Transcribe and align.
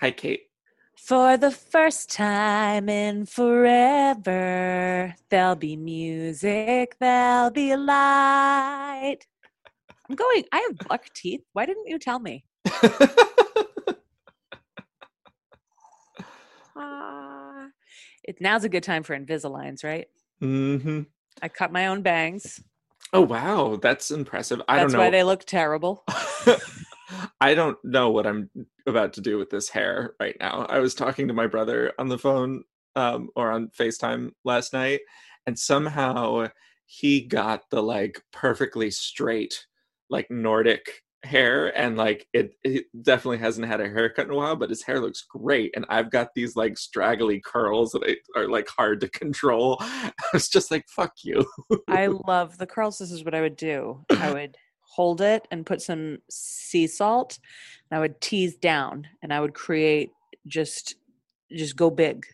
Hi, 0.00 0.12
Kate. 0.12 0.42
For 0.96 1.36
the 1.36 1.50
first 1.50 2.12
time 2.12 2.88
in 2.88 3.26
forever, 3.26 5.12
there'll 5.28 5.56
be 5.56 5.76
music, 5.76 6.96
there'll 7.00 7.50
be 7.50 7.74
light. 7.74 9.18
I'm 10.08 10.14
going, 10.14 10.44
I 10.52 10.58
have 10.68 10.88
buck 10.88 11.06
teeth. 11.14 11.40
Why 11.52 11.66
didn't 11.66 11.88
you 11.88 11.98
tell 11.98 12.20
me? 12.20 12.44
Ah, 16.80 17.66
it, 18.22 18.40
now's 18.40 18.62
a 18.62 18.68
good 18.68 18.84
time 18.84 19.02
for 19.02 19.18
Invisaligns, 19.18 19.82
right? 19.82 20.06
Mm-hmm. 20.40 21.00
I 21.42 21.48
cut 21.48 21.72
my 21.72 21.88
own 21.88 22.02
bangs. 22.02 22.62
Oh 23.12 23.22
wow, 23.22 23.80
that's 23.82 24.12
impressive. 24.12 24.62
I 24.68 24.76
That's 24.76 24.92
don't 24.92 25.00
know. 25.00 25.04
why 25.04 25.10
they 25.10 25.24
look 25.24 25.44
terrible. 25.44 26.04
I 27.40 27.54
don't 27.54 27.78
know 27.84 28.10
what 28.10 28.26
I'm 28.26 28.50
about 28.86 29.12
to 29.14 29.20
do 29.20 29.38
with 29.38 29.50
this 29.50 29.68
hair 29.68 30.14
right 30.20 30.36
now. 30.40 30.66
I 30.68 30.78
was 30.78 30.94
talking 30.94 31.28
to 31.28 31.34
my 31.34 31.46
brother 31.46 31.92
on 31.98 32.08
the 32.08 32.18
phone 32.18 32.64
um, 32.96 33.30
or 33.36 33.50
on 33.50 33.70
FaceTime 33.78 34.30
last 34.44 34.72
night, 34.72 35.00
and 35.46 35.58
somehow 35.58 36.48
he 36.86 37.20
got 37.20 37.62
the 37.70 37.82
like 37.82 38.20
perfectly 38.32 38.90
straight, 38.90 39.66
like 40.10 40.30
Nordic 40.30 40.90
hair, 41.24 41.76
and 41.78 41.96
like 41.96 42.26
it, 42.32 42.54
it 42.64 42.86
definitely 43.02 43.38
hasn't 43.38 43.66
had 43.66 43.80
a 43.80 43.88
haircut 43.88 44.26
in 44.26 44.32
a 44.32 44.36
while, 44.36 44.56
but 44.56 44.70
his 44.70 44.82
hair 44.82 45.00
looks 45.00 45.22
great. 45.22 45.72
And 45.76 45.84
I've 45.88 46.10
got 46.10 46.28
these 46.34 46.56
like 46.56 46.78
straggly 46.78 47.40
curls 47.40 47.92
that 47.92 48.02
I, 48.04 48.40
are 48.40 48.48
like 48.48 48.68
hard 48.68 49.00
to 49.02 49.08
control. 49.08 49.76
I 49.80 50.12
was 50.32 50.48
just 50.48 50.70
like, 50.70 50.86
fuck 50.88 51.12
you. 51.22 51.44
I 51.88 52.06
love 52.26 52.58
the 52.58 52.66
curls. 52.66 52.98
This 52.98 53.12
is 53.12 53.24
what 53.24 53.34
I 53.34 53.40
would 53.40 53.56
do. 53.56 54.04
I 54.10 54.32
would 54.32 54.56
hold 54.88 55.20
it 55.20 55.46
and 55.50 55.66
put 55.66 55.82
some 55.82 56.18
sea 56.30 56.86
salt 56.86 57.38
and 57.90 57.96
I 57.96 58.00
would 58.00 58.20
tease 58.20 58.56
down 58.56 59.06
and 59.22 59.32
I 59.32 59.40
would 59.40 59.54
create 59.54 60.10
just 60.46 60.96
just 61.52 61.76
go 61.76 61.90
big. 61.90 62.26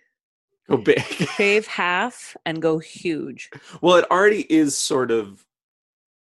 Go 0.69 0.77
big. 0.79 1.01
Shave 1.37 1.67
half 1.67 2.37
and 2.47 2.63
go 2.63 2.79
huge. 2.79 3.51
Well, 3.81 3.97
it 3.97 4.11
already 4.11 4.43
is 4.53 4.77
sort 4.77 5.11
of 5.11 5.45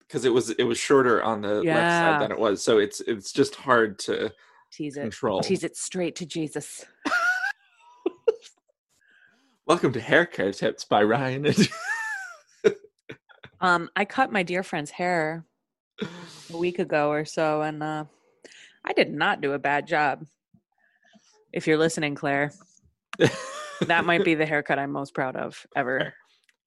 because 0.00 0.24
it 0.24 0.32
was 0.32 0.50
it 0.50 0.64
was 0.64 0.78
shorter 0.78 1.22
on 1.22 1.40
the 1.40 1.62
left 1.62 1.90
side 1.90 2.22
than 2.22 2.30
it 2.30 2.38
was, 2.38 2.62
so 2.62 2.78
it's 2.78 3.00
it's 3.00 3.32
just 3.32 3.54
hard 3.56 3.98
to 4.00 4.32
Tease 4.70 4.96
it. 4.96 5.02
control. 5.02 5.40
Tease 5.40 5.64
it 5.64 5.76
straight 5.76 6.14
to 6.16 6.26
Jesus. 6.26 6.84
Welcome 9.66 9.92
to 9.92 10.00
Hair 10.00 10.26
Care 10.26 10.52
Tips 10.52 10.84
by 10.84 11.02
Ryan. 11.02 11.52
Um, 13.60 13.90
I 13.96 14.04
cut 14.04 14.30
my 14.30 14.44
dear 14.44 14.62
friend's 14.62 14.92
hair 14.92 15.44
a 16.52 16.56
week 16.56 16.78
ago 16.78 17.10
or 17.10 17.24
so, 17.24 17.62
and 17.62 17.82
uh, 17.82 18.04
I 18.84 18.92
did 18.92 19.12
not 19.12 19.40
do 19.40 19.52
a 19.52 19.58
bad 19.58 19.86
job. 19.86 20.24
If 21.52 21.66
you're 21.66 21.78
listening, 21.78 22.14
Claire, 22.14 22.52
that 23.86 24.04
might 24.04 24.24
be 24.24 24.34
the 24.34 24.46
haircut 24.46 24.78
I'm 24.78 24.92
most 24.92 25.14
proud 25.14 25.36
of 25.36 25.66
ever. 25.74 26.14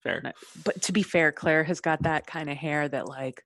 Fair. 0.04 0.22
No, 0.24 0.32
But 0.66 0.82
to 0.84 0.92
be 0.92 1.04
fair, 1.04 1.32
Claire 1.32 1.64
has 1.64 1.80
got 1.82 2.04
that 2.04 2.26
kind 2.26 2.50
of 2.50 2.58
hair 2.58 2.88
that 2.88 3.08
like 3.08 3.44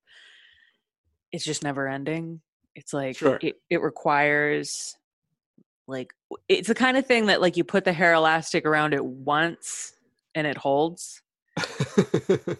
it's 1.32 1.44
just 1.44 1.62
never 1.62 1.86
ending. 1.86 2.40
It's 2.74 2.92
like 2.94 3.16
Sure. 3.16 3.38
it, 3.42 3.56
it 3.68 3.82
requires 3.82 4.96
like 5.86 6.12
it's 6.48 6.68
the 6.68 6.74
kind 6.74 6.96
of 6.96 7.06
thing 7.06 7.26
that 7.26 7.40
like 7.42 7.56
you 7.56 7.64
put 7.64 7.84
the 7.84 7.92
hair 7.92 8.14
elastic 8.14 8.64
around 8.64 8.94
it 8.94 9.04
once 9.04 9.92
and 10.34 10.46
it 10.46 10.56
holds. 10.56 11.22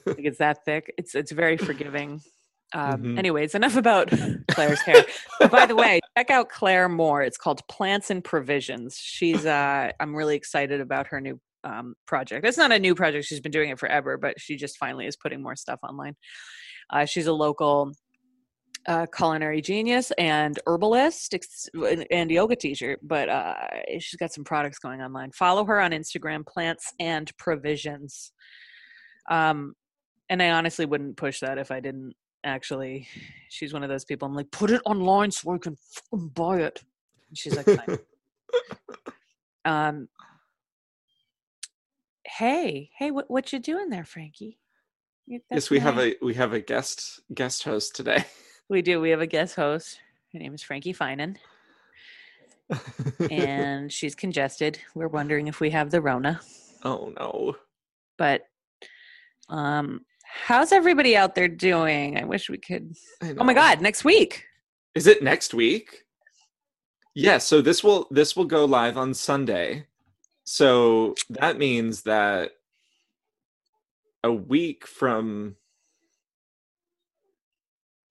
Like 0.06 0.24
it's 0.24 0.38
that 0.38 0.64
thick. 0.64 0.92
It's 0.96 1.14
it's 1.14 1.32
very 1.32 1.56
forgiving. 1.56 2.20
Um, 2.72 3.02
Mhm. 3.02 3.18
Anyways, 3.18 3.54
enough 3.54 3.76
about 3.76 4.10
Claire's 4.50 4.80
hair. 4.82 5.04
But 5.38 5.50
by 5.50 5.66
the 5.66 5.76
way, 5.76 6.00
check 6.16 6.30
out 6.30 6.48
Claire 6.48 6.88
Moore. 6.88 7.22
It's 7.22 7.38
called 7.38 7.60
Plants 7.68 8.10
and 8.10 8.22
Provisions. 8.24 8.96
She's 8.98 9.46
uh, 9.46 9.92
I'm 10.00 10.14
really 10.14 10.36
excited 10.36 10.80
about 10.80 11.06
her 11.08 11.20
new 11.20 11.40
um, 11.64 11.94
project. 12.06 12.44
It's 12.44 12.58
not 12.58 12.72
a 12.72 12.78
new 12.78 12.94
project; 12.94 13.26
she's 13.26 13.40
been 13.40 13.52
doing 13.52 13.70
it 13.70 13.78
forever, 13.78 14.18
but 14.18 14.40
she 14.40 14.56
just 14.56 14.78
finally 14.78 15.06
is 15.06 15.16
putting 15.16 15.42
more 15.42 15.56
stuff 15.56 15.78
online. 15.82 16.16
Uh, 16.90 17.04
she's 17.04 17.26
a 17.26 17.32
local 17.32 17.92
uh, 18.86 19.06
culinary 19.06 19.60
genius 19.60 20.12
and 20.18 20.58
herbalist 20.66 21.34
and 22.10 22.30
yoga 22.30 22.54
teacher, 22.54 22.96
but 23.02 23.28
uh, 23.28 23.54
she's 23.98 24.16
got 24.18 24.32
some 24.32 24.44
products 24.44 24.78
going 24.78 25.00
online. 25.02 25.32
Follow 25.32 25.64
her 25.64 25.80
on 25.80 25.90
Instagram, 25.90 26.46
Plants 26.46 26.92
and 27.00 27.36
Provisions. 27.36 28.32
Um, 29.28 29.74
and 30.28 30.40
I 30.42 30.50
honestly 30.50 30.86
wouldn't 30.86 31.16
push 31.16 31.40
that 31.40 31.58
if 31.58 31.70
I 31.72 31.80
didn't 31.80 32.14
actually. 32.46 33.08
She's 33.48 33.72
one 33.72 33.82
of 33.82 33.88
those 33.88 34.04
people. 34.04 34.26
I'm 34.26 34.34
like, 34.34 34.50
put 34.50 34.70
it 34.70 34.80
online 34.86 35.30
so 35.30 35.52
I 35.52 35.58
can 35.58 35.76
fucking 35.76 36.28
buy 36.28 36.60
it. 36.60 36.82
And 37.28 37.36
she's 37.36 37.56
like, 37.56 37.66
fine. 37.66 37.98
um, 39.64 40.08
hey, 42.24 42.90
hey, 42.98 43.10
what 43.10 43.30
what 43.30 43.52
you 43.52 43.58
doing 43.58 43.88
there, 43.90 44.04
Frankie? 44.04 44.58
You- 45.26 45.40
yes, 45.40 45.42
that's 45.50 45.70
we 45.70 45.78
have 45.80 45.98
a 45.98 46.14
we 46.22 46.34
have 46.34 46.52
a 46.52 46.60
guest 46.60 47.20
guest 47.34 47.64
host 47.64 47.94
today. 47.96 48.24
We 48.68 48.82
do. 48.82 49.00
We 49.00 49.10
have 49.10 49.20
a 49.20 49.28
guest 49.28 49.54
host. 49.54 50.00
Her 50.32 50.40
name 50.40 50.52
is 50.52 50.60
Frankie 50.60 50.92
Finan, 50.92 51.36
and 53.30 53.92
she's 53.92 54.16
congested. 54.16 54.80
We're 54.92 55.06
wondering 55.06 55.46
if 55.46 55.60
we 55.60 55.70
have 55.70 55.92
the 55.92 56.00
Rona. 56.00 56.40
oh 56.82 57.12
no. 57.16 57.54
But 58.18 58.42
um, 59.48 60.04
how's 60.26 60.72
everybody 60.72 61.16
out 61.16 61.34
there 61.34 61.48
doing? 61.48 62.18
I 62.18 62.24
wish 62.24 62.48
we 62.50 62.58
could. 62.58 62.94
Oh 63.22 63.44
my. 63.44 63.54
God! 63.54 63.80
Next 63.80 64.04
week. 64.04 64.44
Is 64.94 65.06
it 65.06 65.22
next 65.22 65.54
week? 65.54 66.04
Yeah, 67.14 67.38
so 67.38 67.62
this 67.62 67.82
will 67.82 68.08
this 68.10 68.36
will 68.36 68.44
go 68.44 68.64
live 68.64 68.96
on 68.96 69.14
Sunday. 69.14 69.86
So 70.44 71.14
that 71.30 71.58
means 71.58 72.02
that 72.02 72.52
a 74.22 74.32
week 74.32 74.86
from 74.86 75.56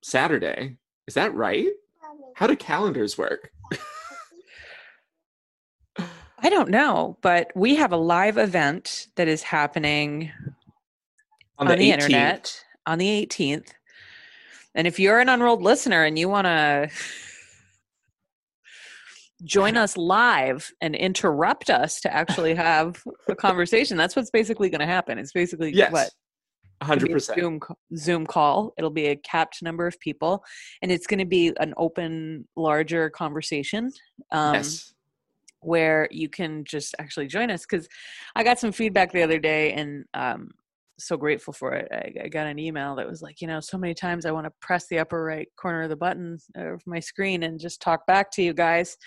Saturday. 0.02 0.78
Is 1.08 1.14
that 1.14 1.34
right? 1.34 1.70
How 2.36 2.48
do 2.48 2.56
calendars 2.56 3.18
work? 3.18 3.52
I 5.98 6.50
don't 6.50 6.70
know, 6.70 7.18
but 7.22 7.52
we 7.56 7.76
have 7.76 7.92
a 7.92 7.98
live 7.98 8.38
event 8.38 9.08
that 9.16 9.28
is 9.28 9.42
happening 9.42 10.32
on, 11.58 11.68
the, 11.68 11.76
18th. 11.76 11.80
internet 11.94 12.64
on 12.86 12.98
the 12.98 13.26
18th. 13.26 13.70
And 14.74 14.88
if 14.88 15.00
you're 15.00 15.20
an 15.20 15.30
unrolled 15.30 15.62
listener 15.62 16.04
and 16.04 16.20
you 16.20 16.28
want 16.30 16.46
to 16.46 16.90
join 19.44 19.78
us 19.78 19.98
live 19.98 20.72
and 20.82 20.96
interrupt 20.96 21.70
us 21.70 22.00
to 22.02 22.14
actually 22.14 22.56
have 22.70 23.02
a 23.30 23.36
conversation, 23.36 23.98
that's 23.98 24.16
what's 24.16 24.32
basically 24.32 24.70
going 24.70 24.80
to 24.82 24.86
happen. 24.88 25.18
It's 25.18 25.32
basically 25.32 25.74
Yes. 25.74 25.92
what 25.92 26.10
a 26.82 26.86
100%. 26.86 27.22
Zoom 27.36 27.60
Zoom 27.96 28.26
call. 28.26 28.74
It'll 28.78 28.90
be 28.90 29.08
a 29.08 29.16
capped 29.16 29.62
number 29.64 29.88
of 29.88 29.98
people, 30.02 30.44
and 30.82 30.92
it's 30.92 31.08
going 31.08 31.20
to 31.20 31.26
be 31.26 31.54
an 31.60 31.74
open, 31.78 32.48
larger 32.58 33.10
conversation. 33.10 33.92
Um, 34.32 34.56
yes. 34.56 34.94
where 35.62 36.08
you 36.12 36.28
can 36.30 36.64
just 36.66 36.94
actually 37.00 37.26
join 37.26 37.50
us 37.50 37.66
because 37.66 37.88
i 38.36 38.44
got 38.44 38.60
some 38.60 38.72
feedback 38.72 39.12
the 39.12 39.24
other 39.24 39.40
day 39.40 39.74
and 39.74 40.06
um 40.14 40.52
so 40.98 41.18
grateful 41.18 41.52
for 41.54 41.74
it 41.74 41.88
I, 41.92 42.24
I 42.26 42.28
got 42.30 42.48
an 42.48 42.58
email 42.60 42.96
that 42.96 43.08
was 43.08 43.22
like 43.22 43.42
you 43.42 43.48
know 43.48 43.60
so 43.60 43.78
many 43.78 43.94
times 43.94 44.26
i 44.26 44.32
want 44.32 44.46
to 44.46 44.52
press 44.62 44.88
the 44.88 45.00
upper 45.00 45.24
right 45.24 45.48
corner 45.58 45.84
of 45.84 45.90
the 45.90 45.96
button 45.96 46.38
of 46.56 46.82
my 46.86 47.00
screen 47.00 47.44
and 47.44 47.60
just 47.60 47.82
talk 47.82 48.06
back 48.08 48.32
to 48.32 48.42
you 48.42 48.54
guys 48.54 48.98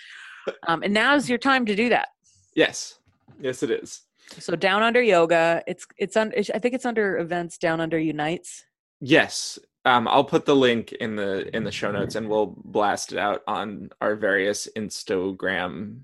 um, 0.67 0.83
and 0.83 0.93
now's 0.93 1.27
your 1.29 1.37
time 1.39 1.65
to 1.65 1.75
do 1.75 1.89
that 1.89 2.09
Yes. 2.55 2.99
Yes 3.39 3.63
it 3.63 3.71
is. 3.71 4.01
so 4.37 4.55
down 4.55 4.83
under 4.83 5.01
yoga 5.01 5.63
it's 5.67 5.85
it's 5.97 6.15
on 6.17 6.31
i 6.53 6.59
think 6.59 6.73
it's 6.75 6.85
under 6.85 7.17
events 7.19 7.57
down 7.57 7.79
under 7.81 7.97
unites 7.99 8.63
Yes. 9.01 9.57
Um, 9.85 10.09
I'll 10.09 10.25
put 10.25 10.45
the 10.45 10.55
link 10.57 10.91
in 10.91 11.15
the 11.15 11.49
in 11.55 11.63
the 11.63 11.71
show 11.71 11.89
notes 11.89 12.15
and 12.15 12.27
we'll 12.27 12.53
blast 12.65 13.13
it 13.13 13.17
out 13.17 13.41
on 13.47 13.89
our 14.01 14.17
various 14.17 14.67
Instagram 14.77 16.01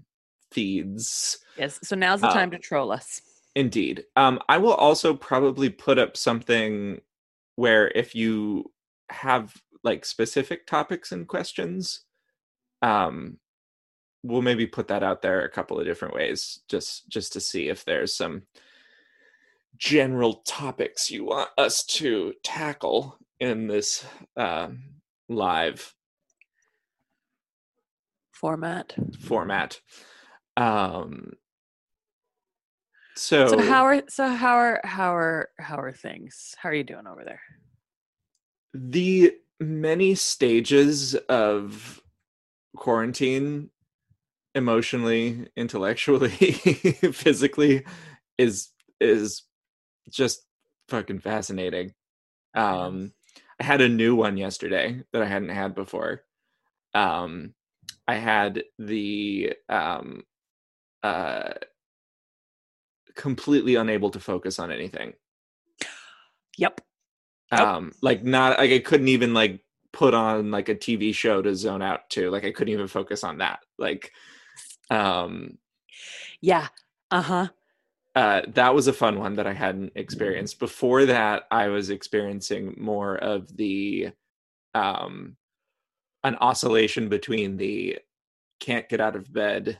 feeds. 0.51 1.39
yes 1.57 1.79
so 1.83 1.95
now's 1.95 2.21
the 2.21 2.27
Uh, 2.27 2.33
time 2.33 2.51
to 2.51 2.57
troll 2.57 2.91
us 2.91 3.21
Indeed. 3.55 4.03
Um, 4.17 4.39
I 4.49 4.57
will 4.57 4.73
also 4.73 5.13
probably 5.13 5.69
put 5.69 5.97
up 5.97 6.17
something 6.17 6.99
where 7.55 7.87
if 7.89 8.13
you 8.13 8.71
have 9.09 9.55
like 9.83 10.03
specific 10.03 10.67
topics 10.67 11.11
and 11.13 11.27
questions, 11.27 12.01
um, 12.81 13.37
we'll 14.23 14.41
maybe 14.41 14.67
put 14.67 14.89
that 14.89 15.03
out 15.03 15.21
there 15.21 15.43
a 15.43 15.49
couple 15.49 15.79
of 15.79 15.85
different 15.85 16.13
ways, 16.13 16.59
just 16.67 17.07
just 17.07 17.31
to 17.33 17.39
see 17.39 17.69
if 17.69 17.85
there's 17.85 18.13
some 18.13 18.43
general 19.77 20.35
topics 20.45 21.11
you 21.11 21.25
want 21.25 21.49
us 21.57 21.83
to 21.83 22.33
tackle 22.43 23.17
in 23.39 23.67
this 23.67 24.05
um, 24.35 24.79
live 25.29 25.93
format 28.31 28.93
format. 29.21 29.79
Um, 30.57 31.33
so, 33.15 33.47
so 33.47 33.61
how 33.61 33.85
are 33.85 34.03
so 34.09 34.27
how 34.27 34.55
are 34.55 34.81
how 34.83 35.15
are 35.15 35.49
how 35.59 35.77
are 35.77 35.93
things 35.93 36.53
how 36.57 36.69
are 36.69 36.73
you 36.73 36.83
doing 36.83 37.07
over 37.07 37.23
there 37.23 37.41
the 38.73 39.33
many 39.59 40.15
stages 40.15 41.15
of 41.29 42.01
quarantine 42.75 43.69
emotionally, 44.53 45.47
intellectually, 45.55 46.29
physically 47.13 47.85
is 48.37 48.69
is 48.99 49.43
just 50.09 50.45
fucking 50.89 51.19
fascinating. 51.19 51.93
Um 52.55 53.13
I 53.59 53.63
had 53.63 53.81
a 53.81 53.89
new 53.89 54.15
one 54.15 54.37
yesterday 54.37 55.01
that 55.13 55.21
I 55.21 55.25
hadn't 55.25 55.49
had 55.49 55.75
before. 55.75 56.23
Um 56.93 57.53
I 58.07 58.15
had 58.15 58.63
the 58.79 59.53
um 59.69 60.23
uh 61.03 61.53
completely 63.15 63.75
unable 63.75 64.09
to 64.11 64.19
focus 64.19 64.59
on 64.59 64.71
anything. 64.71 65.13
Yep. 66.57 66.81
Um 67.51 67.93
like 68.01 68.23
not 68.23 68.59
like 68.59 68.71
I 68.71 68.79
couldn't 68.79 69.07
even 69.09 69.33
like 69.33 69.61
put 69.93 70.13
on 70.13 70.51
like 70.51 70.69
a 70.69 70.75
TV 70.75 71.13
show 71.13 71.41
to 71.41 71.55
zone 71.55 71.81
out 71.81 72.09
to. 72.11 72.29
Like 72.29 72.43
I 72.45 72.51
couldn't 72.51 72.73
even 72.73 72.87
focus 72.87 73.23
on 73.23 73.37
that. 73.39 73.59
Like 73.77 74.11
um 74.89 75.57
Yeah. 76.41 76.67
Uh-huh. 77.11 77.47
uh, 78.15 78.41
that 78.49 78.73
was 78.73 78.87
a 78.87 78.93
fun 78.93 79.19
one 79.19 79.35
that 79.35 79.47
I 79.47 79.53
hadn't 79.53 79.93
experienced. 79.95 80.59
Before 80.59 81.05
that, 81.05 81.43
I 81.51 81.67
was 81.69 81.89
experiencing 81.89 82.75
more 82.77 83.17
of 83.17 83.55
the 83.57 84.11
um, 84.73 85.37
an 86.23 86.35
oscillation 86.37 87.09
between 87.09 87.57
the 87.57 87.99
can't 88.59 88.89
get 88.89 89.01
out 89.01 89.15
of 89.15 89.31
bed 89.33 89.79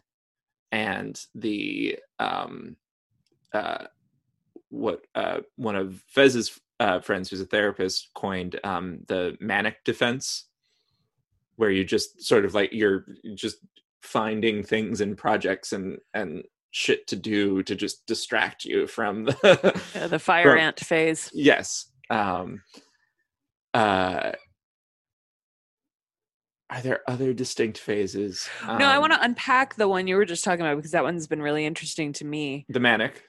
and 0.71 1.19
the 1.35 1.99
um, 2.19 2.75
uh, 3.55 3.85
what 4.69 5.01
uh, 5.15 5.39
one 5.55 5.75
of 5.75 6.03
Fez's 6.07 6.59
uh, 6.79 6.99
friends, 6.99 7.29
who's 7.29 7.41
a 7.41 7.45
therapist, 7.45 8.09
coined 8.15 8.59
um, 8.63 8.99
the 9.07 9.37
manic 9.39 9.83
defense, 9.85 10.47
where 11.55 11.71
you 11.71 11.83
just 11.85 12.21
sort 12.21 12.45
of 12.45 12.53
like 12.53 12.71
you're 12.73 13.05
just 13.35 13.57
finding 14.01 14.61
things 14.63 15.01
and 15.01 15.17
projects 15.17 15.71
and 15.73 15.97
and 16.13 16.43
shit 16.71 17.07
to 17.07 17.15
do 17.15 17.63
to 17.63 17.73
just 17.73 18.05
distract 18.05 18.65
you 18.65 18.85
from 18.85 19.23
the 19.23 19.81
Yeah, 19.95 20.07
the 20.07 20.19
fire 20.29 20.51
From- 20.51 20.59
ant 20.59 20.79
phase. 20.81 21.29
yes 21.33 21.89
um 22.09 22.61
uh 23.73 24.33
are 26.69 26.81
there 26.81 26.99
other 27.07 27.33
distinct 27.33 27.77
phases 27.77 28.49
no, 28.67 28.87
I 28.87 28.95
Um, 28.95 29.01
want 29.01 29.13
to 29.13 29.23
unpack 29.23 29.75
the 29.75 29.87
one 29.87 30.07
you 30.07 30.15
were 30.17 30.25
just 30.25 30.43
talking 30.43 30.65
about 30.65 30.75
because 30.75 30.91
that 30.91 31.03
one's 31.03 31.27
been 31.27 31.41
really 31.41 31.65
interesting 31.65 32.11
to 32.13 32.25
me. 32.25 32.65
the 32.69 32.79
manic 32.79 33.23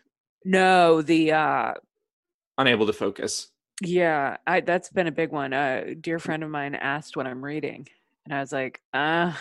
No, 0.46 1.02
the 1.02 1.32
uh 1.32 1.74
unable 2.56 2.86
to 2.86 2.92
focus 2.92 3.48
yeah, 3.82 4.38
I 4.46 4.60
that's 4.60 4.88
been 4.88 5.06
a 5.06 5.12
big 5.12 5.32
one. 5.32 5.52
A 5.52 5.94
dear 5.94 6.18
friend 6.18 6.42
of 6.42 6.50
mine 6.50 6.74
asked 6.74 7.16
what 7.16 7.26
I'm 7.26 7.44
reading, 7.44 7.86
and 8.24 8.34
I 8.34 8.40
was 8.40 8.52
like, 8.52 8.80
uh 8.94 9.32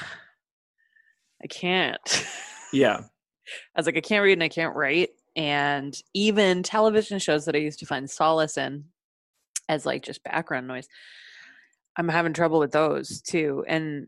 I 1.42 1.48
can't. 1.48 2.25
yeah 2.74 3.02
I 3.75 3.80
was 3.80 3.86
like, 3.86 3.98
I 3.98 4.02
can't 4.02 4.24
read 4.24 4.34
and 4.34 4.44
I 4.44 4.50
can't 4.50 4.75
write. 4.75 5.10
And 5.36 5.96
even 6.13 6.63
television 6.63 7.19
shows 7.19 7.46
that 7.46 7.56
I 7.56 7.60
used 7.60 7.80
to 7.80 7.86
find 7.86 8.10
solace 8.10 8.57
in 8.57 8.86
as 9.69 9.86
like 9.86 10.04
just 10.04 10.24
background 10.24 10.68
noise, 10.68 10.88
I'm 11.96 12.10
having 12.10 12.34
trouble 12.34 12.60
with 12.60 12.72
those 12.72 13.22
too. 13.22 13.63
And 13.68 14.07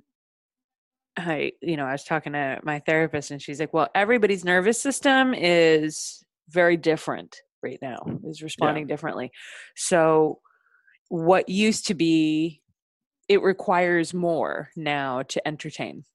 I, 1.16 1.52
you 1.62 1.78
know, 1.78 1.86
I 1.86 1.92
was 1.92 2.04
talking 2.04 2.34
to 2.34 2.60
my 2.64 2.80
therapist 2.80 3.32
and 3.32 3.42
she's 3.42 3.60
like, 3.60 3.74
well, 3.74 3.90
everybody's 3.94 4.44
nervous 4.44 4.82
system 4.82 5.34
is 5.34 6.24
very 6.50 6.78
different 6.78 7.42
right 7.64 7.80
now, 7.82 7.98
is 8.26 8.42
responding 8.42 8.88
differently. 8.88 9.32
So 9.76 10.40
what 11.10 11.50
used 11.50 11.88
to 11.88 11.94
be, 11.94 12.62
it 13.28 13.42
requires 13.42 14.14
more 14.14 14.70
now 14.76 15.24
to 15.24 15.48
entertain. 15.48 16.06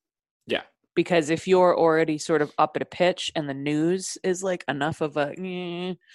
Yeah. 0.46 0.62
Because 0.94 1.30
if 1.30 1.48
you're 1.48 1.76
already 1.76 2.18
sort 2.18 2.42
of 2.42 2.52
up 2.58 2.76
at 2.76 2.82
a 2.82 2.86
pitch 2.86 3.32
and 3.34 3.48
the 3.48 3.54
news 3.54 4.18
is 4.22 4.42
like 4.42 4.64
enough 4.68 5.00
of 5.00 5.16
a 5.16 5.34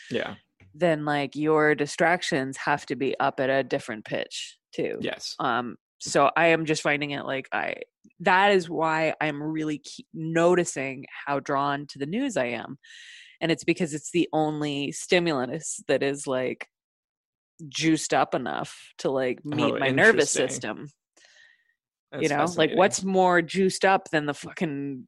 yeah. 0.10 0.36
then 0.76 1.06
like 1.06 1.36
your 1.36 1.74
distractions 1.74 2.58
have 2.58 2.86
to 2.86 2.96
be 2.96 3.20
up 3.20 3.40
at 3.40 3.50
a 3.50 3.64
different 3.64 4.06
pitch 4.06 4.58
too. 4.72 4.98
Yes. 5.02 5.36
Um 5.40 5.78
so 6.00 6.30
i 6.36 6.48
am 6.48 6.66
just 6.66 6.82
finding 6.82 7.12
it 7.12 7.26
like 7.26 7.48
i 7.52 7.76
that 8.20 8.52
is 8.52 8.70
why 8.70 9.14
i'm 9.22 9.42
really 9.42 9.82
noticing 10.14 11.06
how 11.26 11.40
drawn 11.40 11.86
to 11.88 12.00
the 12.00 12.06
news 12.06 12.38
i 12.38 12.46
am 12.46 12.78
and 13.42 13.52
it's 13.52 13.64
because 13.64 13.94
it's 13.94 14.12
the 14.12 14.28
only 14.34 14.92
stimulus 14.92 15.82
that 15.88 16.04
is 16.04 16.28
like 16.28 16.68
juiced 17.70 18.14
up 18.14 18.36
enough 18.36 18.94
to 19.00 19.10
like 19.10 19.44
meet 19.44 19.74
Oh, 19.74 19.80
my 19.80 19.90
nervous 19.90 20.32
system. 20.32 20.88
That's 22.12 22.24
you 22.24 22.30
know 22.30 22.46
like 22.56 22.72
what's 22.74 23.04
more 23.04 23.42
juiced 23.42 23.84
up 23.84 24.10
than 24.12 24.26
the 24.26 24.34
fucking 24.34 25.08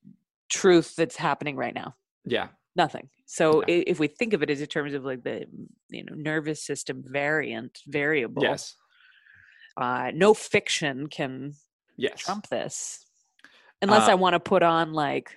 truth 0.49 0.95
that's 0.95 1.15
happening 1.15 1.55
right 1.55 1.73
now? 1.73 1.95
Yeah. 2.25 2.47
Nothing. 2.75 3.09
So 3.25 3.63
Yeah. 3.67 3.83
if 3.87 3.99
we 3.99 4.07
think 4.07 4.33
of 4.33 4.43
it 4.43 4.49
as 4.49 4.61
in 4.61 4.67
terms 4.67 4.93
of 4.93 5.05
like 5.05 5.23
the 5.23 5.45
you 5.89 6.03
know 6.03 6.13
nervous 6.15 6.63
system 6.63 7.03
variant 7.05 7.79
variable 7.87 8.43
yes. 8.43 8.75
uh 9.77 10.11
no 10.13 10.33
fiction 10.33 11.07
can 11.07 11.53
yes. 11.97 12.19
trump 12.19 12.47
this. 12.49 13.05
Unless 13.81 14.07
Uh, 14.07 14.11
i 14.11 14.15
want 14.15 14.33
to 14.33 14.39
put 14.39 14.61
on 14.63 14.91
like 14.93 15.31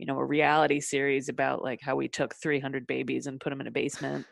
you 0.00 0.06
know 0.06 0.18
a 0.18 0.24
reality 0.24 0.80
series 0.80 1.28
about 1.28 1.62
like 1.62 1.80
how 1.82 1.94
we 1.94 2.08
took 2.08 2.34
300 2.34 2.86
babies 2.86 3.26
and 3.26 3.38
put 3.38 3.50
them 3.50 3.60
in 3.60 3.66
a 3.66 3.70
basement 3.70 4.24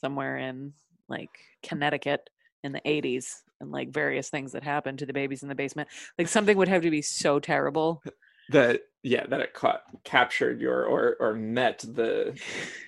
somewhere 0.00 0.38
in 0.38 0.72
like 1.06 1.28
connecticut 1.62 2.30
in 2.64 2.72
the 2.72 2.80
80s 2.80 3.42
and 3.60 3.70
like 3.70 3.90
various 3.90 4.30
things 4.30 4.52
that 4.52 4.64
happened 4.64 5.00
to 5.00 5.06
the 5.06 5.12
babies 5.12 5.42
in 5.42 5.50
the 5.50 5.54
basement. 5.54 5.90
Like 6.18 6.28
something 6.28 6.56
would 6.56 6.68
have 6.68 6.80
to 6.82 6.90
be 6.90 7.02
so 7.02 7.38
terrible. 7.38 8.02
That 8.52 8.80
yeah 9.04 9.26
that 9.28 9.40
it 9.40 9.54
caught 9.54 9.82
captured 10.02 10.60
your 10.60 10.82
or 10.82 11.16
or 11.20 11.34
met 11.34 11.84
the 11.86 12.36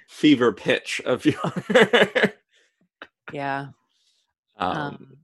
fever 0.08 0.52
pitch 0.52 1.00
of 1.06 1.24
your 1.24 1.38
yeah. 3.32 3.68
Um, 4.58 4.76
um, 4.76 5.16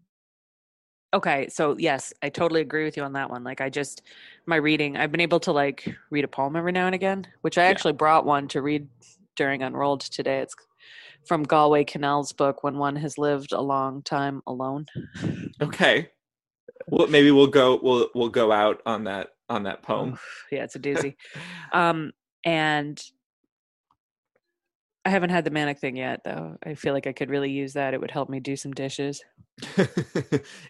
okay 1.14 1.48
so 1.48 1.76
yes 1.78 2.12
i 2.22 2.28
totally 2.28 2.60
agree 2.60 2.84
with 2.84 2.96
you 2.96 3.02
on 3.02 3.14
that 3.14 3.30
one 3.30 3.42
like 3.42 3.60
i 3.60 3.70
just 3.70 4.02
my 4.46 4.56
reading 4.56 4.96
i've 4.96 5.10
been 5.10 5.20
able 5.20 5.40
to 5.40 5.52
like 5.52 5.96
read 6.10 6.24
a 6.24 6.28
poem 6.28 6.54
every 6.54 6.72
now 6.72 6.86
and 6.86 6.94
again 6.94 7.26
which 7.40 7.56
i 7.56 7.62
Yeah. 7.64 7.70
actually 7.70 7.94
brought 7.94 8.26
one 8.26 8.46
to 8.48 8.60
read 8.62 8.86
during 9.36 9.62
unrolled 9.62 10.00
today 10.00 10.40
it's 10.40 10.54
from 11.26 11.42
Galway 11.42 11.84
Kinnell's 11.84 12.32
book 12.32 12.62
when 12.62 12.78
one 12.78 12.96
has 12.96 13.18
lived 13.18 13.52
a 13.52 13.60
long 13.60 14.02
time 14.02 14.40
alone. 14.46 14.86
Okay. 15.60 16.08
Well 16.86 17.06
maybe 17.08 17.30
we'll 17.30 17.48
go 17.48 17.78
we'll 17.82 18.08
we'll 18.14 18.30
go 18.30 18.50
out 18.50 18.80
on 18.86 19.04
that 19.04 19.30
on 19.48 19.64
that 19.64 19.82
poem. 19.82 20.12
Oof, 20.14 20.46
yeah 20.50 20.64
it's 20.64 20.76
a 20.76 20.78
doozy. 20.78 21.16
Um 21.72 22.12
and 22.44 22.98
i 25.08 25.10
haven't 25.10 25.30
had 25.30 25.44
the 25.44 25.50
manic 25.50 25.78
thing 25.78 25.96
yet 25.96 26.20
though. 26.24 26.56
I 26.64 26.74
feel 26.74 26.92
like 26.92 27.06
i 27.06 27.12
could 27.12 27.30
really 27.30 27.50
use 27.50 27.72
that. 27.72 27.94
It 27.94 28.00
would 28.00 28.10
help 28.10 28.28
me 28.28 28.40
do 28.40 28.56
some 28.56 28.72
dishes. 28.72 29.22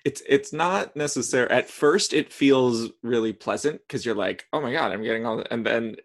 It's 0.05 0.23
it's 0.27 0.53
not 0.53 0.97
necessary 0.97 1.51
at 1.51 1.69
first 1.69 2.15
it 2.15 2.33
feels 2.33 2.91
really 3.03 3.33
pleasant 3.33 3.81
because 3.81 4.07
you're 4.07 4.15
like 4.15 4.47
oh 4.53 4.63
my 4.63 4.73
god 4.73 4.93
i'm 4.93 5.03
getting 5.03 5.27
all 5.27 5.45
and 5.51 5.67
then 5.67 5.97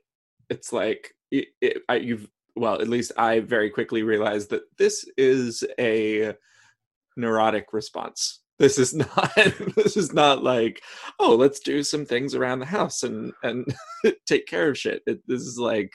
it's 0.49 0.73
like 0.73 1.13
it, 1.31 1.47
it, 1.61 1.77
I, 1.87 1.95
you've 1.95 2.27
well 2.57 2.81
at 2.81 2.89
least 2.89 3.13
i 3.17 3.39
very 3.39 3.69
quickly 3.69 4.03
realized 4.03 4.49
that 4.49 4.63
this 4.77 5.05
is 5.17 5.63
a 5.79 6.33
neurotic 7.15 7.73
response. 7.73 8.41
This 8.59 8.77
is 8.77 8.93
not 8.93 9.33
this 9.75 9.97
is 9.97 10.13
not 10.13 10.43
like 10.43 10.81
oh 11.19 11.35
let's 11.35 11.59
do 11.59 11.83
some 11.83 12.05
things 12.05 12.35
around 12.35 12.59
the 12.59 12.65
house 12.65 13.03
and 13.03 13.33
and 13.43 13.65
take 14.25 14.47
care 14.47 14.69
of 14.69 14.77
shit. 14.77 15.01
It, 15.05 15.21
this 15.27 15.41
is 15.41 15.57
like 15.57 15.91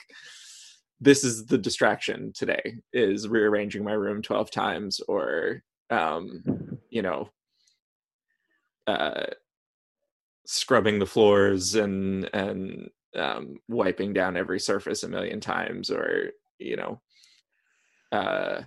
this 1.01 1.23
is 1.23 1.45
the 1.45 1.57
distraction 1.57 2.31
today 2.33 2.75
is 2.91 3.27
rearranging 3.27 3.83
my 3.83 3.93
room 3.93 4.21
12 4.21 4.51
times 4.51 4.99
or 5.07 5.63
um 5.89 6.77
you 6.89 7.01
know 7.01 7.29
uh 8.87 9.25
scrubbing 10.45 10.99
the 10.99 11.05
floors 11.05 11.75
and 11.75 12.29
and 12.33 12.89
um 13.15 13.57
wiping 13.67 14.13
down 14.13 14.35
every 14.35 14.59
surface 14.59 15.03
a 15.03 15.07
million 15.07 15.39
times 15.39 15.89
or 15.89 16.31
you 16.57 16.75
know 16.75 17.01
uh 18.11 18.61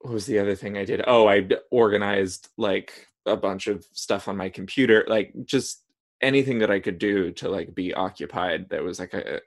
what 0.00 0.14
was 0.14 0.26
the 0.26 0.38
other 0.38 0.56
thing 0.56 0.76
i 0.76 0.84
did? 0.84 1.02
Oh 1.06 1.28
i 1.28 1.46
organized 1.70 2.48
like 2.56 3.06
a 3.26 3.36
bunch 3.36 3.68
of 3.68 3.86
stuff 3.92 4.26
on 4.26 4.36
my 4.36 4.48
computer 4.48 5.04
like 5.06 5.32
just 5.44 5.84
anything 6.22 6.58
that 6.58 6.70
i 6.70 6.80
could 6.80 6.98
do 6.98 7.30
to 7.32 7.48
like 7.48 7.74
be 7.74 7.92
occupied 7.94 8.68
that 8.70 8.82
was 8.82 8.98
like 8.98 9.14
a 9.14 9.40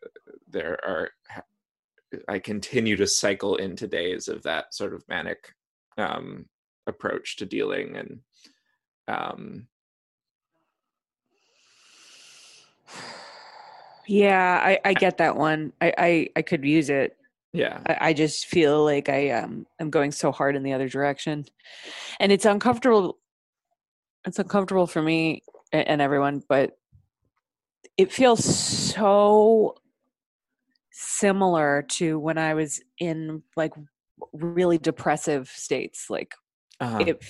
there 0.49 0.79
are 0.85 1.11
i 2.27 2.37
continue 2.39 2.95
to 2.95 3.07
cycle 3.07 3.55
into 3.55 3.87
days 3.87 4.27
of 4.27 4.43
that 4.43 4.73
sort 4.73 4.93
of 4.93 5.03
manic 5.07 5.53
um 5.97 6.45
approach 6.87 7.37
to 7.37 7.45
dealing 7.45 7.95
and 7.95 8.19
um 9.07 9.67
yeah 14.07 14.61
i 14.63 14.79
i 14.85 14.93
get 14.93 15.17
that 15.17 15.35
one. 15.35 15.73
I 15.81 15.93
i, 15.97 16.29
I 16.35 16.41
could 16.41 16.63
use 16.63 16.89
it. 16.89 17.17
Yeah. 17.53 17.79
I, 17.87 18.09
I 18.09 18.13
just 18.13 18.45
feel 18.45 18.83
like 18.83 19.09
I 19.09 19.31
um 19.31 19.65
I'm 19.79 19.89
going 19.89 20.11
so 20.11 20.31
hard 20.31 20.55
in 20.55 20.63
the 20.63 20.73
other 20.73 20.89
direction, 20.89 21.45
and 22.19 22.31
it's 22.31 22.45
uncomfortable. 22.45 23.17
It's 24.25 24.39
uncomfortable 24.39 24.87
for 24.87 25.01
me 25.01 25.43
and 25.71 26.01
everyone, 26.01 26.43
but 26.47 26.77
it 27.97 28.11
feels 28.11 28.43
so 28.43 29.75
similar 30.91 31.83
to 31.89 32.19
when 32.19 32.37
I 32.37 32.53
was 32.53 32.81
in 32.99 33.43
like 33.55 33.73
really 34.33 34.77
depressive 34.77 35.49
states. 35.49 36.09
Like 36.09 36.33
uh-huh. 36.79 37.03
it 37.05 37.23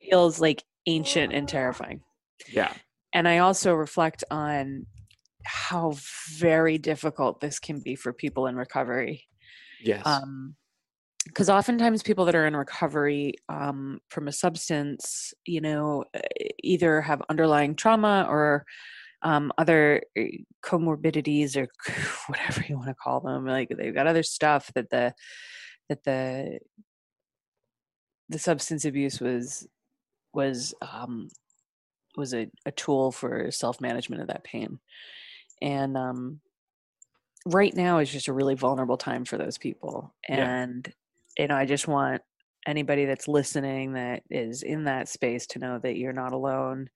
feels 0.00 0.40
like 0.40 0.64
ancient 0.86 1.32
and 1.32 1.48
terrifying. 1.48 2.02
Yeah. 2.52 2.72
And 3.14 3.28
I 3.28 3.38
also 3.38 3.74
reflect 3.74 4.24
on 4.30 4.86
how 5.44 5.94
very 6.38 6.78
difficult 6.78 7.40
this 7.40 7.58
can 7.58 7.80
be 7.80 7.94
for 7.94 8.12
people 8.12 8.46
in 8.46 8.56
recovery. 8.56 9.24
Yes. 9.82 10.06
Um, 10.06 10.54
because 11.24 11.48
oftentimes 11.48 12.02
people 12.02 12.24
that 12.24 12.34
are 12.34 12.46
in 12.46 12.56
recovery 12.56 13.34
um, 13.48 14.00
from 14.08 14.28
a 14.28 14.32
substance, 14.32 15.32
you 15.46 15.60
know, 15.60 16.04
either 16.62 17.00
have 17.00 17.22
underlying 17.28 17.74
trauma 17.74 18.26
or 18.28 18.64
um, 19.22 19.52
other 19.56 20.02
eh, 20.16 20.38
comorbidities 20.64 21.56
or 21.56 21.68
whatever 22.26 22.64
you 22.68 22.76
want 22.76 22.88
to 22.88 22.94
call 22.94 23.20
them. 23.20 23.46
Like 23.46 23.68
they've 23.68 23.94
got 23.94 24.06
other 24.06 24.22
stuff 24.22 24.70
that 24.74 24.90
the 24.90 25.14
that 25.88 26.04
the 26.04 26.58
the 28.28 28.38
substance 28.38 28.84
abuse 28.84 29.20
was 29.20 29.66
was 30.32 30.74
um, 30.82 31.28
was 32.16 32.34
a, 32.34 32.48
a 32.66 32.72
tool 32.72 33.12
for 33.12 33.50
self 33.50 33.80
management 33.80 34.22
of 34.22 34.28
that 34.28 34.44
pain, 34.44 34.80
and 35.60 35.96
um, 35.96 36.40
right 37.46 37.74
now 37.74 37.98
is 37.98 38.10
just 38.10 38.28
a 38.28 38.32
really 38.32 38.54
vulnerable 38.54 38.96
time 38.96 39.24
for 39.24 39.38
those 39.38 39.58
people. 39.58 40.14
And. 40.28 40.92
You 41.38 41.48
know, 41.48 41.56
I 41.56 41.66
just 41.66 41.88
want 41.88 42.22
anybody 42.66 43.04
that's 43.06 43.28
listening 43.28 43.94
that 43.94 44.22
is 44.30 44.62
in 44.62 44.84
that 44.84 45.08
space 45.08 45.46
to 45.48 45.58
know 45.58 45.78
that 45.82 45.96
you're 45.96 46.12
not 46.12 46.32
alone 46.32 46.88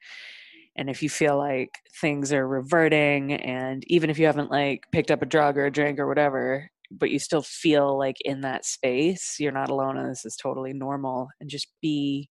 and 0.76 0.88
if 0.88 1.02
you 1.02 1.10
feel 1.10 1.36
like 1.36 1.70
things 2.00 2.32
are 2.32 2.46
reverting 2.46 3.32
and 3.32 3.82
even 3.88 4.08
if 4.08 4.16
you 4.16 4.26
haven't 4.26 4.48
like 4.48 4.84
picked 4.92 5.10
up 5.10 5.22
a 5.22 5.26
drug 5.26 5.58
or 5.58 5.66
a 5.66 5.72
drink 5.72 5.98
or 5.98 6.06
whatever 6.06 6.70
but 6.92 7.10
you 7.10 7.18
still 7.18 7.42
feel 7.42 7.98
like 7.98 8.14
in 8.24 8.42
that 8.42 8.64
space 8.64 9.38
you're 9.40 9.50
not 9.50 9.68
alone 9.68 9.96
and 9.96 10.08
this 10.08 10.24
is 10.24 10.36
totally 10.36 10.72
normal 10.72 11.26
and 11.40 11.50
just 11.50 11.66
be 11.82 12.28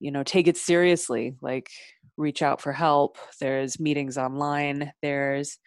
you 0.00 0.10
know 0.10 0.22
take 0.22 0.48
it 0.48 0.56
seriously 0.56 1.36
like 1.42 1.68
reach 2.18 2.42
out 2.42 2.60
for 2.60 2.72
help. 2.72 3.16
There's 3.40 3.80
meetings 3.80 4.18
online. 4.18 4.92
There's 5.00 5.58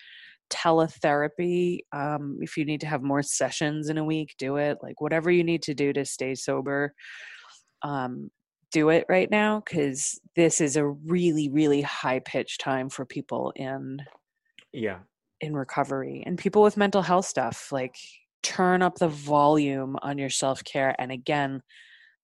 teletherapy 0.51 1.79
um, 1.93 2.37
if 2.41 2.57
you 2.57 2.65
need 2.65 2.81
to 2.81 2.87
have 2.87 3.01
more 3.01 3.23
sessions 3.23 3.89
in 3.89 3.97
a 3.97 4.03
week 4.03 4.35
do 4.37 4.57
it 4.57 4.77
like 4.81 4.99
whatever 5.01 5.31
you 5.31 5.43
need 5.43 5.61
to 5.61 5.73
do 5.73 5.93
to 5.93 6.05
stay 6.05 6.35
sober 6.35 6.93
um, 7.83 8.29
do 8.71 8.89
it 8.89 9.05
right 9.09 9.29
now 9.31 9.61
because 9.65 10.19
this 10.35 10.61
is 10.61 10.75
a 10.75 10.85
really 10.85 11.49
really 11.49 11.81
high 11.81 12.19
pitched 12.19 12.61
time 12.61 12.89
for 12.89 13.05
people 13.05 13.51
in 13.55 13.99
yeah. 14.73 14.99
in 15.41 15.53
recovery 15.53 16.23
and 16.25 16.37
people 16.37 16.61
with 16.61 16.77
mental 16.77 17.01
health 17.01 17.25
stuff 17.25 17.71
like 17.71 17.95
turn 18.43 18.81
up 18.81 18.97
the 18.97 19.07
volume 19.07 19.97
on 20.01 20.17
your 20.17 20.29
self-care 20.29 20.95
and 20.99 21.11
again 21.11 21.61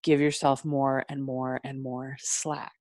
give 0.03 0.19
yourself 0.19 0.63
more 0.63 1.03
and 1.09 1.23
more 1.23 1.59
and 1.63 1.81
more 1.81 2.15
slack 2.19 2.73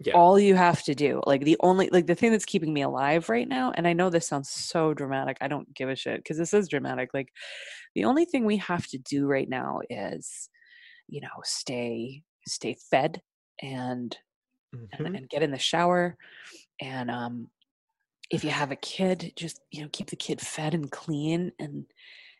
yeah. 0.00 0.12
all 0.14 0.38
you 0.38 0.54
have 0.54 0.82
to 0.82 0.94
do 0.94 1.20
like 1.26 1.42
the 1.42 1.56
only 1.60 1.88
like 1.90 2.06
the 2.06 2.14
thing 2.14 2.30
that's 2.30 2.44
keeping 2.44 2.72
me 2.72 2.82
alive 2.82 3.28
right 3.28 3.48
now 3.48 3.72
and 3.74 3.86
i 3.86 3.92
know 3.92 4.10
this 4.10 4.26
sounds 4.26 4.48
so 4.48 4.94
dramatic 4.94 5.36
i 5.40 5.48
don't 5.48 5.72
give 5.74 5.88
a 5.88 5.96
shit 5.96 6.18
because 6.18 6.38
this 6.38 6.54
is 6.54 6.68
dramatic 6.68 7.10
like 7.14 7.32
the 7.94 8.04
only 8.04 8.24
thing 8.24 8.44
we 8.44 8.56
have 8.58 8.86
to 8.86 8.98
do 8.98 9.26
right 9.26 9.48
now 9.48 9.80
is 9.90 10.48
you 11.08 11.20
know 11.20 11.28
stay 11.42 12.22
stay 12.46 12.76
fed 12.90 13.20
and 13.60 14.16
mm-hmm. 14.74 15.04
and, 15.04 15.16
and, 15.16 15.28
get 15.28 15.42
in 15.42 15.50
the 15.50 15.58
shower 15.58 16.16
and 16.80 17.10
um 17.10 17.48
if 18.30 18.44
you 18.44 18.50
have 18.50 18.70
a 18.70 18.76
kid 18.76 19.32
just 19.34 19.60
you 19.72 19.82
know 19.82 19.88
keep 19.92 20.10
the 20.10 20.16
kid 20.16 20.40
fed 20.40 20.74
and 20.74 20.92
clean 20.92 21.50
and, 21.58 21.84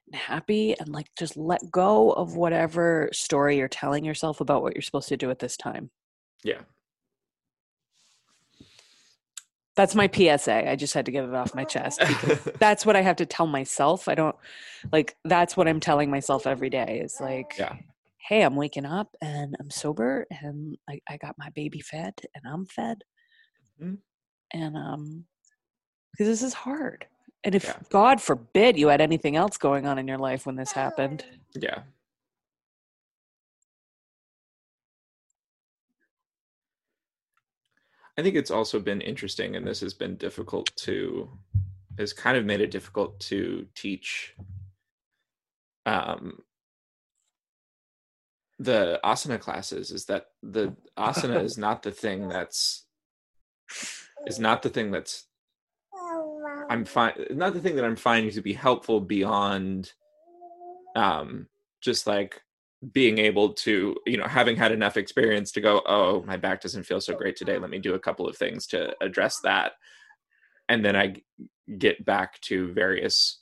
and 0.07 0.15
happy 0.15 0.79
and 0.79 0.91
like 0.91 1.09
just 1.19 1.37
let 1.37 1.61
go 1.73 2.13
of 2.13 2.37
whatever 2.37 3.09
story 3.13 3.57
you're 3.57 3.67
telling 3.67 4.05
yourself 4.05 4.41
about 4.41 4.63
what 4.63 4.75
you're 4.75 4.83
supposed 4.83 5.09
to 5.09 5.17
do 5.17 5.29
at 5.31 5.41
this 5.41 5.57
time 5.57 5.91
yeah 6.45 6.61
that's 9.79 9.95
my 9.95 10.11
PSA. 10.13 10.69
I 10.69 10.77
just 10.77 10.93
had 10.93 11.07
to 11.07 11.13
get 11.13 11.25
it 11.25 11.35
off 11.35 11.55
my 11.55 11.65
chest 11.65 12.01
because 12.01 12.45
that's 12.59 12.85
what 12.85 12.97
I 12.97 13.01
have 13.01 13.17
to 13.17 13.27
tell 13.27 13.47
myself. 13.47 14.09
I 14.09 14.15
don't 14.15 14.37
like 14.93 15.17
that's 15.25 15.57
what 15.57 15.67
I'm 15.67 15.81
telling 15.81 16.11
myself 16.11 16.47
every 16.47 16.69
day 16.69 17.01
is 17.03 17.17
like 17.21 17.55
yeah 17.59 17.77
hey, 18.29 18.43
I'm 18.43 18.57
waking 18.57 18.85
up 18.85 19.17
and 19.23 19.57
I'm 19.59 19.71
sober 19.71 20.27
and 20.43 20.77
I, 20.89 21.01
I 21.09 21.17
got 21.17 21.37
my 21.39 21.49
baby 21.55 21.81
fed 21.81 22.13
and 22.35 22.45
I'm 22.47 22.67
fed. 22.67 23.03
Mm-hmm. 23.81 23.95
And 24.53 24.77
um 24.77 25.25
because 26.13 26.27
this 26.27 26.43
is 26.43 26.53
hard. 26.53 27.07
And 27.45 27.55
if 27.55 27.65
yeah. 27.65 27.77
God 27.91 28.21
forbid 28.21 28.77
you 28.77 28.89
had 28.89 29.01
anything 29.01 29.37
else 29.37 29.57
going 29.57 29.87
on 29.87 29.99
in 29.99 30.09
your 30.09 30.19
life 30.19 30.45
when 30.45 30.57
this 30.57 30.73
happened. 30.73 31.25
Yeah. 31.55 31.81
I 38.19 38.23
think 38.23 38.35
it's 38.35 38.51
also 38.51 38.81
been 38.81 39.01
interesting, 39.01 39.55
and 39.55 39.65
this 39.65 39.81
has 39.81 39.95
been 39.95 40.17
difficult 40.17 40.75
to, 40.79 41.31
has 41.99 42.13
kind 42.13 42.37
of 42.37 42.45
made 42.45 42.61
it 42.61 42.73
difficult 42.73 43.19
to 43.21 43.67
teach 43.77 44.35
um, 45.87 46.43
the 48.59 48.99
asana 49.05 49.39
classes 49.39 49.91
is 49.91 50.05
that 50.07 50.27
the 50.43 50.75
asana 50.99 51.43
is 51.43 51.57
not 51.67 51.83
the 51.83 51.93
thing 51.93 52.29
that's 52.29 52.87
is 54.27 54.39
not 54.39 54.63
the 54.63 54.69
thing 54.69 54.91
that's 54.91 55.27
I'm 56.69 56.85
fine 56.85 57.15
not 57.31 57.55
the 57.55 57.61
thing 57.61 57.77
that 57.77 57.85
I'm 57.85 57.97
finding 57.97 58.33
to 58.33 58.43
be 58.43 58.53
helpful 58.53 59.01
beyond 59.01 59.93
um 60.97 61.47
just 61.81 62.07
like 62.07 62.43
being 62.93 63.19
able 63.19 63.53
to 63.53 63.97
you 64.07 64.17
know 64.17 64.27
having 64.27 64.57
had 64.57 64.71
enough 64.71 64.97
experience 64.97 65.51
to 65.51 65.61
go 65.61 65.83
oh 65.87 66.23
my 66.23 66.37
back 66.37 66.61
doesn't 66.61 66.85
feel 66.85 67.01
so 67.01 67.15
great 67.15 67.35
today 67.35 67.59
let 67.59 67.71
me 67.71 67.79
do 67.79 67.95
a 67.95 67.99
couple 67.99 68.29
of 68.29 68.37
things 68.37 68.69
to 68.69 68.95
address 69.01 69.41
that 69.41 69.73
and 70.69 70.85
then 70.85 70.95
I 70.95 71.17
get 71.79 72.05
back 72.05 72.41
to 72.43 72.73
various 72.73 73.41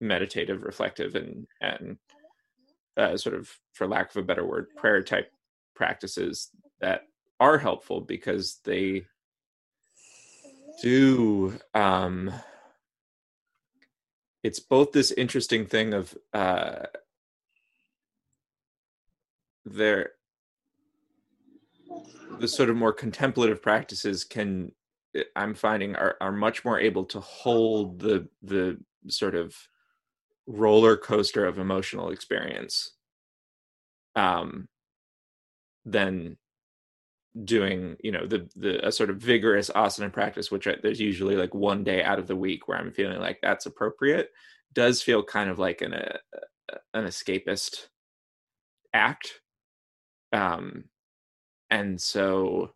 meditative 0.00 0.62
reflective 0.62 1.14
and 1.14 1.46
and 1.60 1.98
uh, 2.96 3.16
sort 3.16 3.34
of, 3.34 3.50
for 3.72 3.86
lack 3.86 4.10
of 4.10 4.16
a 4.16 4.26
better 4.26 4.44
word, 4.44 4.66
prayer 4.76 5.02
type 5.02 5.32
practices 5.74 6.50
that 6.80 7.02
are 7.38 7.56
helpful 7.56 8.00
because 8.00 8.58
they 8.64 9.04
do. 10.82 11.58
Um, 11.72 12.30
it's 14.42 14.60
both 14.60 14.92
this 14.92 15.12
interesting 15.12 15.66
thing 15.66 15.94
of 15.94 16.16
uh, 16.32 16.86
there 19.64 20.12
the 22.38 22.48
sort 22.48 22.70
of 22.70 22.76
more 22.76 22.92
contemplative 22.92 23.62
practices 23.62 24.24
can 24.24 24.72
eh, 25.14 25.22
i'm 25.36 25.54
finding 25.54 25.94
are, 25.96 26.16
are 26.20 26.32
much 26.32 26.64
more 26.64 26.78
able 26.78 27.04
to 27.04 27.20
hold 27.20 28.00
the 28.00 28.28
the 28.42 28.78
sort 29.08 29.34
of 29.34 29.54
roller 30.46 30.96
coaster 30.96 31.44
of 31.46 31.58
emotional 31.58 32.10
experience 32.10 32.94
um 34.16 34.68
than 35.84 36.36
doing 37.44 37.96
you 38.02 38.10
know 38.10 38.26
the 38.26 38.48
the 38.56 38.84
a 38.86 38.90
sort 38.90 39.08
of 39.08 39.18
vigorous 39.18 39.70
asana 39.70 40.12
practice 40.12 40.50
which 40.50 40.66
I, 40.66 40.76
there's 40.82 41.00
usually 41.00 41.36
like 41.36 41.54
one 41.54 41.84
day 41.84 42.02
out 42.02 42.18
of 42.18 42.26
the 42.26 42.34
week 42.34 42.66
where 42.66 42.76
i'm 42.76 42.90
feeling 42.90 43.20
like 43.20 43.38
that's 43.40 43.66
appropriate 43.66 44.30
does 44.72 45.00
feel 45.00 45.22
kind 45.22 45.48
of 45.48 45.58
like 45.58 45.80
an 45.80 45.92
a, 45.92 46.18
an 46.92 47.04
escapist 47.04 47.86
act 48.92 49.40
um 50.32 50.84
and 51.70 52.00
so 52.00 52.72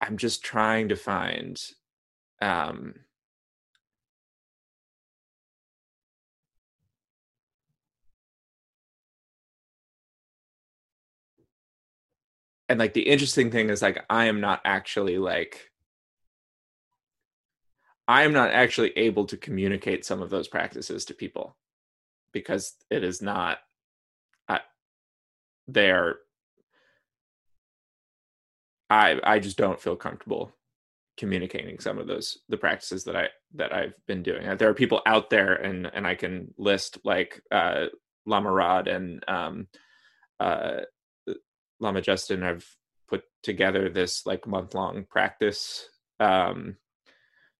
i'm 0.00 0.16
just 0.16 0.44
trying 0.44 0.88
to 0.88 0.96
find 0.96 1.60
um 2.40 2.94
and 12.68 12.78
like 12.78 12.94
the 12.94 13.08
interesting 13.08 13.50
thing 13.50 13.70
is 13.70 13.82
like 13.82 14.04
i 14.10 14.26
am 14.26 14.40
not 14.40 14.60
actually 14.64 15.18
like 15.18 15.70
i 18.08 18.22
am 18.24 18.32
not 18.32 18.50
actually 18.50 18.90
able 18.96 19.24
to 19.24 19.36
communicate 19.36 20.04
some 20.04 20.22
of 20.22 20.30
those 20.30 20.48
practices 20.48 21.04
to 21.04 21.14
people 21.14 21.56
because 22.32 22.74
it 22.90 23.04
is 23.04 23.22
not 23.22 23.58
they 25.68 25.90
are 25.90 26.16
i 28.90 29.18
i 29.24 29.38
just 29.38 29.56
don't 29.56 29.80
feel 29.80 29.96
comfortable 29.96 30.52
communicating 31.16 31.78
some 31.78 31.98
of 31.98 32.06
those 32.06 32.38
the 32.48 32.56
practices 32.56 33.04
that 33.04 33.16
i 33.16 33.28
that 33.54 33.72
i've 33.72 33.94
been 34.06 34.22
doing. 34.22 34.56
There 34.56 34.68
are 34.68 34.74
people 34.74 35.00
out 35.06 35.30
there 35.30 35.54
and 35.54 35.90
and 35.92 36.06
i 36.06 36.14
can 36.14 36.52
list 36.58 36.98
like 37.04 37.40
uh 37.50 37.86
lama 38.26 38.50
rod 38.50 38.88
and 38.88 39.24
um 39.28 39.68
uh 40.40 40.80
Lama 41.80 42.00
Justin, 42.00 42.42
I've 42.42 42.66
put 43.08 43.24
together 43.42 43.88
this 43.88 44.26
like 44.26 44.46
month 44.46 44.74
long 44.74 45.04
practice 45.04 45.88
um, 46.20 46.76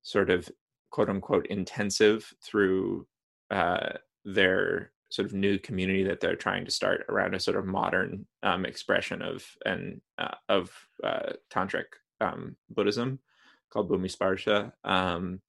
sort 0.02 0.30
of 0.30 0.48
quote 0.90 1.08
unquote 1.10 1.46
intensive 1.46 2.32
through 2.42 3.06
uh, 3.50 3.90
their 4.24 4.92
sort 5.08 5.26
of 5.26 5.34
new 5.34 5.58
community 5.58 6.04
that 6.04 6.20
they're 6.20 6.36
trying 6.36 6.64
to 6.64 6.70
start 6.70 7.04
around 7.08 7.34
a 7.34 7.40
sort 7.40 7.56
of 7.56 7.66
modern 7.66 8.26
um, 8.42 8.64
expression 8.64 9.22
of 9.22 9.44
and 9.64 10.00
uh, 10.18 10.34
of 10.48 10.70
uh, 11.02 11.32
tantric 11.52 11.84
um, 12.20 12.56
Buddhism 12.70 13.20
called 13.70 13.90
Bhumisparsha. 13.90 14.72
Um, 14.84 15.40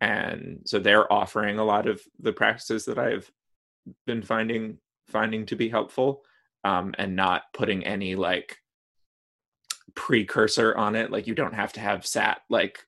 and 0.00 0.60
so 0.64 0.78
they're 0.78 1.12
offering 1.12 1.58
a 1.58 1.64
lot 1.64 1.86
of 1.86 2.00
the 2.18 2.32
practices 2.32 2.86
that 2.86 2.98
I've 2.98 3.30
been 4.06 4.22
finding 4.22 4.78
finding 5.08 5.46
to 5.46 5.56
be 5.56 5.68
helpful, 5.68 6.22
um, 6.64 6.94
and 6.98 7.16
not 7.16 7.42
putting 7.52 7.84
any 7.84 8.14
like 8.14 8.58
precursor 9.94 10.74
on 10.76 10.94
it. 10.94 11.10
Like 11.10 11.26
you 11.26 11.34
don't 11.34 11.54
have 11.54 11.72
to 11.74 11.80
have 11.80 12.06
sat 12.06 12.40
like 12.48 12.86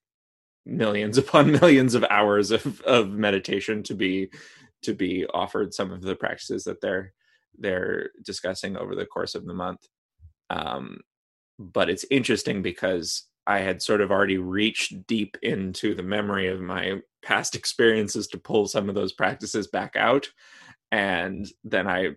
millions 0.65 1.17
upon 1.19 1.51
millions 1.51 1.95
of 1.95 2.05
hours 2.09 2.51
of, 2.51 2.81
of 2.81 3.11
meditation 3.11 3.83
to 3.83 3.93
be 3.93 4.29
to 4.83 4.93
be 4.93 5.25
offered 5.33 5.73
some 5.73 5.91
of 5.91 6.01
the 6.01 6.15
practices 6.15 6.63
that 6.65 6.81
they're 6.81 7.13
they're 7.57 8.09
discussing 8.23 8.75
over 8.77 8.95
the 8.95 9.05
course 9.05 9.35
of 9.35 9.45
the 9.45 9.53
month. 9.53 9.87
Um, 10.49 10.99
but 11.59 11.89
it's 11.89 12.05
interesting 12.09 12.61
because 12.61 13.27
I 13.45 13.59
had 13.59 13.81
sort 13.81 14.01
of 14.01 14.11
already 14.11 14.37
reached 14.37 15.05
deep 15.05 15.37
into 15.41 15.93
the 15.93 16.03
memory 16.03 16.47
of 16.47 16.61
my 16.61 17.01
past 17.23 17.55
experiences 17.55 18.27
to 18.27 18.37
pull 18.37 18.67
some 18.67 18.89
of 18.89 18.95
those 18.95 19.13
practices 19.13 19.67
back 19.67 19.95
out. 19.95 20.27
And 20.91 21.47
then 21.63 21.87
I 21.87 22.15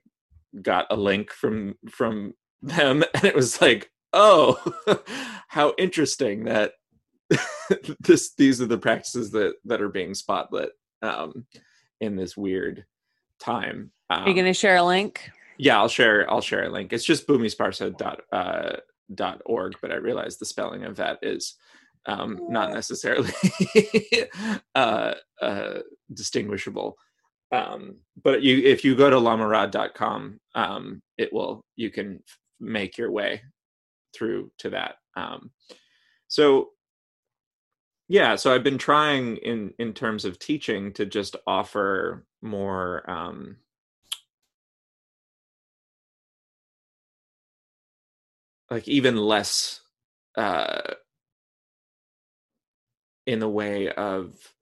got 0.63 0.87
a 0.91 0.97
link 0.97 1.33
from 1.33 1.77
from 1.91 2.35
them 2.63 3.05
and 3.15 3.25
it 3.25 3.35
was 3.35 3.61
like, 3.61 3.91
oh, 4.13 4.59
how 5.49 5.75
interesting 5.79 6.45
that 6.45 6.73
this 8.01 8.35
these 8.35 8.61
are 8.61 8.67
the 8.67 8.79
practices 8.79 9.31
that 9.33 9.55
that 9.65 9.83
are 9.83 9.89
being 9.89 10.13
spotlit 10.13 10.69
um 11.03 11.45
in 12.00 12.17
this 12.17 12.37
weird 12.37 12.85
time. 13.41 13.91
Um, 14.11 14.23
are 14.23 14.29
you 14.29 14.35
going 14.35 14.47
to 14.47 14.53
share 14.53 14.76
a 14.76 14.83
link? 14.83 15.31
Yeah, 15.59 15.79
I'll 15.79 15.88
share. 15.88 16.31
I'll 16.31 16.41
share 16.41 16.65
a 16.65 16.71
link. 16.71 16.93
It's 16.93 17.05
just 17.05 17.26
bhumisparsha 17.26 17.97
dot 17.97 18.21
uh, 18.33 18.76
dot 19.15 19.41
org, 19.47 19.75
but 19.81 19.93
I 19.93 19.97
realize 19.97 20.37
the 20.37 20.45
spelling 20.45 20.85
of 20.85 20.97
that 20.97 21.19
is 21.23 21.57
um, 22.07 22.38
not 22.49 22.73
necessarily 22.73 23.31
uh, 24.75 25.15
uh, 25.41 25.79
distinguishable. 26.12 26.97
Um, 27.53 27.97
but 28.23 28.43
you, 28.43 28.59
if 28.59 28.85
you 28.85 28.95
go 28.97 29.09
to 29.09 29.17
lamarod.com, 29.17 30.41
um, 30.55 31.03
it 31.17 31.33
will 31.33 31.65
you 31.76 31.91
can 31.91 32.23
make 32.61 32.99
your 32.99 33.11
way 33.11 33.43
through 34.15 34.50
to 34.59 34.71
that. 34.71 34.97
Um, 35.17 35.50
so 36.29 36.71
yeah, 38.09 38.37
so 38.37 38.55
I've 38.55 38.65
been 38.65 38.79
trying 38.79 39.37
in 39.39 39.75
in 39.79 39.93
terms 39.93 40.25
of 40.25 40.39
teaching 40.39 40.93
to 40.95 41.07
just 41.07 41.37
offer 41.47 42.25
more 42.43 43.09
um, 43.11 43.57
like 48.71 48.89
even 48.89 49.17
less 49.17 49.81
uh 50.37 50.81
in 53.27 53.39
the 53.41 53.49
way 53.49 53.91
of 53.91 54.55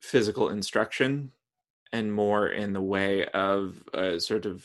physical 0.00 0.48
instruction 0.48 1.32
and 1.92 2.12
more 2.12 2.48
in 2.48 2.72
the 2.72 2.80
way 2.80 3.26
of 3.26 3.82
a 3.94 4.20
sort 4.20 4.46
of 4.46 4.64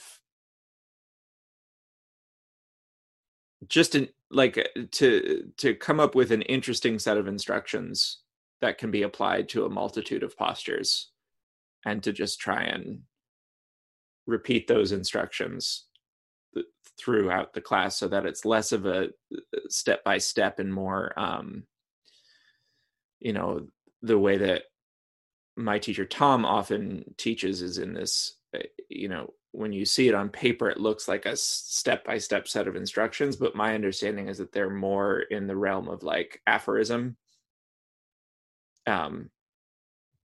just 3.67 3.95
in 3.95 4.09
like 4.31 4.57
uh, 4.57 4.81
to 4.91 5.51
to 5.57 5.75
come 5.75 5.99
up 5.99 6.15
with 6.15 6.31
an 6.31 6.41
interesting 6.43 6.99
set 6.99 7.17
of 7.17 7.27
instructions 7.27 8.19
that 8.61 8.77
can 8.77 8.91
be 8.91 9.03
applied 9.03 9.49
to 9.49 9.65
a 9.65 9.69
multitude 9.69 10.23
of 10.23 10.37
postures 10.37 11.11
and 11.85 12.01
to 12.03 12.11
just 12.11 12.39
try 12.39 12.63
and 12.63 13.01
repeat 14.25 14.67
those 14.67 14.91
instructions 14.91 15.85
throughout 16.97 17.53
the 17.53 17.61
class 17.61 17.97
so 17.97 18.07
that 18.07 18.25
it's 18.25 18.45
less 18.45 18.71
of 18.71 18.85
a 18.85 19.09
step 19.67 20.03
by 20.03 20.17
step 20.17 20.59
and 20.59 20.73
more 20.73 21.17
um 21.19 21.63
you 23.19 23.33
know 23.33 23.67
the 24.01 24.17
way 24.17 24.37
that 24.37 24.63
my 25.57 25.79
teacher 25.79 26.05
Tom 26.05 26.45
often 26.45 27.15
teaches 27.17 27.61
is 27.61 27.77
in 27.77 27.93
this 27.93 28.37
uh, 28.55 28.59
you 28.89 29.07
know 29.07 29.33
when 29.55 29.71
you 29.71 29.85
see 29.85 30.07
it 30.07 30.13
on 30.13 30.29
paper 30.29 30.69
it 30.69 30.79
looks 30.79 31.07
like 31.07 31.25
a 31.25 31.35
step 31.35 32.03
by 32.03 32.17
step 32.17 32.47
set 32.47 32.67
of 32.67 32.75
instructions 32.75 33.35
but 33.35 33.55
my 33.55 33.73
understanding 33.73 34.27
is 34.27 34.37
that 34.37 34.51
they're 34.51 34.69
more 34.69 35.19
in 35.19 35.47
the 35.47 35.55
realm 35.55 35.87
of 35.87 36.03
like 36.03 36.41
aphorism. 36.47 37.15
Um 38.87 39.29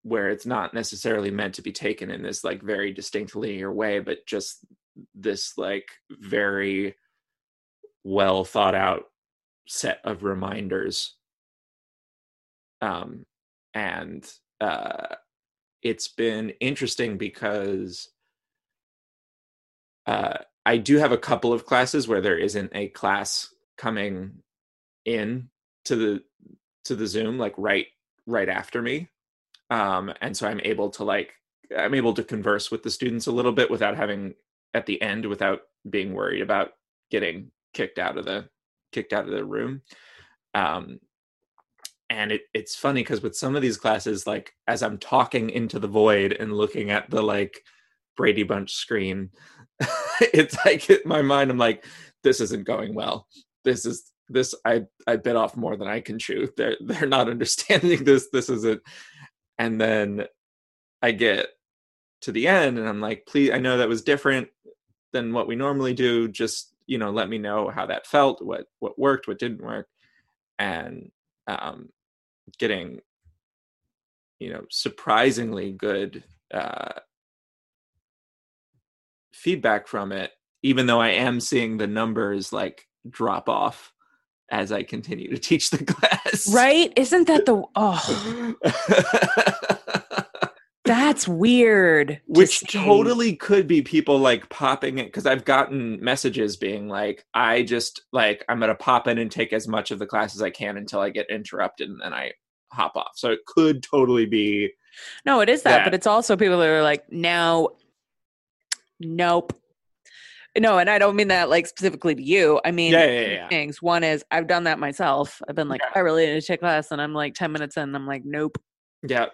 where 0.02 0.30
it's 0.30 0.46
not 0.46 0.72
necessarily 0.72 1.30
meant 1.30 1.54
to 1.54 1.62
be 1.62 1.72
taken 1.72 2.10
in 2.10 2.22
this 2.22 2.42
like 2.42 2.62
very 2.62 2.92
distinct 2.92 3.36
linear 3.36 3.72
way 3.72 3.98
but 4.00 4.26
just 4.26 4.64
this 5.14 5.56
like 5.58 5.88
very 6.10 6.96
well 8.02 8.44
thought 8.44 8.74
out 8.74 9.04
set 9.68 10.00
of 10.04 10.24
reminders. 10.24 11.16
Um 12.82 13.26
and 13.74 14.28
uh 14.60 15.14
it's 15.82 16.08
been 16.08 16.50
interesting 16.60 17.16
because 17.16 18.10
uh 20.10 20.38
I 20.66 20.76
do 20.76 20.98
have 20.98 21.12
a 21.12 21.18
couple 21.18 21.52
of 21.52 21.64
classes 21.66 22.06
where 22.06 22.20
there 22.20 22.38
isn't 22.38 22.72
a 22.74 22.88
class 22.88 23.52
coming 23.78 24.42
in 25.04 25.48
to 25.86 25.96
the 25.96 26.22
to 26.84 26.94
the 26.94 27.06
Zoom 27.06 27.38
like 27.38 27.54
right 27.56 27.86
right 28.26 28.48
after 28.48 28.82
me. 28.82 29.08
Um 29.70 30.12
and 30.20 30.36
so 30.36 30.48
I'm 30.48 30.60
able 30.64 30.90
to 30.90 31.04
like 31.04 31.32
I'm 31.76 31.94
able 31.94 32.14
to 32.14 32.24
converse 32.24 32.70
with 32.70 32.82
the 32.82 32.90
students 32.90 33.26
a 33.26 33.32
little 33.32 33.52
bit 33.52 33.70
without 33.70 33.96
having 33.96 34.34
at 34.74 34.86
the 34.86 35.00
end 35.00 35.26
without 35.26 35.60
being 35.88 36.12
worried 36.12 36.42
about 36.42 36.72
getting 37.10 37.50
kicked 37.74 37.98
out 37.98 38.18
of 38.18 38.24
the 38.24 38.48
kicked 38.92 39.12
out 39.12 39.24
of 39.24 39.30
the 39.30 39.44
room 39.44 39.82
um 40.54 40.98
and 42.08 42.32
it, 42.32 42.42
it's 42.52 42.74
funny 42.74 43.02
because 43.02 43.22
with 43.22 43.36
some 43.36 43.54
of 43.54 43.62
these 43.62 43.76
classes 43.76 44.26
like 44.26 44.52
as 44.66 44.82
i'm 44.82 44.98
talking 44.98 45.50
into 45.50 45.78
the 45.78 45.88
void 45.88 46.32
and 46.32 46.52
looking 46.52 46.90
at 46.90 47.08
the 47.10 47.22
like 47.22 47.62
brady 48.16 48.42
bunch 48.42 48.72
screen 48.72 49.30
it's 50.20 50.56
like 50.64 50.88
in 50.90 50.98
my 51.04 51.22
mind 51.22 51.50
i'm 51.50 51.58
like 51.58 51.84
this 52.22 52.40
isn't 52.40 52.66
going 52.66 52.94
well. 52.94 53.26
This 53.64 53.86
is 53.86 54.12
this 54.28 54.54
i 54.64 54.82
i 55.06 55.16
bit 55.16 55.36
off 55.36 55.56
more 55.56 55.76
than 55.76 55.88
i 55.88 56.00
can 56.00 56.18
chew. 56.18 56.48
They're 56.56 56.76
they're 56.80 57.08
not 57.08 57.28
understanding 57.28 58.04
this 58.04 58.28
this 58.32 58.48
isn't 58.48 58.82
and 59.58 59.80
then 59.80 60.26
i 61.02 61.12
get 61.12 61.48
to 62.22 62.32
the 62.32 62.46
end 62.46 62.78
and 62.78 62.88
i'm 62.88 63.00
like 63.00 63.26
please 63.26 63.50
i 63.50 63.58
know 63.58 63.78
that 63.78 63.88
was 63.88 64.02
different 64.02 64.48
than 65.12 65.32
what 65.32 65.48
we 65.48 65.56
normally 65.56 65.94
do. 65.94 66.28
Just 66.28 66.74
you 66.86 66.98
know 66.98 67.10
let 67.10 67.28
me 67.28 67.38
know 67.38 67.68
how 67.68 67.86
that 67.86 68.06
felt 68.06 68.42
what 68.42 68.66
what 68.78 68.98
worked 68.98 69.28
what 69.28 69.38
didn't 69.38 69.62
work 69.62 69.88
and 70.58 71.10
um 71.46 71.88
getting 72.58 73.00
you 74.38 74.52
know 74.52 74.64
surprisingly 74.70 75.72
good 75.72 76.24
uh 76.52 77.00
feedback 79.40 79.86
from 79.86 80.12
it 80.12 80.30
even 80.62 80.86
though 80.86 81.00
i 81.00 81.08
am 81.08 81.40
seeing 81.40 81.76
the 81.76 81.86
numbers 81.86 82.52
like 82.52 82.86
drop 83.08 83.48
off 83.48 83.92
as 84.50 84.70
i 84.72 84.82
continue 84.82 85.30
to 85.30 85.38
teach 85.48 85.70
the 85.70 85.84
class 85.84 86.52
right 86.52 86.92
isn't 86.96 87.26
that 87.26 87.46
the 87.46 87.62
oh 87.76 88.54
That's 90.90 91.28
weird. 91.28 92.20
Which 92.26 92.60
to 92.60 92.66
totally 92.66 93.36
could 93.36 93.68
be 93.68 93.80
people 93.80 94.18
like 94.18 94.48
popping 94.48 94.98
it 94.98 95.06
because 95.06 95.24
I've 95.24 95.44
gotten 95.44 96.02
messages 96.02 96.56
being 96.56 96.88
like, 96.88 97.24
I 97.32 97.62
just 97.62 98.02
like 98.12 98.44
I'm 98.48 98.58
gonna 98.58 98.74
pop 98.74 99.06
in 99.06 99.18
and 99.18 99.30
take 99.30 99.52
as 99.52 99.68
much 99.68 99.92
of 99.92 100.00
the 100.00 100.06
class 100.06 100.34
as 100.34 100.42
I 100.42 100.50
can 100.50 100.76
until 100.76 100.98
I 100.98 101.10
get 101.10 101.30
interrupted 101.30 101.90
and 101.90 102.00
then 102.02 102.12
I 102.12 102.32
hop 102.72 102.96
off. 102.96 103.12
So 103.14 103.30
it 103.30 103.46
could 103.46 103.84
totally 103.84 104.26
be 104.26 104.72
No, 105.24 105.38
it 105.38 105.48
is 105.48 105.62
that, 105.62 105.70
that. 105.78 105.84
but 105.84 105.94
it's 105.94 106.08
also 106.08 106.36
people 106.36 106.58
that 106.58 106.68
are 106.68 106.82
like, 106.82 107.04
no, 107.12 107.76
nope. 109.00 109.56
No, 110.58 110.78
and 110.78 110.90
I 110.90 110.98
don't 110.98 111.14
mean 111.14 111.28
that 111.28 111.48
like 111.48 111.66
specifically 111.66 112.14
to 112.14 112.22
you. 112.22 112.60
I 112.64 112.70
mean 112.72 112.92
yeah, 112.92 113.06
yeah, 113.06 113.28
yeah. 113.28 113.48
things. 113.48 113.80
One 113.80 114.02
is 114.02 114.24
I've 114.30 114.48
done 114.48 114.64
that 114.64 114.78
myself. 114.78 115.40
I've 115.48 115.54
been 115.54 115.68
like, 115.68 115.80
I 115.94 116.00
really 116.00 116.26
need 116.26 116.40
to 116.40 116.46
take 116.46 116.60
class, 116.60 116.90
and 116.90 117.00
I'm 117.00 117.14
like 117.14 117.34
10 117.34 117.52
minutes 117.52 117.76
in, 117.76 117.84
and 117.84 117.96
I'm 117.96 118.06
like, 118.06 118.22
nope. 118.24 118.58
Yeah. 119.06 119.26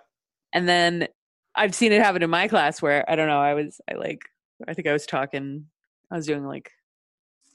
And 0.52 0.68
then 0.68 1.08
I've 1.54 1.74
seen 1.74 1.92
it 1.92 2.02
happen 2.02 2.22
in 2.22 2.30
my 2.30 2.48
class 2.48 2.82
where 2.82 3.08
I 3.10 3.16
don't 3.16 3.28
know, 3.28 3.40
I 3.40 3.54
was 3.54 3.80
I 3.90 3.94
like 3.94 4.20
I 4.68 4.74
think 4.74 4.86
I 4.86 4.92
was 4.92 5.06
talking 5.06 5.66
I 6.10 6.16
was 6.16 6.26
doing 6.26 6.44
like 6.44 6.70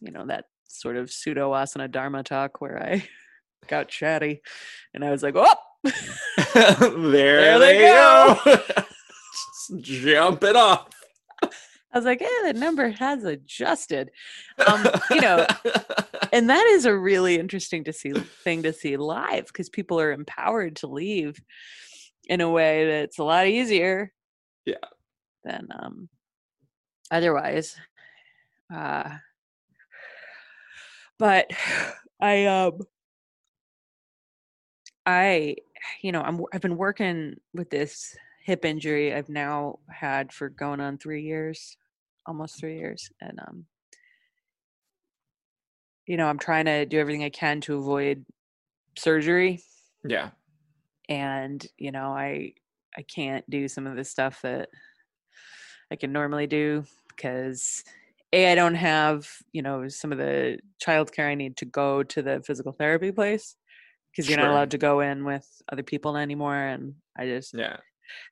you 0.02 0.12
know 0.12 0.26
that 0.26 0.46
sort 0.68 0.98
of 0.98 1.12
pseudo 1.12 1.52
asana 1.52 1.90
dharma 1.90 2.24
talk 2.24 2.62
where 2.62 2.82
I 2.82 3.08
got 3.68 3.90
chatty 3.90 4.42
and 4.94 5.06
I 5.06 5.12
was 5.12 5.22
like, 5.22 5.36
"Oh, 5.38 5.56
there, 6.54 7.42
there 7.42 7.60
they, 7.60 7.80
go." 7.80 8.40
go. 8.44 8.64
Jump 9.82 10.44
it 10.44 10.56
off. 10.56 10.88
I 11.94 11.98
was 11.98 12.06
like, 12.06 12.22
yeah, 12.22 12.52
the 12.52 12.60
number 12.60 12.90
has 12.90 13.24
adjusted." 13.24 14.12
Um, 14.66 14.86
you 15.12 15.22
know, 15.22 15.46
and 16.34 16.50
that 16.50 16.66
is 16.68 16.86
a 16.86 16.98
really 16.98 17.36
interesting 17.40 17.84
to 17.86 17.94
see 17.94 18.12
thing 18.14 18.64
to 18.64 18.74
see 18.74 18.98
live 18.98 19.48
because 19.48 19.70
people 19.70 20.00
are 20.00 20.12
empowered 20.12 20.78
to 20.78 20.88
leave 20.88 21.42
in 22.28 22.42
a 22.42 22.50
way 22.50 22.88
that's 22.88 23.20
a 23.20 23.24
lot 23.24 23.48
easier. 23.48 24.12
Yeah. 24.66 24.76
Than 25.44 25.68
um, 25.72 26.10
otherwise. 27.10 27.76
Uh, 28.74 29.10
but 31.20 31.52
I 32.20 32.46
um 32.46 32.80
I 35.06 35.56
you 36.02 36.12
know, 36.12 36.22
I'm 36.22 36.42
I've 36.54 36.62
been 36.62 36.78
working 36.78 37.36
with 37.54 37.70
this 37.70 38.16
hip 38.44 38.66
injury 38.66 39.14
I've 39.14 39.30
now 39.30 39.80
had 39.90 40.32
for 40.32 40.50
going 40.50 40.80
on 40.80 40.98
3 40.98 41.22
years, 41.24 41.78
almost 42.26 42.60
3 42.60 42.78
years 42.78 43.10
and 43.22 43.40
um 43.40 43.66
you 46.08 46.18
know, 46.18 46.28
I'm 46.28 46.40
trying 46.40 46.66
to 46.66 46.86
do 46.86 47.00
everything 47.00 47.24
I 47.24 47.30
can 47.30 47.62
to 47.62 47.78
avoid 47.78 48.26
surgery 48.98 49.62
yeah. 50.04 50.32
and 51.10 51.66
you 51.78 51.92
know, 51.92 52.12
I 52.12 52.54
I 52.98 53.04
can't 53.04 53.50
do 53.50 53.68
some 53.68 53.88
of 53.88 53.96
the 53.96 54.04
stuff 54.04 54.42
that 54.42 54.70
I 55.92 55.96
can 55.96 56.12
normally 56.12 56.48
do 56.48 56.86
because 57.10 57.84
a 58.34 58.52
I 58.52 58.56
don't 58.56 58.76
have 58.76 59.30
you 59.52 59.62
know 59.62 59.88
some 59.88 60.12
of 60.12 60.18
the 60.18 60.60
childcare 60.86 61.30
I 61.30 61.36
need 61.36 61.58
to 61.58 61.66
go 61.66 62.04
to 62.04 62.22
the 62.22 62.42
physical 62.46 62.72
therapy 62.72 63.12
place 63.12 63.56
because 64.12 64.30
you're 64.30 64.38
not 64.38 64.50
allowed 64.52 64.72
to 64.72 64.78
go 64.78 65.02
in 65.02 65.26
with 65.26 65.48
other 65.72 65.84
people 65.84 66.18
anymore, 66.18 66.56
and 66.58 66.96
I 67.18 67.28
just 67.28 67.56
Yeah. 67.56 67.78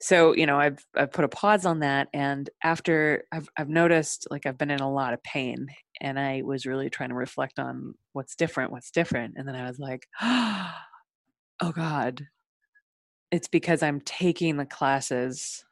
So 0.01 0.35
you 0.35 0.45
know 0.45 0.59
I've 0.59 0.85
I've 0.95 1.11
put 1.11 1.25
a 1.25 1.29
pause 1.29 1.65
on 1.65 1.79
that, 1.79 2.07
and 2.13 2.49
after 2.63 3.23
I've 3.31 3.49
I've 3.57 3.69
noticed 3.69 4.27
like 4.31 4.45
I've 4.45 4.57
been 4.57 4.71
in 4.71 4.79
a 4.79 4.91
lot 4.91 5.13
of 5.13 5.23
pain, 5.23 5.67
and 6.01 6.19
I 6.19 6.41
was 6.43 6.65
really 6.65 6.89
trying 6.89 7.09
to 7.09 7.15
reflect 7.15 7.59
on 7.59 7.95
what's 8.13 8.35
different, 8.35 8.71
what's 8.71 8.91
different, 8.91 9.35
and 9.37 9.47
then 9.47 9.55
I 9.55 9.67
was 9.67 9.79
like, 9.79 10.07
oh 10.21 11.71
God, 11.73 12.27
it's 13.31 13.47
because 13.47 13.83
I'm 13.83 14.01
taking 14.01 14.57
the 14.57 14.65
classes 14.65 15.63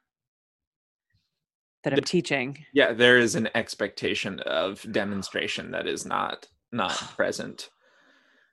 that 1.84 1.92
I'm 1.92 2.00
teaching. 2.04 2.64
Yeah, 2.72 2.92
there 2.92 3.18
is 3.18 3.34
an 3.34 3.48
expectation 3.54 4.40
of 4.40 4.84
demonstration 4.92 5.70
that 5.72 5.86
is 5.86 6.04
not 6.04 6.48
not 6.72 6.92
present. 7.16 7.70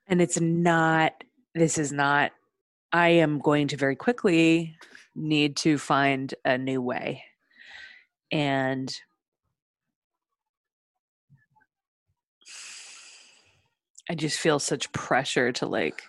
and 0.07 0.21
it's 0.21 0.39
not 0.39 1.23
this 1.53 1.77
is 1.77 1.91
not 1.91 2.31
i 2.93 3.09
am 3.09 3.39
going 3.39 3.67
to 3.67 3.77
very 3.77 3.95
quickly 3.95 4.75
need 5.15 5.55
to 5.57 5.77
find 5.77 6.33
a 6.43 6.57
new 6.57 6.81
way. 6.81 7.23
And 8.31 8.93
i 14.09 14.15
just 14.15 14.39
feel 14.39 14.59
such 14.59 14.91
pressure 14.91 15.51
to 15.51 15.65
like 15.65 16.03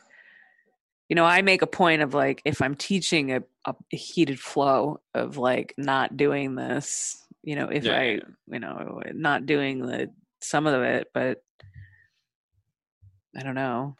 you 1.09 1.17
know 1.17 1.25
i 1.25 1.43
make 1.43 1.63
a 1.63 1.67
point 1.67 2.03
of 2.03 2.15
like 2.15 2.43
if 2.45 2.61
i'm 2.61 2.75
teaching 2.75 3.33
a, 3.33 3.43
a 3.67 3.75
heated 3.97 4.39
flow 4.39 5.01
of 5.15 5.37
like 5.37 5.75
not 5.79 6.17
doing 6.17 6.55
this 6.55 7.23
you 7.43 7.57
know 7.57 7.69
if 7.69 7.85
Yeah, 7.85 7.97
i 7.99 8.03
yeah, 8.03 8.21
you 8.49 8.59
know 8.59 9.01
not 9.15 9.47
doing 9.47 9.81
the 9.81 10.11
some 10.41 10.67
of 10.67 10.83
it 10.83 11.09
but 11.15 11.43
i 13.37 13.43
don't 13.43 13.55
know 13.55 13.97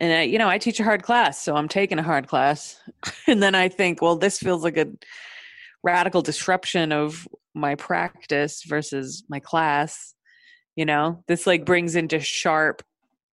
and 0.00 0.12
I, 0.12 0.22
you 0.22 0.38
know 0.38 0.48
i 0.48 0.58
teach 0.58 0.80
a 0.80 0.84
hard 0.84 1.02
class 1.02 1.40
so 1.42 1.56
i'm 1.56 1.68
taking 1.68 1.98
a 1.98 2.02
hard 2.02 2.28
class 2.28 2.80
and 3.26 3.42
then 3.42 3.54
i 3.54 3.68
think 3.68 4.02
well 4.02 4.16
this 4.16 4.38
feels 4.38 4.62
like 4.62 4.76
a 4.76 4.88
radical 5.82 6.22
disruption 6.22 6.92
of 6.92 7.28
my 7.54 7.74
practice 7.74 8.62
versus 8.64 9.24
my 9.28 9.40
class 9.40 10.14
you 10.74 10.84
know 10.84 11.22
this 11.26 11.46
like 11.46 11.64
brings 11.64 11.96
into 11.96 12.20
sharp 12.20 12.82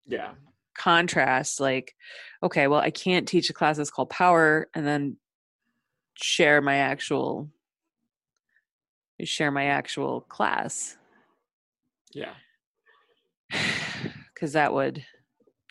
yeah. 0.07 0.31
contrast 0.77 1.59
like 1.59 1.95
okay 2.41 2.67
well 2.67 2.79
i 2.79 2.91
can't 2.91 3.27
teach 3.27 3.49
a 3.49 3.53
class 3.53 3.77
that's 3.77 3.89
called 3.91 4.09
power 4.09 4.67
and 4.73 4.85
then 4.85 5.17
share 6.15 6.61
my 6.61 6.75
actual 6.75 7.49
share 9.23 9.51
my 9.51 9.65
actual 9.65 10.21
class 10.21 10.97
Yeah. 12.13 12.33
because 14.33 14.53
that 14.53 14.73
would 14.73 15.05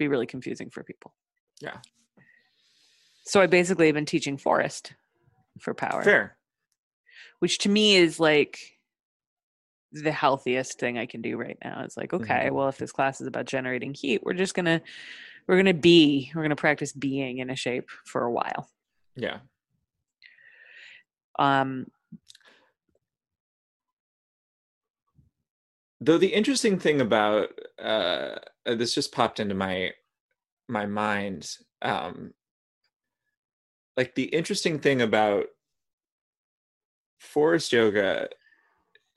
be 0.03 0.09
really 0.09 0.27
confusing 0.27 0.71
for 0.71 0.83
people 0.83 1.15
Yeah. 1.61 1.79
so 3.25 3.41
i 3.41 3.47
basically 3.47 3.87
have 3.87 3.95
been 3.95 4.07
teaching 4.07 4.37
Forrest 4.37 4.93
for 5.61 5.75
power 5.75 6.03
Fair. 6.03 6.37
which 7.41 7.59
to 7.59 7.69
me 7.69 7.97
is 7.97 8.19
like 8.21 8.59
the 9.95 10.11
healthiest 10.13 10.79
thing 10.79 10.97
I 10.97 11.05
can 11.05 11.21
do 11.21 11.37
right 11.37 11.59
now. 11.63 11.83
It's 11.85 11.99
like, 11.99 12.15
okay, 12.15 12.47
Mhm. 12.49 12.53
well, 12.53 12.69
if 12.71 12.79
this 12.79 12.93
class 12.93 13.21
is 13.21 13.27
about 13.27 13.45
generating 13.45 13.93
heat, 13.93 14.23
we're 14.25 14.33
just 14.33 14.55
gonna 14.55 14.81
we're 15.47 15.59
gonna 15.59 15.75
be, 15.75 16.33
we're 16.35 16.41
gonna 16.41 16.57
practice 16.57 16.95
being 16.95 17.39
in 17.39 17.51
a 17.51 17.57
shape 17.57 17.91
for 18.07 18.25
a 18.25 18.33
while. 18.33 18.71
Yeah. 19.17 19.41
Um, 21.39 21.91
Though 26.01 26.17
the 26.17 26.33
interesting 26.33 26.79
thing 26.79 27.03
about 27.03 27.51
uh 27.79 28.37
uh, 28.67 28.75
this 28.75 28.95
just 28.95 29.13
popped 29.13 29.41
into 29.41 29.55
my 29.55 29.93
my 30.69 30.87
mind 30.87 31.57
um 31.83 32.33
like 33.97 34.15
the 34.15 34.25
interesting 34.25 34.79
thing 34.79 35.03
about 35.03 35.47
Forrest 37.19 37.73
yoga 37.73 38.29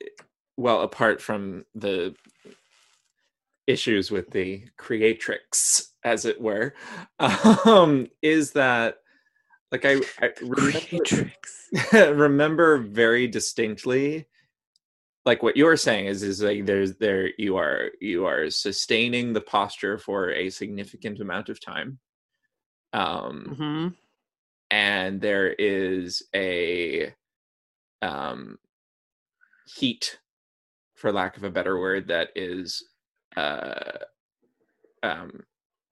eh, 0.02 0.06
well 0.56 0.82
apart 0.82 1.20
from 1.20 1.64
the 1.74 2.14
issues 3.66 4.10
with 4.10 4.30
the 4.30 4.64
creatrix 4.76 5.92
as 6.04 6.24
it 6.24 6.40
were 6.40 6.74
um 7.64 8.06
is 8.22 8.52
that 8.52 8.98
like 9.72 9.84
i, 9.84 10.00
I 10.20 10.30
remember, 10.40 11.32
remember 12.14 12.78
very 12.78 13.26
distinctly 13.26 14.26
like 15.26 15.42
what 15.42 15.56
you're 15.56 15.76
saying 15.76 16.06
is 16.06 16.22
is 16.22 16.40
like 16.42 16.64
there's 16.64 16.94
there 16.96 17.30
you 17.36 17.56
are 17.56 17.90
you 18.00 18.24
are 18.26 18.48
sustaining 18.48 19.32
the 19.32 19.40
posture 19.40 19.98
for 19.98 20.30
a 20.30 20.48
significant 20.48 21.20
amount 21.20 21.48
of 21.48 21.60
time 21.60 21.98
um 22.92 23.44
Mhm. 23.58 23.94
and 24.70 25.20
there 25.20 25.48
is 25.52 26.22
a 26.34 27.12
um 28.02 28.58
heat 29.66 30.18
for 30.94 31.12
lack 31.12 31.36
of 31.36 31.44
a 31.44 31.50
better 31.50 31.78
word 31.78 32.08
that 32.08 32.30
is 32.36 32.84
uh 33.36 33.98
um 35.02 35.42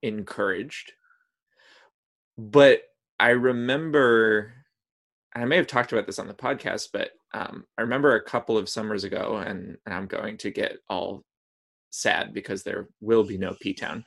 encouraged 0.03 0.92
but 2.38 2.83
i 3.18 3.31
remember 3.31 4.55
i 5.35 5.44
may 5.44 5.57
have 5.57 5.66
talked 5.66 5.92
about 5.92 6.07
this 6.07 6.18
on 6.18 6.27
the 6.27 6.35
podcast 6.35 6.88
but 6.92 7.11
um 7.33 7.64
i 7.79 7.83
remember 7.83 8.14
a 8.14 8.23
couple 8.23 8.57
of 8.57 8.68
summers 8.68 9.05
ago 9.05 9.42
and, 9.44 9.77
and 9.87 9.94
i'm 9.94 10.07
going 10.07 10.37
to 10.37 10.51
get 10.51 10.79
all 10.88 11.25
sad 11.90 12.35
because 12.35 12.62
there 12.62 12.88
will 13.01 13.23
be 13.23 13.38
no 13.38 13.55
p-town. 13.61 14.05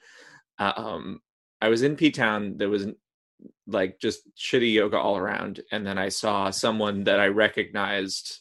Um 0.60 1.22
i 1.62 1.70
was 1.70 1.82
in 1.84 1.96
p-town 1.96 2.58
there 2.58 2.70
was 2.70 2.88
like 3.68 4.00
just 4.00 4.22
shitty 4.36 4.74
yoga 4.74 4.98
all 4.98 5.18
around 5.18 5.62
and 5.72 5.86
then 5.86 5.98
i 5.98 6.10
saw 6.10 6.50
someone 6.50 7.04
that 7.04 7.20
i 7.20 7.28
recognized 7.28 8.40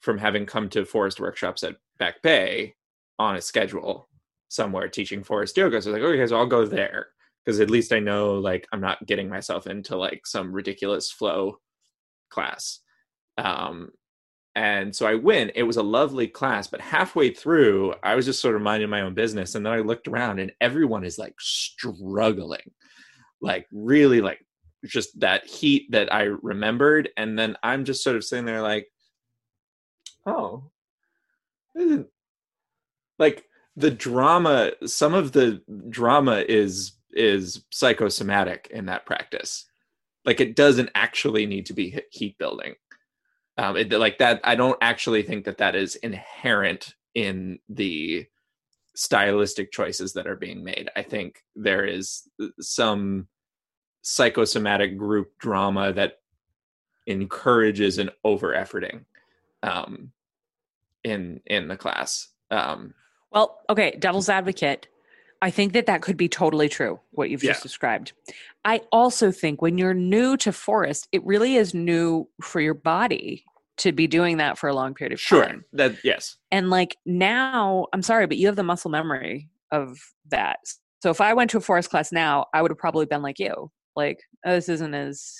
from 0.00 0.18
having 0.18 0.46
come 0.46 0.68
to 0.68 0.84
Forrest 0.84 1.18
workshops 1.18 1.62
at 1.64 1.76
back 1.98 2.22
bay 2.22 2.74
on 3.18 3.36
a 3.36 3.40
schedule 3.40 4.08
somewhere 4.48 4.88
teaching 4.88 5.24
Forrest 5.24 5.56
yoga. 5.56 5.80
So 5.82 5.90
I 5.90 5.94
was 5.94 6.02
like 6.02 6.10
okay 6.12 6.26
so 6.26 6.36
i'll 6.36 6.46
go 6.46 6.64
there 6.64 7.08
because 7.44 7.60
at 7.60 7.70
least 7.70 7.92
i 7.92 7.98
know 7.98 8.34
like 8.34 8.66
i'm 8.72 8.80
not 8.80 9.04
getting 9.06 9.28
myself 9.28 9.66
into 9.66 9.96
like 9.96 10.26
some 10.26 10.52
ridiculous 10.52 11.10
flow 11.10 11.58
class 12.36 12.80
um 13.38 13.90
and 14.54 14.94
so 14.94 15.06
i 15.06 15.14
went 15.14 15.50
it 15.54 15.64
was 15.64 15.78
a 15.78 15.82
lovely 15.82 16.28
class 16.28 16.66
but 16.66 16.80
halfway 16.80 17.32
through 17.32 17.94
i 18.02 18.14
was 18.14 18.26
just 18.26 18.40
sort 18.40 18.54
of 18.54 18.62
minding 18.62 18.90
my 18.90 19.00
own 19.00 19.14
business 19.14 19.54
and 19.54 19.66
then 19.66 19.72
i 19.72 19.78
looked 19.78 20.06
around 20.06 20.38
and 20.38 20.52
everyone 20.60 21.04
is 21.04 21.18
like 21.18 21.34
struggling 21.40 22.70
like 23.40 23.66
really 23.72 24.20
like 24.20 24.40
just 24.84 25.18
that 25.20 25.46
heat 25.46 25.90
that 25.90 26.12
I 26.12 26.22
remembered. 26.22 27.08
And 27.16 27.38
then 27.38 27.56
I'm 27.62 27.84
just 27.84 28.02
sort 28.02 28.16
of 28.16 28.24
sitting 28.24 28.44
there 28.44 28.62
like, 28.62 28.88
oh, 30.26 30.70
like 33.18 33.44
the 33.76 33.90
drama, 33.90 34.72
some 34.86 35.14
of 35.14 35.32
the 35.32 35.62
drama 35.88 36.44
is 36.48 36.92
is 37.12 37.64
psychosomatic 37.70 38.68
in 38.70 38.86
that 38.86 39.06
practice. 39.06 39.64
Like 40.26 40.40
it 40.40 40.56
doesn't 40.56 40.90
actually 40.94 41.46
need 41.46 41.66
to 41.66 41.72
be 41.72 42.00
heat 42.10 42.36
building. 42.36 42.74
Um, 43.56 43.76
it, 43.76 43.90
like 43.92 44.18
that, 44.18 44.40
I 44.44 44.54
don't 44.54 44.78
actually 44.82 45.22
think 45.22 45.46
that 45.46 45.58
that 45.58 45.74
is 45.74 45.94
inherent 45.96 46.94
in 47.14 47.58
the 47.70 48.26
stylistic 48.94 49.72
choices 49.72 50.12
that 50.12 50.26
are 50.26 50.36
being 50.36 50.62
made. 50.62 50.90
I 50.94 51.02
think 51.02 51.42
there 51.54 51.86
is 51.86 52.28
uh, 52.42 52.48
some 52.60 53.28
psychosomatic 54.02 54.98
group 54.98 55.38
drama 55.38 55.92
that 55.92 56.18
encourages 57.06 57.98
an 57.98 58.10
over 58.24 58.52
efforting 58.52 59.04
um, 59.62 60.12
in 61.04 61.40
in 61.46 61.68
the 61.68 61.76
class 61.76 62.28
um 62.50 62.94
Well, 63.30 63.60
okay, 63.68 63.96
devil's 63.98 64.28
advocate. 64.28 64.88
I 65.42 65.50
think 65.50 65.74
that 65.74 65.86
that 65.86 66.02
could 66.02 66.16
be 66.16 66.28
totally 66.28 66.68
true, 66.68 66.98
what 67.10 67.28
you've 67.28 67.42
just 67.42 67.62
described. 67.62 68.12
I 68.66 68.80
also 68.92 69.30
think 69.30 69.62
when 69.62 69.78
you're 69.78 69.94
new 69.94 70.36
to 70.38 70.52
Forrest, 70.52 71.08
it 71.12 71.24
really 71.24 71.54
is 71.54 71.72
new 71.72 72.28
for 72.42 72.60
your 72.60 72.74
body 72.74 73.44
to 73.78 73.92
be 73.92 74.06
doing 74.06 74.38
that 74.38 74.58
for 74.58 74.68
a 74.68 74.74
long 74.74 74.92
period 74.92 75.12
of 75.12 75.20
sure 75.20 75.44
time. 75.44 75.50
Sure. 75.58 75.64
That 75.74 75.96
yes 76.02 76.36
And 76.50 76.68
like 76.68 76.96
now, 77.06 77.86
I'm 77.92 78.02
sorry, 78.02 78.26
but 78.26 78.38
you 78.38 78.46
have 78.46 78.56
the 78.56 78.62
muscle 78.64 78.90
memory 78.90 79.48
of 79.70 79.98
that. 80.30 80.58
So 81.02 81.10
if 81.10 81.20
I 81.20 81.32
went 81.34 81.50
to 81.50 81.58
a 81.58 81.60
Forrest 81.60 81.90
class 81.90 82.10
now, 82.10 82.46
I 82.54 82.60
would 82.62 82.70
have 82.70 82.78
probably 82.78 83.06
been 83.06 83.22
like 83.22 83.38
you. 83.38 83.70
Like, 83.94 84.18
oh, 84.44 84.54
this 84.54 84.68
isn't 84.68 84.94
as 84.94 85.32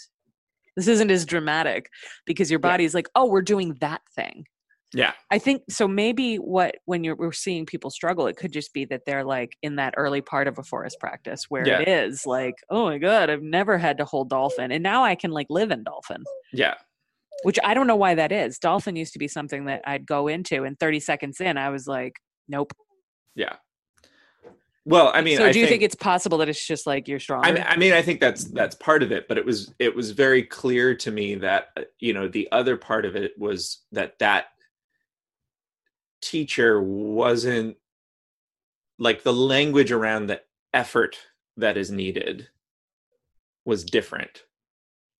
this 0.77 0.87
isn't 0.89 1.11
as 1.11 1.25
dramatic 1.25 1.89
because 2.27 2.51
your 2.51 2.61
Yeah. 2.61 2.71
body's 2.71 2.95
like, 2.95 3.09
oh, 3.15 3.27
we're 3.27 3.43
doing 3.43 3.77
that 3.81 4.03
thing. 4.15 4.45
Yeah 4.95 5.13
I 5.31 5.39
think 5.39 5.63
so. 5.69 5.89
Maybe 5.89 6.37
what 6.37 6.77
when 6.85 7.05
you're 7.05 7.17
we're 7.17 7.33
seeing 7.33 7.67
people 7.67 7.91
struggle, 7.91 8.27
it 8.27 8.37
could 8.37 8.53
just 8.53 8.73
be 8.73 8.85
that 8.87 9.03
they're 9.05 9.25
like 9.25 9.57
in 9.63 9.77
that 9.77 9.95
early 9.97 10.21
part 10.21 10.47
of 10.49 10.59
a 10.59 10.63
Forrest 10.63 10.99
practice 11.01 11.45
where 11.49 11.67
Yeah. 11.67 11.81
it 11.81 11.89
is 11.89 12.25
like, 12.25 12.55
oh 12.71 12.85
my 12.87 12.99
god, 12.99 13.29
I've 13.29 13.43
never 13.43 13.79
had 13.79 13.99
to 13.99 14.05
hold 14.05 14.31
dolphin, 14.31 14.71
and 14.73 14.83
now 14.83 15.05
I 15.05 15.15
can 15.15 15.31
like 15.33 15.49
live 15.51 15.71
in 15.71 15.85
dolphin, 15.85 16.25
yeah 16.53 16.75
which 17.43 17.59
I 17.63 17.75
don't 17.75 17.87
know 17.87 17.97
why 17.97 18.15
that 18.15 18.33
is. 18.33 18.59
Dolphin 18.59 18.97
used 18.97 19.13
to 19.13 19.19
be 19.19 19.29
something 19.29 19.67
that 19.67 19.83
I'd 19.87 20.07
go 20.07 20.27
into, 20.27 20.65
and 20.65 20.79
30 20.81 21.01
seconds 21.01 21.41
in, 21.41 21.59
I 21.59 21.69
was 21.71 21.87
like, 21.87 22.15
nope. 22.49 22.73
yeah 23.35 23.57
well 24.85 25.11
i 25.15 25.21
mean 25.21 25.37
so 25.37 25.45
I 25.45 25.51
do 25.53 25.59
you 25.59 25.67
think, 25.67 25.83
it's 25.83 25.97
possible 25.97 26.39
that 26.39 26.49
it's 26.49 26.65
just 26.65 26.87
like 26.87 27.09
you're 27.09 27.19
strong? 27.19 27.45
I 27.45 27.51
mean, 27.51 27.65
I 27.67 27.77
mean, 27.77 27.93
I 27.93 28.03
think 28.03 28.21
that's 28.21 28.45
that's 28.45 28.77
part 28.77 29.03
of 29.03 29.11
it, 29.11 29.27
but 29.29 29.37
it 29.37 29.45
was 29.45 29.75
it 29.81 29.95
was 29.95 30.13
very 30.13 30.45
clear 30.45 30.95
to 30.95 31.11
me 31.11 31.35
that 31.37 31.69
uh, 31.77 31.83
you 31.99 32.15
know 32.15 32.29
the 32.29 32.49
other 32.53 32.77
part 32.77 33.05
of 33.05 33.17
it 33.17 33.33
was 33.37 33.83
that 33.93 34.19
that 34.21 34.47
teacher 36.31 36.81
wasn't 36.83 37.77
like 38.99 39.23
the 39.23 39.33
language 39.33 39.93
around 39.93 40.27
the 40.27 40.41
effort 40.73 41.19
that 41.57 41.77
is 41.77 41.91
needed 41.91 42.49
was 43.65 43.85
different, 43.85 44.45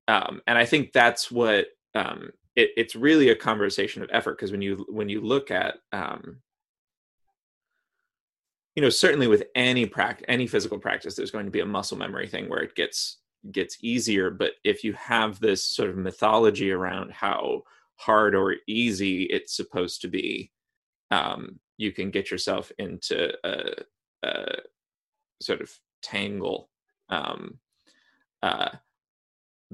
um, 0.09 0.41
and 0.47 0.57
I 0.57 0.65
think 0.65 0.93
that's 0.93 1.31
what 1.31 1.67
um, 1.95 2.31
it, 2.57 2.71
it's 2.77 2.97
really 2.97 3.29
a 3.29 3.37
conversation 3.37 4.03
of 4.03 4.09
effort 4.13 4.37
because 4.37 4.53
when 4.53 4.63
you 4.63 4.87
when 4.89 5.09
you 5.09 5.21
look 5.21 5.51
at 5.51 5.77
um, 5.93 6.39
you 8.75 8.83
know 8.83 8.91
certainly 8.91 9.27
with 9.27 9.45
any 9.55 9.87
practice 9.87 10.25
any 10.29 10.47
physical 10.47 10.79
practice 10.79 11.15
there's 11.15 11.31
going 11.31 11.45
to 11.47 11.51
be 11.51 11.61
a 11.61 11.67
muscle 11.67 11.99
memory 11.99 12.27
thing 12.29 12.49
where 12.49 12.63
it 12.63 12.75
gets 12.75 13.19
gets 13.51 13.79
easier 13.81 14.31
but 14.31 14.53
if 14.65 14.83
you 14.83 14.93
have 14.95 15.39
this 15.39 15.65
sort 15.65 15.91
of 15.91 15.97
mythology 15.97 16.71
around 16.71 17.13
how 17.13 17.63
hard 17.97 18.35
or 18.35 18.57
easy 18.67 19.25
it's 19.25 19.57
supposed 19.57 20.01
to 20.01 20.09
be 20.09 20.51
um, 21.11 21.59
you 21.79 21.93
can 21.93 22.11
get 22.11 22.31
yourself 22.31 22.73
into 22.79 23.33
a, 23.45 23.83
a 24.23 24.45
sort 25.41 25.61
of 25.61 25.73
tangle 26.03 26.71
um, 27.09 27.59
uh, 28.43 28.71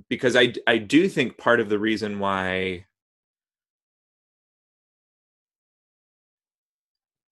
because 0.08 0.36
I 0.36 0.54
I 0.66 0.78
do 0.78 1.08
think 1.08 1.38
part 1.38 1.60
of 1.60 1.68
the 1.68 1.78
reason 1.78 2.18
why 2.18 2.86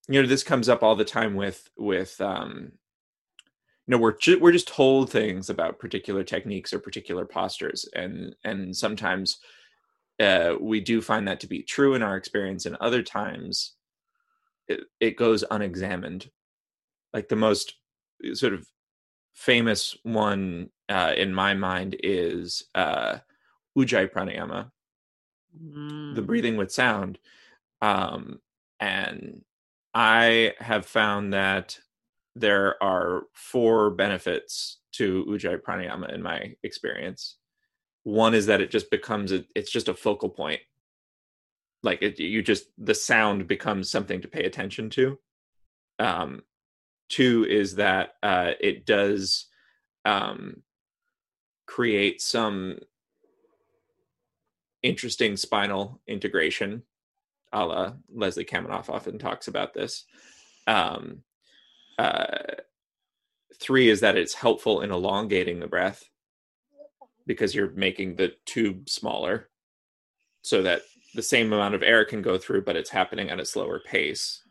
you 0.07 0.21
know 0.21 0.27
this 0.27 0.43
comes 0.43 0.69
up 0.69 0.83
all 0.83 0.95
the 0.95 1.05
time 1.05 1.35
with 1.35 1.69
with 1.77 2.19
um 2.21 2.71
you 3.87 3.91
know 3.91 3.97
we're 3.97 4.17
ju- 4.17 4.39
we're 4.39 4.51
just 4.51 4.67
told 4.67 5.09
things 5.09 5.49
about 5.49 5.79
particular 5.79 6.23
techniques 6.23 6.73
or 6.73 6.79
particular 6.79 7.25
postures 7.25 7.87
and 7.95 8.35
and 8.43 8.75
sometimes 8.75 9.39
uh 10.19 10.55
we 10.59 10.79
do 10.79 11.01
find 11.01 11.27
that 11.27 11.39
to 11.39 11.47
be 11.47 11.63
true 11.63 11.95
in 11.95 12.01
our 12.03 12.17
experience 12.17 12.65
and 12.65 12.75
other 12.77 13.01
times 13.01 13.73
it, 14.71 14.79
it 14.99 15.17
goes 15.17 15.43
unexamined. 15.51 16.29
Like 17.13 17.27
the 17.29 17.35
most 17.35 17.75
uh, 18.29 18.35
sort 18.35 18.53
of 18.53 18.67
famous 19.33 19.95
one 20.03 20.69
uh 20.89 21.13
in 21.15 21.33
my 21.33 21.53
mind 21.53 21.95
is 22.03 22.63
uh 22.75 23.17
ujjayi 23.77 24.11
pranayama 24.11 24.69
the 26.15 26.21
Mm. 26.21 26.27
breathing 26.27 26.57
with 26.57 26.71
sound 26.71 27.17
um 27.81 28.39
and 28.79 29.41
i 29.93 30.53
have 30.59 30.85
found 30.85 31.33
that 31.33 31.79
there 32.35 32.81
are 32.83 33.23
four 33.33 33.89
benefits 33.91 34.79
to 34.93 35.25
ujjayi 35.25 35.61
pranayama 35.61 36.13
in 36.13 36.21
my 36.21 36.53
experience. 36.63 37.37
One 38.03 38.33
is 38.33 38.45
that 38.47 38.61
it 38.61 38.71
just 38.71 38.89
becomes 38.89 39.31
a, 39.31 39.45
it's 39.55 39.71
just 39.71 39.87
a 39.89 39.93
focal 39.93 40.29
point 40.29 40.61
like 41.83 42.01
it, 42.01 42.19
you 42.19 42.41
just 42.41 42.65
the 42.77 42.95
sound 42.95 43.47
becomes 43.47 43.89
something 43.89 44.21
to 44.21 44.27
pay 44.27 44.43
attention 44.43 44.89
to 44.89 45.17
um 45.99 46.41
two 47.09 47.45
is 47.45 47.75
that 47.75 48.15
uh 48.23 48.51
it 48.59 48.85
does 48.85 49.47
um 50.05 50.61
create 51.65 52.21
some 52.21 52.77
interesting 54.83 55.37
spinal 55.37 56.01
integration 56.07 56.83
a 57.51 57.65
la 57.65 57.93
Leslie 58.13 58.45
Kaminoff 58.45 58.89
often 58.89 59.19
talks 59.19 59.47
about 59.47 59.73
this. 59.73 60.05
Um, 60.67 61.23
uh, 61.97 62.55
three 63.59 63.89
is 63.89 63.99
that 63.99 64.17
it's 64.17 64.33
helpful 64.33 64.81
in 64.81 64.91
elongating 64.91 65.59
the 65.59 65.67
breath 65.67 66.03
because 67.27 67.53
you're 67.53 67.71
making 67.71 68.15
the 68.15 68.33
tube 68.45 68.89
smaller 68.89 69.49
so 70.41 70.63
that 70.63 70.81
the 71.13 71.21
same 71.21 71.51
amount 71.51 71.75
of 71.75 71.83
air 71.83 72.05
can 72.05 72.21
go 72.21 72.37
through, 72.37 72.63
but 72.63 72.75
it's 72.75 72.89
happening 72.89 73.29
at 73.29 73.39
a 73.39 73.45
slower 73.45 73.79
pace. 73.79 74.43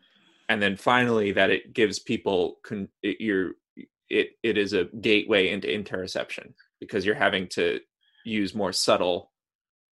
And 0.48 0.60
then 0.60 0.76
finally, 0.76 1.32
that 1.32 1.50
it 1.50 1.72
gives 1.72 1.98
people 1.98 2.58
con- 2.62 2.88
it, 3.02 3.20
you're, 3.20 3.52
it 4.08 4.30
it 4.42 4.58
is 4.58 4.72
a 4.72 4.84
gateway 5.00 5.48
into 5.50 5.68
interoception 5.68 6.52
because 6.80 7.06
you're 7.06 7.14
having 7.14 7.46
to 7.48 7.80
use 8.24 8.54
more 8.54 8.72
subtle 8.72 9.30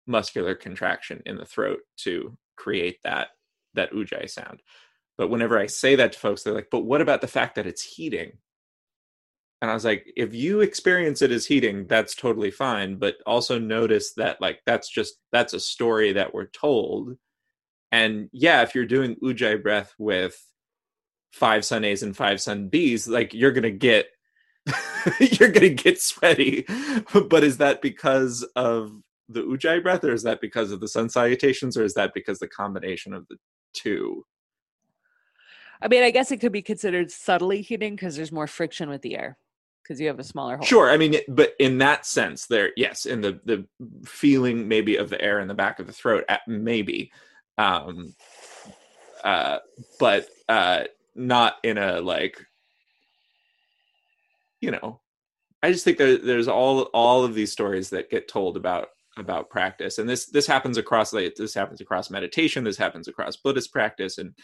muscular 0.06 0.54
contraction 0.54 1.22
in 1.26 1.36
the 1.36 1.44
throat 1.44 1.80
to 1.98 2.36
create 2.56 2.98
that 3.04 3.28
that 3.74 3.92
ujjayi 3.92 4.28
sound. 4.28 4.60
But 5.16 5.28
whenever 5.28 5.58
I 5.58 5.66
say 5.66 5.94
that 5.96 6.12
to 6.12 6.18
folks, 6.18 6.42
they're 6.42 6.54
like, 6.54 6.70
"But 6.70 6.80
what 6.84 7.00
about 7.00 7.20
the 7.20 7.28
fact 7.28 7.54
that 7.54 7.66
it's 7.66 7.82
heating?" 7.82 8.38
And 9.60 9.70
I 9.70 9.74
was 9.74 9.84
like, 9.84 10.12
"If 10.16 10.34
you 10.34 10.60
experience 10.60 11.20
it 11.22 11.32
as 11.32 11.46
heating, 11.46 11.86
that's 11.86 12.14
totally 12.14 12.50
fine. 12.50 12.96
But 12.96 13.16
also 13.26 13.58
notice 13.58 14.12
that 14.14 14.40
like 14.40 14.60
that's 14.66 14.88
just 14.88 15.16
that's 15.32 15.52
a 15.54 15.60
story 15.60 16.12
that 16.12 16.32
we're 16.32 16.46
told. 16.46 17.16
And 17.90 18.28
yeah, 18.32 18.62
if 18.62 18.74
you're 18.74 18.86
doing 18.86 19.16
ujjayi 19.16 19.62
breath 19.62 19.94
with 19.98 20.40
five 21.32 21.64
sun 21.64 21.84
A's 21.84 22.02
and 22.02 22.16
five 22.16 22.40
sun 22.40 22.68
B's, 22.68 23.08
like 23.08 23.34
you're 23.34 23.52
gonna 23.52 23.70
get 23.70 24.06
you're 25.20 25.50
gonna 25.50 25.70
get 25.70 26.00
sweaty. 26.00 26.64
but 27.28 27.44
is 27.44 27.58
that 27.58 27.82
because 27.82 28.44
of 28.56 28.92
the 29.28 29.42
ujjayi 29.42 29.82
breath, 29.82 30.04
or 30.04 30.12
is 30.12 30.22
that 30.22 30.40
because 30.40 30.70
of 30.70 30.80
the 30.80 30.88
sun 30.88 31.08
salutations, 31.08 31.76
or 31.76 31.84
is 31.84 31.94
that 31.94 32.12
because 32.14 32.38
the 32.38 32.48
combination 32.48 33.12
of 33.12 33.26
the 33.28 33.36
two? 33.74 34.24
I 35.80 35.88
mean, 35.88 36.02
I 36.02 36.10
guess 36.10 36.30
it 36.32 36.38
could 36.38 36.52
be 36.52 36.62
considered 36.62 37.10
subtly 37.10 37.62
heating 37.62 37.94
because 37.94 38.16
there's 38.16 38.32
more 38.32 38.46
friction 38.46 38.88
with 38.88 39.02
the 39.02 39.16
air 39.16 39.38
because 39.88 40.00
you 40.00 40.06
have 40.08 40.18
a 40.18 40.24
smaller 40.24 40.56
hole. 40.56 40.66
Sure, 40.66 40.90
I 40.90 40.98
mean, 40.98 41.16
but 41.28 41.54
in 41.58 41.78
that 41.78 42.04
sense, 42.04 42.46
there, 42.46 42.72
yes, 42.76 43.06
in 43.06 43.22
the 43.22 43.40
the 43.44 43.66
feeling 44.04 44.68
maybe 44.68 44.96
of 44.96 45.08
the 45.08 45.20
air 45.20 45.40
in 45.40 45.48
the 45.48 45.54
back 45.54 45.78
of 45.78 45.86
the 45.86 45.92
throat, 45.92 46.24
maybe, 46.46 47.10
um, 47.56 48.14
uh, 49.24 49.58
but 49.98 50.28
uh, 50.48 50.84
not 51.14 51.54
in 51.64 51.78
a 51.78 52.00
like, 52.02 52.38
you 54.60 54.70
know, 54.70 55.00
I 55.62 55.72
just 55.72 55.84
think 55.84 55.96
that 55.98 56.24
there's 56.24 56.48
all 56.48 56.82
all 56.92 57.24
of 57.24 57.34
these 57.34 57.52
stories 57.52 57.88
that 57.90 58.10
get 58.10 58.28
told 58.28 58.58
about 58.58 58.88
about 59.16 59.48
practice, 59.48 59.96
and 59.98 60.08
this 60.08 60.26
this 60.26 60.46
happens 60.46 60.76
across 60.76 61.14
like 61.14 61.34
this 61.34 61.54
happens 61.54 61.80
across 61.80 62.10
meditation, 62.10 62.62
this 62.62 62.76
happens 62.76 63.08
across 63.08 63.36
Buddhist 63.36 63.72
practice, 63.72 64.18
and 64.18 64.34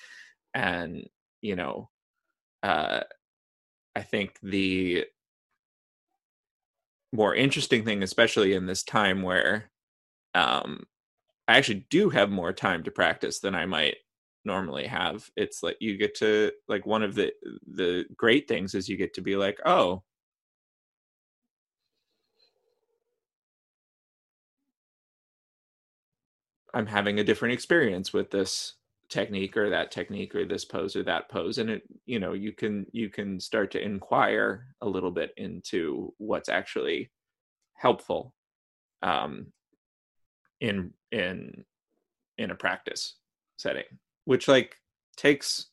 and 0.54 1.06
you 1.42 1.54
know, 1.54 1.90
uh, 2.62 3.00
I 3.94 4.02
think 4.02 4.38
the 4.42 5.04
more 7.14 7.34
interesting 7.34 7.84
thing, 7.84 8.02
especially 8.02 8.54
in 8.54 8.66
this 8.66 8.82
time 8.82 9.22
where 9.22 9.70
um, 10.34 10.84
I 11.48 11.56
actually 11.58 11.86
do 11.90 12.10
have 12.10 12.30
more 12.30 12.52
time 12.52 12.82
to 12.84 12.90
practice 12.90 13.40
than 13.40 13.54
I 13.54 13.66
might 13.66 13.96
normally 14.44 14.86
have. 14.86 15.30
It's 15.36 15.62
like 15.62 15.76
you 15.80 15.96
get 15.96 16.16
to 16.16 16.50
like 16.68 16.86
one 16.86 17.02
of 17.02 17.14
the 17.14 17.32
the 17.72 18.04
great 18.16 18.48
things 18.48 18.74
is 18.74 18.88
you 18.88 18.96
get 18.96 19.14
to 19.14 19.22
be 19.22 19.36
like, 19.36 19.58
oh, 19.64 20.02
I'm 26.74 26.86
having 26.86 27.20
a 27.20 27.24
different 27.24 27.54
experience 27.54 28.12
with 28.12 28.30
this 28.30 28.74
technique 29.08 29.56
or 29.56 29.70
that 29.70 29.90
technique 29.90 30.34
or 30.34 30.44
this 30.44 30.64
pose 30.64 30.96
or 30.96 31.02
that 31.02 31.28
pose 31.28 31.58
and 31.58 31.70
it 31.70 31.82
you 32.06 32.18
know 32.18 32.32
you 32.32 32.52
can 32.52 32.86
you 32.92 33.08
can 33.08 33.38
start 33.38 33.70
to 33.70 33.82
inquire 33.82 34.66
a 34.80 34.88
little 34.88 35.10
bit 35.10 35.32
into 35.36 36.12
what's 36.18 36.48
actually 36.48 37.10
helpful 37.74 38.32
um 39.02 39.46
in 40.60 40.92
in 41.12 41.64
in 42.38 42.50
a 42.50 42.54
practice 42.54 43.16
setting 43.56 43.84
which 44.24 44.48
like 44.48 44.76
takes 45.16 45.66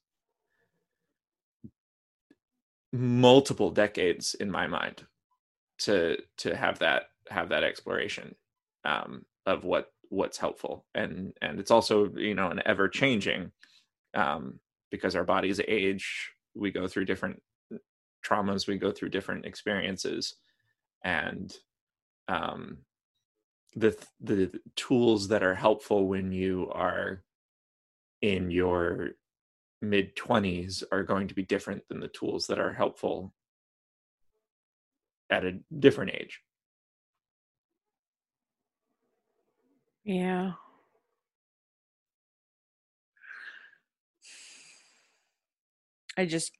multiple 2.91 3.71
decades 3.71 4.35
in 4.35 4.51
my 4.51 4.67
mind 4.67 5.05
to 5.79 6.17
to 6.37 6.55
have 6.55 6.79
that 6.79 7.03
have 7.29 7.49
that 7.49 7.63
exploration 7.63 8.35
um, 8.83 9.25
of 9.45 9.63
what 9.63 9.91
what's 10.11 10.37
helpful. 10.37 10.85
And 10.93 11.33
and 11.41 11.59
it's 11.59 11.71
also 11.71 12.11
you 12.15 12.35
know 12.35 12.49
an 12.49 12.61
ever 12.65 12.87
changing 12.87 13.51
um, 14.13 14.59
because 14.91 15.15
our 15.15 15.23
bodies 15.23 15.59
age 15.67 16.31
we 16.53 16.69
go 16.69 16.87
through 16.87 17.05
different 17.05 17.41
traumas 18.23 18.67
we 18.67 18.77
go 18.77 18.91
through 18.91 19.09
different 19.09 19.45
experiences. 19.45 20.35
And 21.03 21.51
um, 22.27 22.79
the 23.75 23.97
the 24.19 24.51
tools 24.75 25.29
that 25.29 25.43
are 25.43 25.55
helpful 25.55 26.07
when 26.07 26.31
you 26.31 26.69
are 26.73 27.23
in 28.21 28.51
your 28.51 29.11
mid 29.81 30.15
20s 30.15 30.83
are 30.91 31.03
going 31.03 31.27
to 31.27 31.33
be 31.33 31.41
different 31.41 31.81
than 31.87 31.99
the 31.99 32.07
tools 32.09 32.45
that 32.47 32.59
are 32.59 32.73
helpful 32.73 33.33
at 35.31 35.43
a 35.43 35.57
different 35.79 36.11
age 36.13 36.41
yeah. 40.03 40.53
I 46.17 46.25
just 46.25 46.51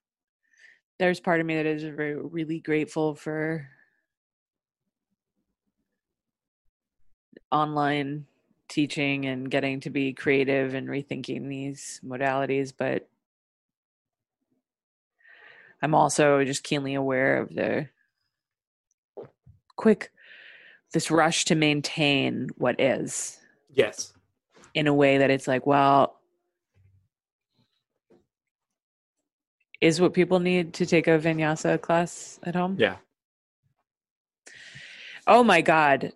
there's 0.99 1.19
part 1.19 1.39
of 1.39 1.45
me 1.47 1.55
that 1.55 1.65
is 1.65 1.83
really 1.83 2.59
grateful 2.59 3.15
for 3.15 3.67
online 7.51 8.27
teaching 8.67 9.25
and 9.25 9.49
getting 9.51 9.79
to 9.81 9.89
be 9.89 10.13
creative 10.13 10.73
and 10.73 10.87
rethinking 10.87 11.49
these 11.49 11.99
modalities 12.05 12.71
but 12.77 13.09
i'm 15.81 15.93
also 15.93 16.45
just 16.45 16.63
keenly 16.63 16.93
aware 16.93 17.37
of 17.41 17.53
the 17.53 17.87
quick 19.75 20.11
this 20.93 21.11
rush 21.11 21.45
to 21.45 21.55
maintain 21.55 22.49
what 22.57 22.79
is 22.79 23.39
yes. 23.73 24.13
in 24.73 24.87
a 24.87 24.93
way 24.93 25.17
that 25.17 25.29
it's 25.29 25.47
like 25.47 25.65
well 25.65 26.17
is 29.81 29.99
what 29.99 30.13
people 30.13 30.39
need 30.39 30.73
to 30.75 30.85
take 30.85 31.07
a 31.07 31.17
vinyasa 31.17 31.81
class 31.81 32.39
at 32.43 32.55
home? 32.55 32.77
Yeah. 32.79 32.97
Oh 35.27 35.43
my 35.43 35.61
god. 35.61 36.13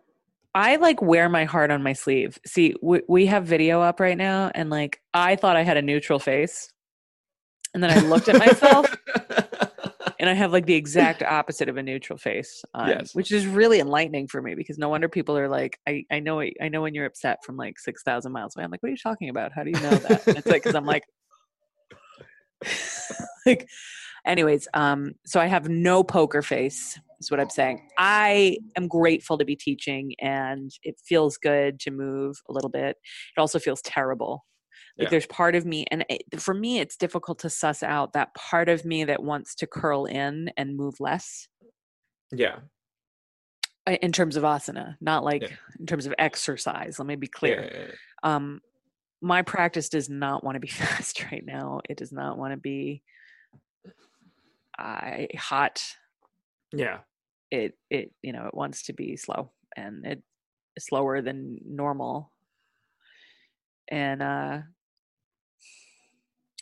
I 0.54 0.78
like 0.78 1.02
wear 1.02 1.28
my 1.28 1.44
heart 1.44 1.72
on 1.72 1.84
my 1.84 1.94
sleeve. 1.94 2.40
See, 2.46 2.76
we, 2.82 3.02
we 3.10 3.26
have 3.26 3.46
video 3.46 3.82
up 3.82 4.00
right 4.00 4.18
now, 4.18 4.52
and 4.56 4.70
like 4.70 5.02
I 5.14 5.36
thought 5.36 5.58
I 5.58 5.64
had 5.64 5.76
a 5.76 5.82
neutral 5.82 6.18
face, 6.18 6.72
and 7.74 7.84
then 7.84 7.92
I 7.92 8.00
looked 8.00 8.30
at 8.30 8.40
myself, 8.40 8.96
and 10.20 10.30
I 10.30 10.34
have 10.34 10.52
like 10.52 10.66
the 10.66 10.74
exact 10.84 11.22
opposite 11.24 11.70
of 11.70 11.78
a 11.78 11.84
neutral 11.84 12.18
face, 12.18 12.64
on, 12.74 12.90
Yes. 12.90 13.16
which 13.16 13.32
is 13.32 13.46
really 13.48 13.80
enlightening 13.80 14.28
for 14.28 14.42
me 14.42 14.56
because 14.56 14.78
no 14.78 14.90
wonder 14.90 15.10
people 15.10 15.38
are 15.38 15.50
like, 15.50 15.80
I 15.88 16.06
I 16.12 16.20
know 16.20 16.42
I 16.42 16.70
know 16.70 16.82
when 16.82 16.94
you're 16.94 17.06
upset 17.06 17.44
from 17.44 17.58
like 17.58 17.80
six 17.80 18.04
thousand 18.04 18.32
miles 18.32 18.56
away. 18.56 18.64
I'm 18.64 18.72
like, 18.72 18.82
what 18.84 18.88
are 18.88 18.92
you 18.92 18.98
talking 18.98 19.30
about? 19.30 19.52
How 19.54 19.64
do 19.64 19.72
you 19.72 19.80
know 19.80 19.90
that? 19.92 20.28
And 20.28 20.38
it's 20.38 20.48
like 20.48 20.64
because 20.64 20.76
I'm 20.76 20.86
like, 20.86 21.04
like, 23.46 23.68
anyways, 24.26 24.68
um, 24.74 25.14
so 25.26 25.40
I 25.40 25.48
have 25.48 25.70
no 25.70 26.04
poker 26.04 26.42
face 26.42 27.00
is 27.20 27.32
what 27.32 27.40
I'm 27.40 27.50
saying. 27.50 27.88
I 27.98 28.58
am 28.76 28.88
grateful 28.88 29.38
to 29.38 29.46
be 29.46 29.56
teaching 29.56 30.14
and 30.20 30.72
it 30.84 30.96
feels 31.04 31.38
good 31.38 31.80
to 31.82 31.92
move 31.92 32.38
a 32.50 32.54
little 32.54 32.70
bit. 32.70 32.98
It 33.36 33.40
also 33.40 33.60
feels 33.60 33.82
terrible. 33.82 34.46
Like 34.98 35.08
Yeah. 35.08 35.10
there's 35.10 35.26
part 35.28 35.56
of 35.56 35.66
me, 35.66 35.86
and 35.92 36.06
it, 36.10 36.24
for 36.42 36.54
me, 36.54 36.80
it's 36.80 36.96
difficult 36.96 37.40
to 37.40 37.50
suss 37.50 37.84
out 37.84 38.14
that 38.14 38.34
part 38.34 38.70
of 38.70 38.86
me 38.86 39.04
that 39.04 39.22
wants 39.22 39.56
to 39.56 39.68
curl 39.68 40.06
in 40.06 40.52
and 40.58 40.76
move 40.78 41.00
less 41.00 41.48
yeah 42.32 42.60
in 44.02 44.12
terms 44.12 44.36
of 44.36 44.44
asana, 44.44 44.96
not 45.00 45.24
like 45.24 45.44
Yeah. 45.44 45.56
in 45.80 45.86
terms 45.86 46.06
of 46.08 46.14
exercise. 46.18 46.98
Let 46.98 47.06
me 47.08 47.16
be 47.16 47.28
clear. 47.28 47.70
yeah. 47.72 47.96
Um, 48.36 48.62
my 49.22 49.42
practice 49.44 49.90
does 49.90 50.10
not 50.10 50.44
want 50.44 50.56
to 50.56 50.60
be 50.60 50.68
fast 50.84 51.24
right 51.32 51.44
now. 51.46 51.82
It 51.90 51.98
does 51.98 52.12
not 52.12 52.38
want 52.38 52.54
to 52.54 52.58
be 52.58 53.04
uh, 54.80 55.26
hot 55.38 55.84
yeah 56.74 57.00
it 57.52 57.78
it 57.90 58.12
you 58.22 58.34
know 58.34 58.48
it 58.48 58.54
wants 58.54 58.84
to 58.84 58.94
be 58.94 59.16
slow 59.16 59.52
and 59.78 60.06
it 60.06 60.22
slower 60.80 61.22
than 61.22 61.60
normal 61.66 62.32
and 63.88 64.22
uh 64.22 64.60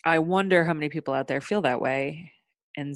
i 0.06 0.20
wonder 0.20 0.64
how 0.64 0.74
many 0.74 0.90
people 0.90 1.14
out 1.14 1.28
there 1.28 1.42
feel 1.42 1.62
that 1.62 1.82
way 1.82 2.32
and 2.78 2.96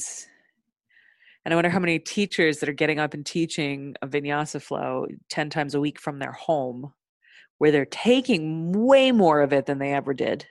and 1.45 1.53
i 1.53 1.55
wonder 1.55 1.69
how 1.69 1.79
many 1.79 1.99
teachers 1.99 2.59
that 2.59 2.69
are 2.69 2.73
getting 2.73 2.99
up 2.99 3.13
and 3.13 3.25
teaching 3.25 3.95
a 4.01 4.07
vinyasa 4.07 4.61
flow 4.61 5.05
10 5.29 5.49
times 5.49 5.75
a 5.75 5.79
week 5.79 5.99
from 5.99 6.19
their 6.19 6.33
home 6.33 6.93
where 7.57 7.71
they're 7.71 7.85
taking 7.85 8.71
way 8.71 9.11
more 9.11 9.41
of 9.41 9.53
it 9.53 9.65
than 9.65 9.79
they 9.79 9.93
ever 9.93 10.13
did 10.13 10.45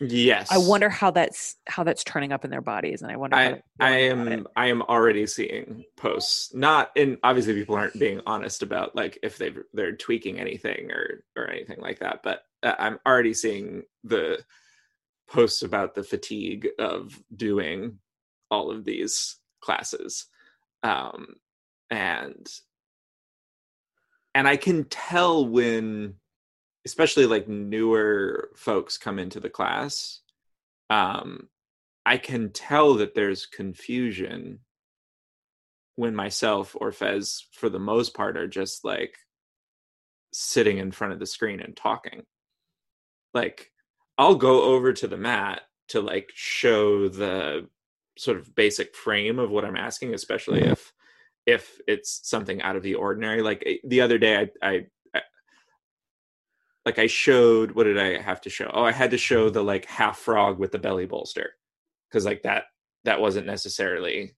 yes 0.00 0.50
i 0.50 0.58
wonder 0.58 0.88
how 0.88 1.10
that's 1.10 1.56
how 1.68 1.84
that's 1.84 2.02
turning 2.02 2.32
up 2.32 2.44
in 2.44 2.50
their 2.50 2.62
bodies 2.62 3.02
and 3.02 3.12
i 3.12 3.16
wonder 3.16 3.36
I, 3.36 3.62
I 3.78 3.94
feeling 4.08 4.12
about 4.12 4.32
it. 4.32 4.38
am 4.38 4.46
I 4.56 4.66
am 4.66 4.82
already 4.82 5.26
seeing 5.26 5.84
posts 5.96 6.52
not 6.54 6.90
and 6.96 7.18
obviously 7.22 7.54
people 7.54 7.76
aren't 7.76 7.98
being 7.98 8.20
honest 8.26 8.62
about 8.62 8.96
like 8.96 9.18
if 9.22 9.36
they 9.36 9.52
they're 9.74 9.94
tweaking 9.94 10.40
anything 10.40 10.90
or 10.90 11.24
or 11.36 11.48
anything 11.48 11.80
like 11.80 12.00
that 12.00 12.22
but 12.24 12.44
uh, 12.62 12.74
I'm 12.78 12.98
already 13.06 13.34
seeing 13.34 13.82
the 14.02 14.38
posts 15.32 15.62
about 15.62 15.94
the 15.94 16.02
fatigue 16.02 16.68
of 16.78 17.18
doing 17.34 17.98
all 18.50 18.70
of 18.70 18.84
these 18.84 19.36
classes 19.60 20.26
um 20.82 21.34
and 21.90 22.48
and 24.34 24.48
I 24.48 24.56
can 24.56 24.84
tell 24.84 25.46
when 25.46 26.14
especially 26.84 27.26
like 27.26 27.48
newer 27.48 28.50
folks 28.56 28.98
come 28.98 29.18
into 29.18 29.40
the 29.40 29.50
class 29.50 30.20
um 30.90 31.48
I 32.04 32.16
can 32.16 32.50
tell 32.50 32.94
that 32.94 33.14
there's 33.14 33.46
confusion 33.46 34.60
when 35.96 36.14
myself 36.14 36.76
or 36.80 36.90
Fez, 36.92 37.46
for 37.52 37.68
the 37.68 37.78
most 37.78 38.14
part, 38.14 38.36
are 38.36 38.48
just 38.48 38.84
like 38.84 39.16
sitting 40.32 40.78
in 40.78 40.90
front 40.90 41.12
of 41.12 41.18
the 41.18 41.26
screen 41.26 41.60
and 41.60 41.76
talking. 41.76 42.22
Like, 43.34 43.71
I'll 44.22 44.36
go 44.36 44.62
over 44.62 44.92
to 44.92 45.08
the 45.08 45.16
mat 45.16 45.62
to 45.88 46.00
like 46.00 46.30
show 46.32 47.08
the 47.08 47.68
sort 48.16 48.38
of 48.38 48.54
basic 48.54 48.94
frame 48.94 49.40
of 49.40 49.50
what 49.50 49.64
I'm 49.64 49.76
asking, 49.76 50.14
especially 50.14 50.60
if 50.62 50.92
if 51.44 51.80
it's 51.88 52.20
something 52.22 52.62
out 52.62 52.76
of 52.76 52.84
the 52.84 52.94
ordinary. 52.94 53.42
Like 53.42 53.64
eh, 53.66 53.78
the 53.82 54.00
other 54.00 54.18
day, 54.18 54.36
I, 54.62 54.68
I, 54.68 54.86
I 55.12 55.22
like 56.86 57.00
I 57.00 57.08
showed 57.08 57.72
what 57.72 57.82
did 57.82 57.98
I 57.98 58.22
have 58.22 58.40
to 58.42 58.50
show? 58.50 58.70
Oh, 58.72 58.84
I 58.84 58.92
had 58.92 59.10
to 59.10 59.18
show 59.18 59.50
the 59.50 59.64
like 59.64 59.86
half 59.86 60.18
frog 60.18 60.56
with 60.60 60.70
the 60.70 60.78
belly 60.78 61.06
bolster 61.06 61.54
because 62.08 62.24
like 62.24 62.42
that 62.42 62.66
that 63.02 63.20
wasn't 63.20 63.48
necessarily 63.48 64.36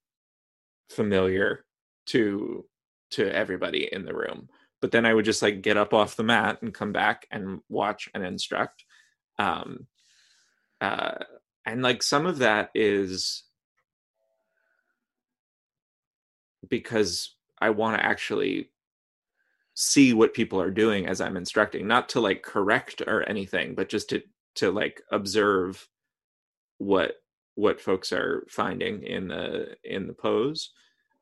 familiar 0.88 1.66
to 2.06 2.64
to 3.10 3.30
everybody 3.34 3.86
in 3.92 4.04
the 4.04 4.14
room 4.14 4.48
but 4.80 4.90
then 4.90 5.06
i 5.06 5.14
would 5.14 5.24
just 5.24 5.40
like 5.40 5.62
get 5.62 5.76
up 5.76 5.94
off 5.94 6.16
the 6.16 6.22
mat 6.22 6.58
and 6.60 6.74
come 6.74 6.92
back 6.92 7.26
and 7.30 7.60
watch 7.68 8.08
and 8.14 8.24
instruct 8.24 8.83
um 9.38 9.86
uh 10.80 11.14
and 11.66 11.82
like 11.82 12.02
some 12.02 12.26
of 12.26 12.38
that 12.38 12.70
is 12.74 13.44
because 16.68 17.34
i 17.60 17.70
want 17.70 17.98
to 17.98 18.04
actually 18.04 18.70
see 19.74 20.12
what 20.12 20.34
people 20.34 20.60
are 20.60 20.70
doing 20.70 21.06
as 21.06 21.20
i'm 21.20 21.36
instructing 21.36 21.86
not 21.86 22.08
to 22.08 22.20
like 22.20 22.42
correct 22.42 23.02
or 23.06 23.28
anything 23.28 23.74
but 23.74 23.88
just 23.88 24.08
to 24.08 24.22
to 24.54 24.70
like 24.70 25.02
observe 25.10 25.88
what 26.78 27.16
what 27.56 27.80
folks 27.80 28.12
are 28.12 28.44
finding 28.48 29.02
in 29.02 29.28
the 29.28 29.76
in 29.84 30.06
the 30.06 30.12
pose. 30.12 30.70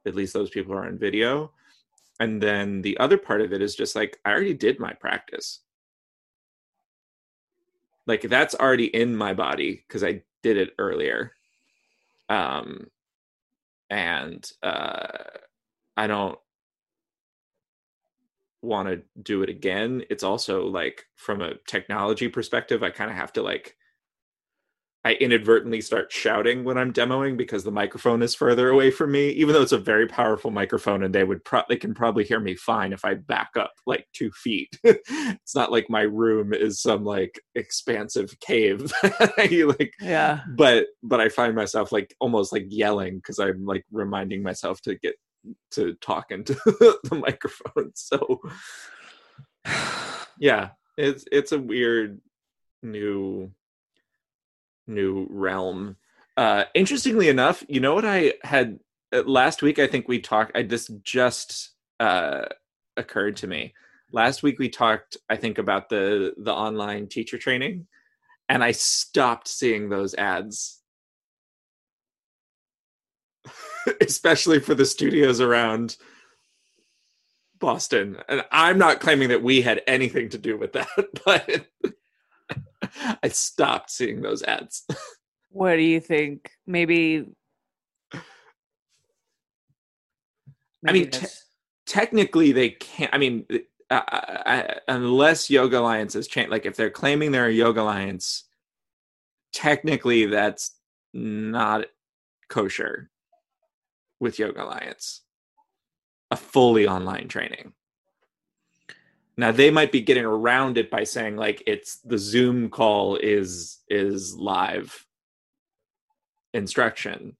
At 0.06 0.14
least 0.14 0.32
those 0.32 0.50
people 0.50 0.74
are 0.74 0.86
on 0.86 0.98
video. 0.98 1.52
And 2.20 2.42
then 2.42 2.82
the 2.82 2.96
other 2.98 3.18
part 3.18 3.40
of 3.40 3.52
it 3.52 3.62
is 3.62 3.74
just 3.74 3.96
like 3.96 4.18
i 4.24 4.30
already 4.30 4.54
did 4.54 4.78
my 4.78 4.92
practice 4.92 5.60
like 8.06 8.22
that's 8.22 8.54
already 8.54 8.86
in 8.86 9.16
my 9.16 9.34
body 9.34 9.84
because 9.86 10.02
i 10.04 10.22
did 10.42 10.56
it 10.56 10.74
earlier. 10.78 11.32
Um 12.28 12.88
and 13.90 14.50
uh 14.62 15.06
i 15.96 16.06
don't 16.06 16.38
want 18.62 18.88
to 18.88 19.02
do 19.20 19.42
it 19.42 19.50
again. 19.50 20.04
It's 20.08 20.22
also 20.22 20.66
like 20.68 21.04
from 21.16 21.42
a 21.42 21.54
technology 21.66 22.28
perspective 22.28 22.82
i 22.82 22.90
kind 22.90 23.10
of 23.10 23.16
have 23.16 23.32
to 23.34 23.42
like 23.42 23.76
I 25.04 25.14
inadvertently 25.14 25.80
start 25.80 26.12
shouting 26.12 26.62
when 26.62 26.78
I'm 26.78 26.92
demoing 26.92 27.36
because 27.36 27.64
the 27.64 27.72
microphone 27.72 28.22
is 28.22 28.36
further 28.36 28.68
away 28.68 28.92
from 28.92 29.10
me, 29.10 29.30
even 29.30 29.52
though 29.52 29.62
it's 29.62 29.72
a 29.72 29.78
very 29.78 30.06
powerful 30.06 30.52
microphone 30.52 31.02
and 31.02 31.12
they 31.12 31.24
would 31.24 31.44
pro- 31.44 31.64
they 31.68 31.76
can 31.76 31.92
probably 31.92 32.22
hear 32.22 32.38
me 32.38 32.54
fine 32.54 32.92
if 32.92 33.04
I 33.04 33.14
back 33.14 33.50
up 33.58 33.72
like 33.84 34.06
two 34.12 34.30
feet. 34.30 34.68
it's 34.84 35.56
not 35.56 35.72
like 35.72 35.90
my 35.90 36.02
room 36.02 36.52
is 36.52 36.80
some 36.80 37.04
like 37.04 37.40
expansive 37.56 38.38
cave. 38.38 38.92
like 39.38 39.92
Yeah. 40.00 40.42
but 40.56 40.86
but 41.02 41.20
I 41.20 41.28
find 41.28 41.56
myself 41.56 41.90
like 41.90 42.14
almost 42.20 42.52
like 42.52 42.66
yelling 42.68 43.16
because 43.16 43.40
I'm 43.40 43.66
like 43.66 43.84
reminding 43.90 44.44
myself 44.44 44.80
to 44.82 44.94
get 44.94 45.16
to 45.72 45.94
talk 45.94 46.30
into 46.30 46.54
the 46.64 47.22
microphone. 47.26 47.90
So 47.96 48.40
yeah, 50.38 50.70
it's 50.96 51.24
it's 51.32 51.50
a 51.50 51.58
weird 51.58 52.20
new 52.84 53.50
new 54.86 55.26
realm. 55.30 55.96
Uh 56.36 56.64
interestingly 56.74 57.28
enough, 57.28 57.64
you 57.68 57.80
know 57.80 57.94
what 57.94 58.04
I 58.04 58.34
had 58.42 58.80
uh, 59.12 59.22
last 59.24 59.62
week 59.62 59.78
I 59.78 59.86
think 59.86 60.08
we 60.08 60.20
talked 60.20 60.56
I 60.56 60.62
this 60.62 60.88
just 61.02 61.70
uh 62.00 62.46
occurred 62.96 63.36
to 63.38 63.46
me. 63.46 63.74
Last 64.12 64.42
week 64.42 64.58
we 64.58 64.68
talked 64.68 65.16
I 65.28 65.36
think 65.36 65.58
about 65.58 65.88
the 65.88 66.34
the 66.36 66.52
online 66.52 67.08
teacher 67.08 67.38
training 67.38 67.86
and 68.48 68.62
I 68.62 68.72
stopped 68.72 69.48
seeing 69.48 69.88
those 69.88 70.14
ads. 70.14 70.80
Especially 74.00 74.60
for 74.60 74.74
the 74.74 74.84
studios 74.84 75.40
around 75.40 75.96
Boston. 77.58 78.18
And 78.28 78.44
I'm 78.52 78.76
not 78.76 79.00
claiming 79.00 79.30
that 79.30 79.42
we 79.42 79.62
had 79.62 79.80
anything 79.86 80.28
to 80.30 80.38
do 80.38 80.58
with 80.58 80.72
that, 80.74 80.88
but 81.24 81.66
I 83.22 83.28
stopped 83.28 83.90
seeing 83.90 84.20
those 84.22 84.42
ads. 84.42 84.84
What 85.54 85.76
do 85.76 85.82
you 85.82 86.00
think? 86.00 86.50
Maybe. 86.66 87.26
I 88.14 88.16
mean, 88.16 88.22
maybe 90.82 91.04
that's- 91.04 91.44
Technically, 91.84 92.52
they 92.52 92.70
can't. 92.70 93.12
I 93.12 93.18
mean, 93.18 93.44
I, 93.90 94.76
unless 94.88 95.50
Yoga 95.50 95.78
Alliance 95.80 96.14
has 96.14 96.26
changed, 96.26 96.50
like 96.50 96.64
if 96.64 96.74
they're 96.76 96.88
claiming 96.88 97.32
they're 97.32 97.48
a 97.48 97.52
Yoga 97.52 97.82
Alliance, 97.82 98.44
technically 99.52 100.24
that's 100.24 100.70
not 101.12 101.84
kosher 102.48 103.10
with 104.20 104.38
Yoga 104.38 104.64
Alliance. 104.64 105.20
A 106.30 106.36
fully 106.36 106.88
online 106.88 107.28
training. 107.28 107.74
Now 109.36 109.50
they 109.50 109.70
might 109.70 109.92
be 109.92 110.00
getting 110.00 110.24
around 110.24 110.76
it 110.76 110.90
by 110.90 111.04
saying 111.04 111.36
like 111.36 111.62
it's 111.66 111.96
the 111.98 112.18
Zoom 112.18 112.68
call 112.68 113.16
is 113.16 113.78
is 113.88 114.36
live 114.36 115.06
instruction 116.54 117.36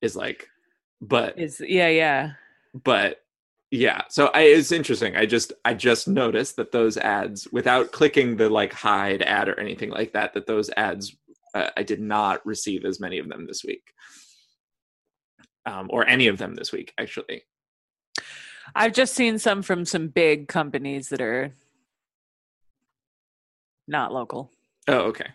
is 0.00 0.16
like 0.16 0.48
but 1.00 1.38
is 1.38 1.60
yeah, 1.60 1.88
yeah. 1.88 2.32
but 2.72 3.22
yeah 3.70 4.02
so 4.08 4.28
I, 4.28 4.40
it's 4.42 4.72
interesting. 4.72 5.16
I 5.16 5.26
just 5.26 5.52
i 5.64 5.74
just 5.74 6.08
noticed 6.08 6.56
that 6.56 6.72
those 6.72 6.96
ads 6.96 7.46
without 7.52 7.92
clicking 7.92 8.36
the 8.36 8.48
like 8.48 8.72
hide 8.72 9.22
ad 9.22 9.48
or 9.48 9.60
anything 9.60 9.90
like 9.90 10.12
that 10.14 10.32
that 10.34 10.46
those 10.46 10.70
ads 10.76 11.14
uh, 11.54 11.68
i 11.76 11.82
did 11.82 12.00
not 12.00 12.44
receive 12.46 12.84
as 12.84 13.00
many 13.00 13.18
of 13.18 13.28
them 13.28 13.46
this 13.46 13.64
week. 13.64 13.92
Um, 15.66 15.88
or 15.90 16.08
any 16.08 16.28
of 16.28 16.38
them 16.38 16.54
this 16.54 16.72
week 16.72 16.94
actually 16.98 17.42
I've 18.74 18.92
just 18.92 19.14
seen 19.14 19.38
some 19.38 19.62
from 19.62 19.84
some 19.84 20.08
big 20.08 20.48
companies 20.48 21.08
that 21.10 21.20
are 21.20 21.52
not 23.86 24.12
local. 24.12 24.50
oh 24.86 24.98
okay 25.08 25.28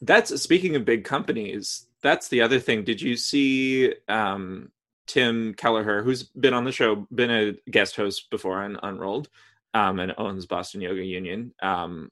that's 0.00 0.40
speaking 0.42 0.74
of 0.76 0.84
big 0.84 1.04
companies 1.04 1.86
that's 2.02 2.28
the 2.28 2.40
other 2.40 2.58
thing 2.58 2.84
did 2.84 3.00
you 3.00 3.16
see 3.16 3.94
um 4.08 4.70
tim 5.06 5.54
kelleher 5.54 6.02
who's 6.02 6.24
been 6.24 6.54
on 6.54 6.64
the 6.64 6.72
show 6.72 7.06
been 7.14 7.30
a 7.30 7.52
guest 7.70 7.94
host 7.96 8.28
before 8.30 8.62
on 8.62 8.78
unrolled 8.82 9.28
um 9.74 10.00
and 10.00 10.12
owns 10.18 10.46
boston 10.46 10.80
yoga 10.80 11.04
union 11.04 11.52
um 11.62 12.10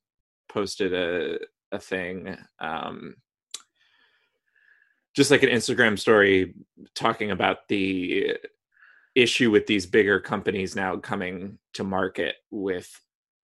posted 0.48 0.92
a 0.94 1.38
a 1.72 1.78
thing 1.78 2.36
um 2.60 3.16
just 5.14 5.30
like 5.30 5.42
an 5.42 5.50
instagram 5.50 5.98
story 5.98 6.54
talking 6.94 7.30
about 7.30 7.68
the 7.68 8.36
issue 9.14 9.50
with 9.50 9.66
these 9.66 9.86
bigger 9.86 10.20
companies 10.20 10.76
now 10.76 10.96
coming 10.96 11.58
to 11.74 11.84
market 11.84 12.36
with 12.50 12.88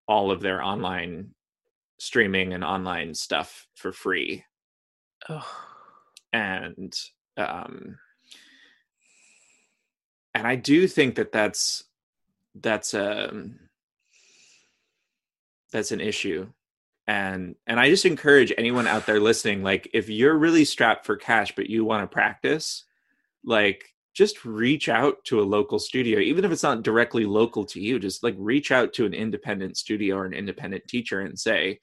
all 0.09 0.31
of 0.31 0.41
their 0.41 0.63
online 0.63 1.35
streaming 1.99 2.53
and 2.53 2.63
online 2.63 3.15
stuff 3.15 3.67
for 3.75 3.91
free. 3.91 4.45
Oh, 5.29 5.47
and 6.33 6.95
um 7.37 7.99
and 10.35 10.47
i 10.47 10.57
do 10.57 10.87
think 10.87 11.15
that 11.15 11.33
that's 11.33 11.85
that's 12.57 12.93
um 12.95 13.59
that's 15.73 15.93
an 15.93 16.01
issue 16.01 16.49
and 17.07 17.55
and 17.67 17.79
i 17.79 17.89
just 17.89 18.05
encourage 18.05 18.53
anyone 18.59 18.87
out 18.87 19.07
there 19.07 19.21
listening 19.21 19.63
like 19.63 19.89
if 19.93 20.09
you're 20.09 20.37
really 20.37 20.65
strapped 20.65 21.07
for 21.07 21.17
cash 21.17 21.55
but 21.55 21.71
you 21.71 21.85
want 21.85 22.03
to 22.03 22.13
practice 22.13 22.85
like 23.45 23.93
just 24.13 24.45
reach 24.45 24.89
out 24.89 25.23
to 25.25 25.41
a 25.41 25.45
local 25.45 25.79
studio 25.79 26.19
even 26.19 26.45
if 26.45 26.51
it's 26.51 26.63
not 26.63 26.83
directly 26.83 27.25
local 27.25 27.65
to 27.65 27.81
you 27.81 27.99
just 27.99 28.25
like 28.25 28.35
reach 28.39 28.73
out 28.73 28.93
to 28.93 29.07
an 29.07 29.15
independent 29.15 29.77
studio 29.77 30.17
or 30.17 30.25
an 30.25 30.33
independent 30.33 30.87
teacher 30.89 31.21
and 31.21 31.39
say 31.39 31.79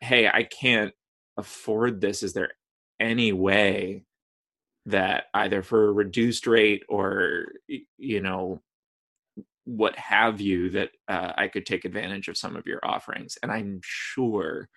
hey 0.00 0.28
i 0.28 0.42
can't 0.42 0.92
afford 1.36 2.00
this. 2.00 2.22
Is 2.22 2.32
there 2.32 2.50
any 3.00 3.32
way 3.32 4.04
that 4.86 5.24
either 5.32 5.62
for 5.62 5.88
a 5.88 5.92
reduced 5.92 6.46
rate 6.46 6.82
or 6.88 7.46
you 7.96 8.20
know 8.20 8.60
what 9.64 9.96
have 9.96 10.40
you 10.40 10.70
that 10.70 10.90
uh, 11.08 11.32
i 11.36 11.48
could 11.48 11.66
take 11.66 11.84
advantage 11.84 12.28
of 12.28 12.36
some 12.36 12.56
of 12.56 12.66
your 12.66 12.80
offerings 12.82 13.38
and 13.42 13.50
i'm 13.50 13.80
sure 13.82 14.68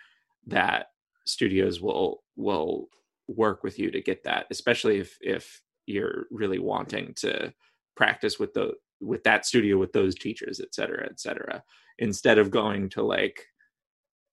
that 0.46 0.88
studios 1.26 1.82
will 1.82 2.24
will 2.36 2.88
work 3.28 3.64
with 3.64 3.78
you 3.78 3.92
to 3.92 4.02
get 4.02 4.24
that 4.24 4.46
especially 4.50 5.00
if 5.00 5.18
if 5.22 5.62
you're 5.86 6.26
really 6.32 6.60
wanting 6.60 7.14
to 7.16 7.54
practice 7.96 8.40
with 8.40 8.54
the 8.54 8.72
with 9.02 9.24
that 9.24 9.46
studio 9.46 9.78
with 9.78 9.92
those 9.92 10.16
teachers 10.16 10.60
et 10.60 10.74
cetera 10.74 11.06
et 11.06 11.20
cetera 11.20 11.62
instead 12.00 12.38
of 12.38 12.52
going 12.52 12.90
to 12.90 13.04
like 13.04 13.46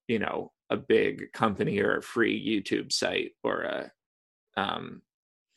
you 0.07 0.19
know 0.19 0.53
a 0.71 0.77
big 0.77 1.33
company 1.33 1.81
or 1.81 1.97
a 1.97 2.03
free 2.03 2.41
youtube 2.41 2.93
site 2.93 3.33
or 3.43 3.63
a 3.63 3.91
um 4.57 5.03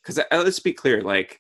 because 0.02 0.20
let's 0.32 0.60
be 0.60 0.74
clear 0.74 1.02
like 1.02 1.40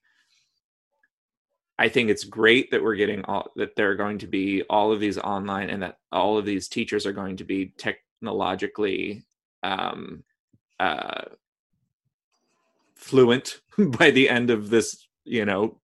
i 1.79 1.87
think 1.87 2.09
it's 2.09 2.23
great 2.23 2.71
that 2.71 2.83
we're 2.83 2.95
getting 2.95 3.23
all 3.25 3.51
that 3.55 3.75
there 3.75 3.89
are 3.91 3.95
going 3.95 4.17
to 4.17 4.27
be 4.27 4.63
all 4.63 4.91
of 4.91 4.99
these 4.99 5.17
online 5.17 5.69
and 5.69 5.83
that 5.83 5.97
all 6.11 6.37
of 6.37 6.45
these 6.45 6.67
teachers 6.67 7.05
are 7.05 7.13
going 7.13 7.37
to 7.37 7.43
be 7.43 7.73
technologically 7.77 9.23
um 9.63 10.23
uh 10.79 11.21
fluent 12.95 13.61
by 13.77 14.11
the 14.11 14.29
end 14.29 14.49
of 14.49 14.69
this 14.69 15.07
you 15.23 15.45
know 15.45 15.79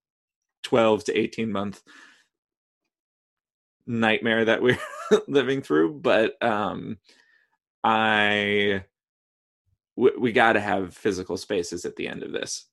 12 0.63 1.05
to 1.05 1.17
18 1.17 1.51
month 1.51 1.81
nightmare 3.85 4.45
that 4.45 4.61
we're 4.61 4.79
living 5.27 5.61
through. 5.61 5.93
But 5.99 6.41
um 6.41 6.97
i 7.83 8.83
we, 9.95 10.11
we 10.17 10.31
got 10.31 10.53
to 10.53 10.61
have 10.61 10.95
physical 10.95 11.37
spaces 11.37 11.85
at 11.85 11.95
the 11.95 12.07
end 12.07 12.23
of 12.23 12.31
this 12.31 12.65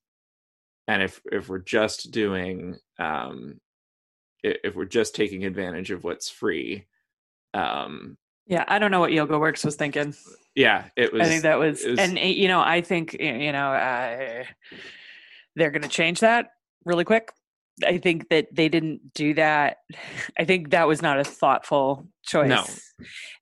and 0.90 1.02
if 1.02 1.20
if 1.30 1.48
we're 1.48 1.58
just 1.58 2.10
doing 2.10 2.76
um 2.98 3.60
if 4.42 4.74
we're 4.74 4.84
just 4.86 5.14
taking 5.14 5.44
advantage 5.44 5.90
of 5.90 6.02
what's 6.02 6.28
free 6.28 6.86
um 7.54 8.16
yeah. 8.46 8.64
I 8.66 8.80
don't 8.80 8.90
know 8.90 8.98
what 8.98 9.12
Yoga 9.12 9.38
Works 9.38 9.64
was 9.64 9.76
thinking. 9.76 10.12
yeah 10.56 10.86
it 10.96 11.12
was 11.12 11.22
I 11.22 11.24
think 11.26 11.42
that 11.44 11.58
was, 11.58 11.84
was- 11.84 12.00
and 12.00 12.18
uh, 12.18 12.22
you 12.22 12.48
know, 12.48 12.60
I 12.60 12.80
think 12.80 13.14
you 13.14 13.52
know, 13.52 13.72
uh, 13.72 14.44
they're 15.54 15.70
going 15.70 15.82
to 15.82 15.88
change 15.88 16.20
that 16.20 16.48
really 16.84 17.04
quick. 17.04 17.30
I 17.86 17.98
think 17.98 18.28
that 18.28 18.48
they 18.54 18.68
didn't 18.68 19.12
do 19.14 19.34
that. 19.34 19.78
I 20.38 20.44
think 20.44 20.70
that 20.70 20.88
was 20.88 21.02
not 21.02 21.18
a 21.18 21.24
thoughtful 21.24 22.06
choice. 22.24 22.48
No. 22.48 22.64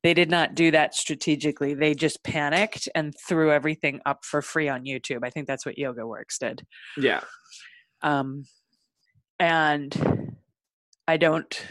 They 0.03 0.15
did 0.15 0.31
not 0.31 0.55
do 0.55 0.71
that 0.71 0.95
strategically. 0.95 1.75
They 1.75 1.95
just 1.95 2.23
panicked 2.23 2.89
and 2.95 3.15
threw 3.27 3.51
everything 3.53 4.01
up 4.07 4.25
for 4.25 4.43
free 4.43 4.69
on 4.69 4.85
YouTube. 4.85 5.21
I 5.25 5.31
think 5.31 5.47
that's 5.47 5.67
what 5.67 5.79
Yoga 5.79 6.07
Works 6.07 6.39
did. 6.39 6.65
yeah 6.97 7.21
Um, 8.03 8.45
and 9.39 10.37
I 11.07 11.17
don't, 11.17 11.67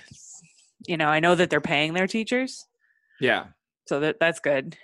you 0.87 0.97
know, 0.97 1.07
I 1.07 1.19
know 1.19 1.35
that 1.35 1.49
they're 1.49 1.61
paying 1.61 1.93
their 1.93 2.07
teachers, 2.07 2.65
yeah 3.19 3.45
so 3.87 3.99
that 4.01 4.17
that's 4.19 4.39
good. 4.39 4.77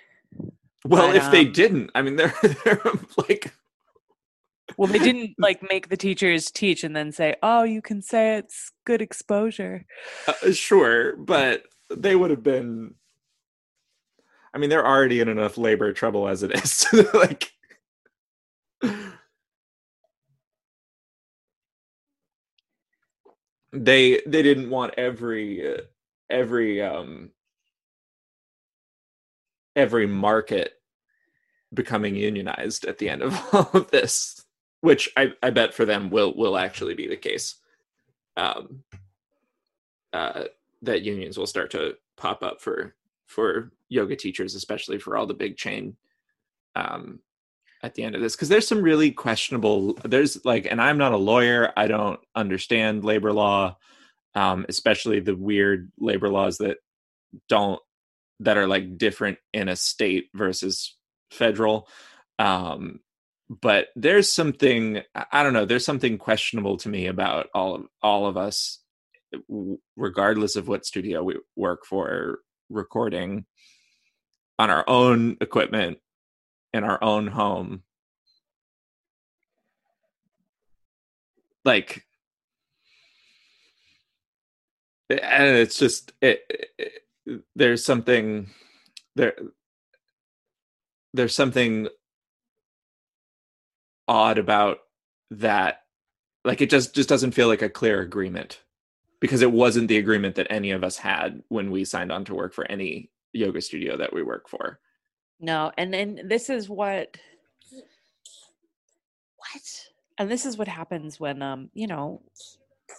well 0.84 1.08
But, 1.08 1.16
if 1.16 1.30
they 1.30 1.46
um, 1.46 1.52
didn't 1.52 1.90
i 1.94 2.02
mean 2.02 2.16
they're, 2.16 2.34
they're 2.64 2.80
like 3.16 3.52
Well, 4.76 4.90
they 4.90 4.98
didn't 4.98 5.34
like 5.38 5.62
make 5.68 5.88
the 5.88 5.96
teachers 5.96 6.50
teach 6.50 6.84
and 6.84 6.94
then 6.94 7.12
say, 7.12 7.36
"Oh, 7.42 7.62
you 7.62 7.82
can 7.82 8.02
say 8.02 8.36
it's 8.36 8.72
good 8.84 9.02
exposure." 9.02 9.84
Uh, 10.26 10.52
sure, 10.52 11.16
but 11.16 11.64
they 11.90 12.16
would 12.16 12.30
have 12.30 12.42
been. 12.42 12.94
I 14.52 14.58
mean, 14.58 14.70
they're 14.70 14.86
already 14.86 15.20
in 15.20 15.28
enough 15.28 15.58
labor 15.58 15.92
trouble 15.92 16.28
as 16.28 16.42
it 16.42 16.52
is. 16.52 16.86
like, 17.14 17.52
they 23.72 24.20
they 24.26 24.42
didn't 24.42 24.70
want 24.70 24.94
every 24.96 25.74
uh, 25.74 25.80
every 26.30 26.80
um 26.80 27.30
every 29.76 30.06
market 30.06 30.74
becoming 31.72 32.14
unionized 32.14 32.84
at 32.84 32.98
the 32.98 33.08
end 33.08 33.22
of 33.22 33.34
all 33.52 33.70
of 33.72 33.90
this, 33.90 34.43
which 34.84 35.08
I, 35.16 35.32
I 35.42 35.48
bet 35.48 35.72
for 35.72 35.86
them 35.86 36.10
will 36.10 36.36
will 36.36 36.58
actually 36.58 36.92
be 36.92 37.06
the 37.06 37.16
case. 37.16 37.54
Um, 38.36 38.84
uh, 40.12 40.44
that 40.82 41.02
unions 41.02 41.38
will 41.38 41.46
start 41.46 41.70
to 41.70 41.94
pop 42.18 42.42
up 42.42 42.60
for 42.60 42.94
for 43.26 43.72
yoga 43.88 44.14
teachers, 44.14 44.54
especially 44.54 44.98
for 44.98 45.16
all 45.16 45.26
the 45.26 45.32
big 45.32 45.56
chain 45.56 45.96
um, 46.76 47.20
at 47.82 47.94
the 47.94 48.02
end 48.02 48.14
of 48.14 48.20
this, 48.20 48.36
because 48.36 48.50
there's 48.50 48.68
some 48.68 48.82
really 48.82 49.10
questionable. 49.10 49.94
There's 50.04 50.44
like, 50.44 50.66
and 50.70 50.82
I'm 50.82 50.98
not 50.98 51.12
a 51.14 51.16
lawyer. 51.16 51.72
I 51.78 51.86
don't 51.86 52.20
understand 52.36 53.04
labor 53.04 53.32
law, 53.32 53.78
um, 54.34 54.66
especially 54.68 55.20
the 55.20 55.34
weird 55.34 55.90
labor 55.98 56.28
laws 56.28 56.58
that 56.58 56.76
don't 57.48 57.80
that 58.40 58.58
are 58.58 58.66
like 58.66 58.98
different 58.98 59.38
in 59.54 59.70
a 59.70 59.76
state 59.76 60.28
versus 60.34 60.94
federal. 61.30 61.88
Um, 62.38 63.00
but 63.48 63.88
there's 63.94 64.30
something 64.30 65.02
I 65.32 65.42
don't 65.42 65.52
know. 65.52 65.64
There's 65.66 65.84
something 65.84 66.18
questionable 66.18 66.76
to 66.78 66.88
me 66.88 67.06
about 67.06 67.48
all 67.54 67.74
of 67.74 67.86
all 68.02 68.26
of 68.26 68.36
us, 68.36 68.78
regardless 69.96 70.56
of 70.56 70.68
what 70.68 70.86
studio 70.86 71.22
we 71.22 71.38
work 71.56 71.84
for, 71.84 72.40
recording 72.70 73.44
on 74.58 74.70
our 74.70 74.84
own 74.88 75.36
equipment 75.40 75.98
in 76.72 76.84
our 76.84 77.02
own 77.02 77.26
home. 77.26 77.82
Like, 81.64 82.04
eh, 85.10 85.18
and 85.22 85.56
it's 85.56 85.78
just 85.78 86.12
it, 86.20 86.42
it 86.78 87.44
there's 87.56 87.84
something 87.84 88.50
there 89.16 89.34
there's 91.14 91.34
something 91.34 91.88
odd 94.08 94.38
about 94.38 94.78
that 95.30 95.82
like 96.44 96.60
it 96.60 96.70
just 96.70 96.94
just 96.94 97.08
doesn't 97.08 97.32
feel 97.32 97.48
like 97.48 97.62
a 97.62 97.70
clear 97.70 98.00
agreement 98.00 98.60
because 99.20 99.42
it 99.42 99.50
wasn't 99.50 99.88
the 99.88 99.96
agreement 99.96 100.34
that 100.34 100.46
any 100.50 100.70
of 100.70 100.84
us 100.84 100.98
had 100.98 101.42
when 101.48 101.70
we 101.70 101.84
signed 101.84 102.12
on 102.12 102.24
to 102.26 102.34
work 102.34 102.52
for 102.52 102.70
any 102.70 103.10
yoga 103.32 103.60
studio 103.60 103.96
that 103.96 104.12
we 104.12 104.22
work 104.22 104.48
for. 104.48 104.78
No 105.40 105.72
and 105.78 105.92
then 105.92 106.20
this 106.26 106.50
is 106.50 106.68
what 106.68 107.16
what? 109.36 109.62
And 110.18 110.30
this 110.30 110.46
is 110.46 110.56
what 110.56 110.68
happens 110.68 111.18
when 111.18 111.42
um 111.42 111.70
you 111.72 111.86
know 111.86 112.22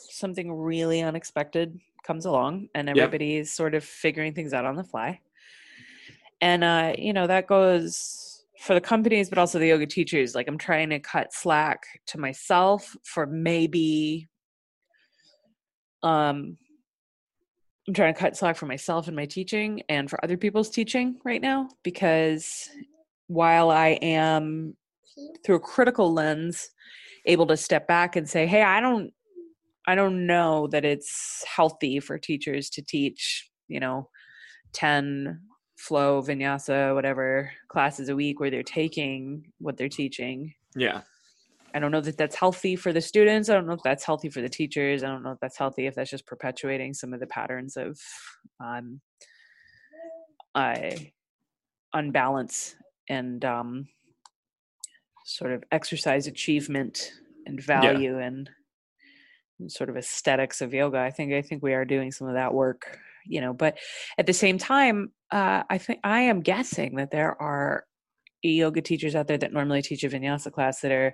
something 0.10 0.51
really 0.51 1.01
unexpected 1.01 1.80
comes 2.03 2.26
along 2.26 2.70
and 2.76 2.89
everybody's 2.89 3.47
yep. 3.47 3.56
sort 3.56 3.76
of 3.76 3.84
figuring 3.84 4.34
things 4.34 4.53
out 4.53 4.66
on 4.66 4.76
the 4.76 4.84
fly. 4.84 5.20
And 6.41 6.64
uh 6.64 6.93
you 6.97 7.14
know 7.14 7.28
that 7.28 7.47
goes 7.47 8.25
for 8.60 8.74
the 8.74 8.82
companies 8.82 9.30
but 9.30 9.38
also 9.38 9.60
the 9.60 9.68
yoga 9.68 9.86
teachers 9.86 10.36
like 10.36 10.47
i'm 10.47 10.58
trying 10.58 10.89
to 10.89 10.99
cut 10.99 11.34
slack 11.34 11.84
to 12.08 12.20
myself 12.20 12.95
for 13.03 13.26
maybe 13.26 14.28
um 16.03 16.58
i'm 17.88 17.93
trying 17.93 18.14
to 18.14 18.20
cut 18.20 18.36
slack 18.36 18.56
for 18.56 18.66
myself 18.66 19.08
and 19.08 19.16
my 19.16 19.26
teaching 19.26 19.82
and 19.89 20.10
for 20.10 20.24
other 20.24 20.38
people's 20.38 20.70
teaching 20.70 21.18
right 21.26 21.41
now 21.41 21.68
because 21.84 22.70
while 23.28 23.70
i 23.70 23.89
am 24.01 24.76
through 25.43 25.56
a 25.56 25.60
critical 25.60 26.14
lens 26.14 26.70
able 27.26 27.45
to 27.45 27.58
step 27.58 27.88
back 27.88 28.16
and 28.16 28.30
say 28.30 28.45
hey 28.45 28.62
i 28.62 28.80
don't 28.80 29.12
i 29.88 29.95
don't 29.95 30.26
know 30.26 30.68
that 30.68 30.86
it's 30.86 31.43
healthy 31.45 31.99
for 31.99 32.18
teachers 32.18 32.70
to 32.70 32.82
teach 32.82 33.49
you 33.68 33.80
know 33.80 34.10
10 34.74 35.41
flow 35.76 36.22
vinyasa 36.22 36.96
whatever 36.96 37.52
classes 37.68 38.10
a 38.10 38.16
week 38.16 38.40
where 38.40 38.50
they're 38.50 38.64
taking 38.64 39.52
what 39.60 39.78
they're 39.78 39.90
teaching. 39.90 40.54
Yeah. 40.76 41.02
I 41.74 41.80
don't 41.80 41.92
know 41.92 42.02
that 42.02 42.18
that's 42.18 42.38
healthy 42.38 42.78
for 42.78 42.94
the 42.94 43.02
students. 43.02 43.50
I 43.50 43.54
don't 43.54 43.68
know 43.68 43.74
if 43.74 43.84
that's 43.84 44.06
healthy 44.06 44.30
for 44.30 44.42
the 44.42 44.48
teachers. 44.48 45.04
I 45.04 45.08
don't 45.08 45.24
know 45.24 45.32
if 45.32 45.40
that's 45.42 45.58
healthy 45.58 45.88
if 45.88 45.96
that's 45.96 46.10
just 46.10 46.26
perpetuating 46.26 46.94
some 46.94 47.14
of 47.14 47.20
the 47.20 47.28
patterns 47.28 47.76
of 47.76 48.00
um 48.64 49.02
i 50.54 51.12
unbalance 51.94 52.76
and 53.10 53.44
um 53.44 53.88
sort 55.26 55.52
of 55.52 55.64
exercise 55.72 56.28
achievement 56.28 57.12
and 57.46 57.62
value 57.62 58.18
yeah. 58.20 58.26
and, 58.26 58.50
and 59.60 59.72
sort 59.72 59.90
of 59.90 59.98
aesthetics 59.98 60.62
of 60.62 60.74
yoga. 60.74 61.00
I 61.00 61.12
think 61.12 61.34
i 61.34 61.42
think 61.42 61.62
we 61.62 61.74
are 61.74 61.84
doing 61.84 62.12
some 62.12 62.28
of 62.28 62.36
that 62.36 62.54
work 62.54 62.98
you 63.26 63.42
know 63.42 63.54
but 63.54 63.78
at 64.18 64.26
the 64.26 64.34
same 64.34 64.58
time 64.58 65.12
uh, 65.32 65.64
i 65.70 65.78
think 65.78 66.00
i 66.04 66.22
am 66.22 66.42
guessing 66.42 66.96
that 66.96 67.12
there 67.12 67.40
are 67.42 67.86
yoga 68.42 68.82
teachers 68.82 69.16
out 69.16 69.28
there 69.28 69.38
that 69.38 69.54
normally 69.54 69.82
teach 69.82 70.04
a 70.04 70.10
vinyasa 70.10 70.52
class 70.52 70.82
that 70.82 70.92
are 70.92 71.14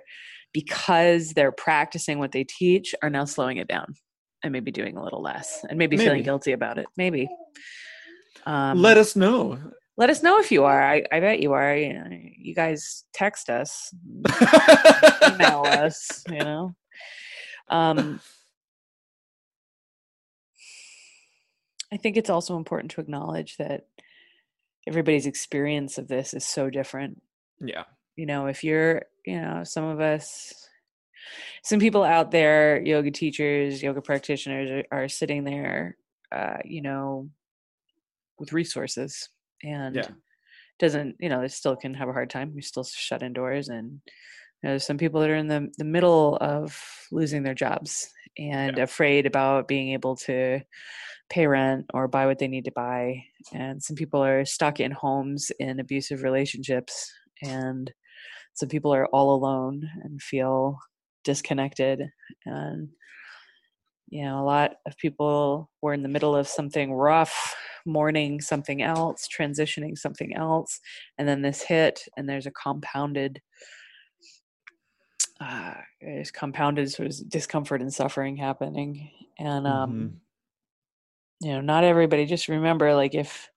because 0.52 1.32
they're 1.32 1.52
practicing 1.52 2.18
what 2.18 2.32
they 2.32 2.44
teach 2.44 2.94
are 3.02 3.10
now 3.10 3.24
slowing 3.24 3.56
it 3.56 3.68
down 3.68 3.94
and 4.42 4.52
maybe 4.52 4.70
doing 4.70 4.96
a 4.96 5.02
little 5.02 5.22
less 5.22 5.64
and 5.68 5.78
maybe, 5.78 5.96
maybe. 5.96 6.06
feeling 6.06 6.22
guilty 6.22 6.52
about 6.52 6.78
it. 6.78 6.86
Maybe. 6.96 7.28
Um, 8.44 8.80
let 8.80 8.98
us 8.98 9.14
know. 9.14 9.58
let 9.96 10.10
us 10.10 10.22
know 10.22 10.38
if 10.38 10.50
you 10.50 10.64
are. 10.64 10.82
I, 10.82 11.04
I 11.12 11.20
bet 11.20 11.40
you 11.40 11.52
are. 11.52 11.76
You, 11.76 11.94
know, 11.94 12.06
you 12.10 12.54
guys 12.54 13.04
text 13.14 13.48
us 13.48 13.94
email 15.32 15.64
us 15.66 16.22
you 16.28 16.38
know. 16.38 16.74
Um 17.68 18.20
I 21.92 21.98
think 21.98 22.16
it's 22.16 22.30
also 22.30 22.56
important 22.56 22.90
to 22.92 23.02
acknowledge 23.02 23.58
that 23.58 23.86
everybody's 24.88 25.26
experience 25.26 25.98
of 25.98 26.08
this 26.08 26.32
is 26.32 26.44
so 26.44 26.70
different. 26.70 27.20
Yeah. 27.60 27.84
You 28.16 28.26
know, 28.26 28.46
if 28.46 28.64
you're, 28.64 29.02
you 29.26 29.40
know, 29.40 29.62
some 29.64 29.84
of 29.84 30.00
us, 30.00 30.54
some 31.62 31.78
people 31.78 32.02
out 32.02 32.30
there, 32.30 32.80
yoga 32.82 33.10
teachers, 33.10 33.82
yoga 33.82 34.00
practitioners 34.00 34.84
are, 34.90 35.02
are 35.02 35.08
sitting 35.08 35.44
there, 35.44 35.96
uh, 36.32 36.58
you 36.64 36.80
know, 36.80 37.28
with 38.38 38.54
resources 38.54 39.28
and 39.62 39.96
yeah. 39.96 40.08
doesn't, 40.78 41.16
you 41.20 41.28
know, 41.28 41.42
they 41.42 41.48
still 41.48 41.76
can 41.76 41.94
have 41.94 42.08
a 42.08 42.12
hard 42.12 42.30
time. 42.30 42.52
You're 42.54 42.62
still 42.62 42.84
shut 42.84 43.22
indoors. 43.22 43.68
And 43.68 44.00
you 44.62 44.64
know, 44.64 44.70
there's 44.70 44.86
some 44.86 44.98
people 44.98 45.20
that 45.20 45.30
are 45.30 45.36
in 45.36 45.46
the, 45.46 45.70
the 45.76 45.84
middle 45.84 46.38
of 46.40 46.78
losing 47.12 47.42
their 47.42 47.54
jobs 47.54 48.08
and 48.38 48.76
yeah. 48.76 48.82
afraid 48.82 49.26
about 49.26 49.68
being 49.68 49.92
able 49.92 50.16
to 50.16 50.60
pay 51.30 51.46
rent 51.46 51.86
or 51.94 52.08
buy 52.08 52.26
what 52.26 52.38
they 52.38 52.48
need 52.48 52.64
to 52.66 52.72
buy. 52.72 53.22
And 53.52 53.82
some 53.82 53.96
people 53.96 54.22
are 54.22 54.44
stuck 54.44 54.80
in 54.80 54.90
homes 54.92 55.50
in 55.58 55.80
abusive 55.80 56.22
relationships. 56.22 57.10
And 57.42 57.92
some 58.54 58.68
people 58.68 58.94
are 58.94 59.06
all 59.06 59.34
alone 59.34 59.88
and 60.04 60.20
feel 60.20 60.78
disconnected. 61.24 62.02
And, 62.44 62.88
you 64.08 64.24
know, 64.24 64.40
a 64.40 64.44
lot 64.44 64.72
of 64.86 64.96
people 64.98 65.70
were 65.80 65.94
in 65.94 66.02
the 66.02 66.08
middle 66.08 66.36
of 66.36 66.46
something 66.46 66.92
rough, 66.92 67.56
mourning 67.86 68.40
something 68.40 68.82
else, 68.82 69.26
transitioning 69.26 69.96
something 69.96 70.36
else. 70.36 70.80
And 71.18 71.26
then 71.26 71.42
this 71.42 71.62
hit, 71.62 72.00
and 72.16 72.28
there's 72.28 72.46
a 72.46 72.52
compounded 72.52 73.40
uh, 75.42 75.74
there's 76.00 76.30
compounded 76.30 76.90
sort 76.90 77.08
of 77.08 77.28
discomfort 77.28 77.80
and 77.80 77.92
suffering 77.92 78.36
happening. 78.36 79.10
And 79.38 79.66
um, 79.66 79.92
mm-hmm. 79.92 81.46
you 81.46 81.52
know 81.52 81.60
not 81.60 81.84
everybody 81.84 82.26
just 82.26 82.48
remember 82.48 82.94
like 82.94 83.14
if 83.14 83.48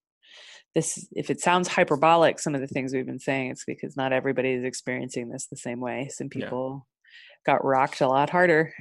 this 0.73 1.07
if 1.11 1.29
it 1.29 1.39
sounds 1.39 1.67
hyperbolic 1.67 2.39
some 2.39 2.55
of 2.55 2.61
the 2.61 2.67
things 2.67 2.93
we've 2.93 3.05
been 3.05 3.19
saying 3.19 3.51
it's 3.51 3.63
because 3.65 3.95
not 3.95 4.11
everybody 4.11 4.51
is 4.51 4.63
experiencing 4.63 5.29
this 5.29 5.47
the 5.47 5.57
same 5.57 5.79
way. 5.79 6.09
Some 6.11 6.29
people 6.29 6.87
yeah. 7.45 7.53
got 7.53 7.65
rocked 7.65 8.01
a 8.01 8.07
lot 8.07 8.29
harder. 8.29 8.73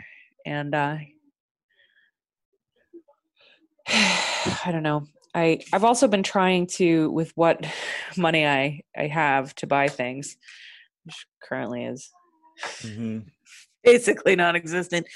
And 0.46 0.74
uh 0.74 0.96
i 3.88 4.70
don't 4.70 4.82
know. 4.82 5.07
I 5.34 5.61
i've 5.72 5.84
also 5.84 6.09
been 6.09 6.22
trying 6.22 6.68
to 6.78 7.11
with 7.11 7.32
what 7.34 7.66
money 8.16 8.46
i 8.46 8.80
i 8.96 9.09
have 9.09 9.55
to 9.57 9.66
buy 9.66 9.88
things 9.88 10.36
which 11.05 11.26
currently 11.42 11.84
is 11.84 12.11
mm-hmm. 12.82 13.18
basically 13.82 14.36
non-existent 14.36 15.07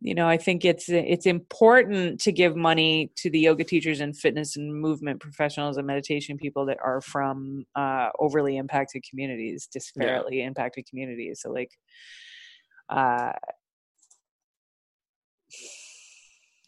you 0.00 0.14
know 0.14 0.28
i 0.28 0.36
think 0.36 0.64
it's 0.64 0.88
it's 0.88 1.26
important 1.26 2.20
to 2.20 2.30
give 2.30 2.54
money 2.54 3.10
to 3.16 3.30
the 3.30 3.38
yoga 3.38 3.64
teachers 3.64 4.00
and 4.00 4.16
fitness 4.16 4.56
and 4.56 4.74
movement 4.74 5.20
professionals 5.20 5.76
and 5.76 5.86
meditation 5.86 6.36
people 6.36 6.66
that 6.66 6.78
are 6.84 7.00
from 7.00 7.64
uh, 7.74 8.10
overly 8.18 8.56
impacted 8.56 9.02
communities 9.08 9.68
disparately 9.74 10.38
yeah. 10.38 10.46
impacted 10.46 10.86
communities 10.86 11.40
so 11.40 11.50
like 11.50 11.70
uh 12.90 13.32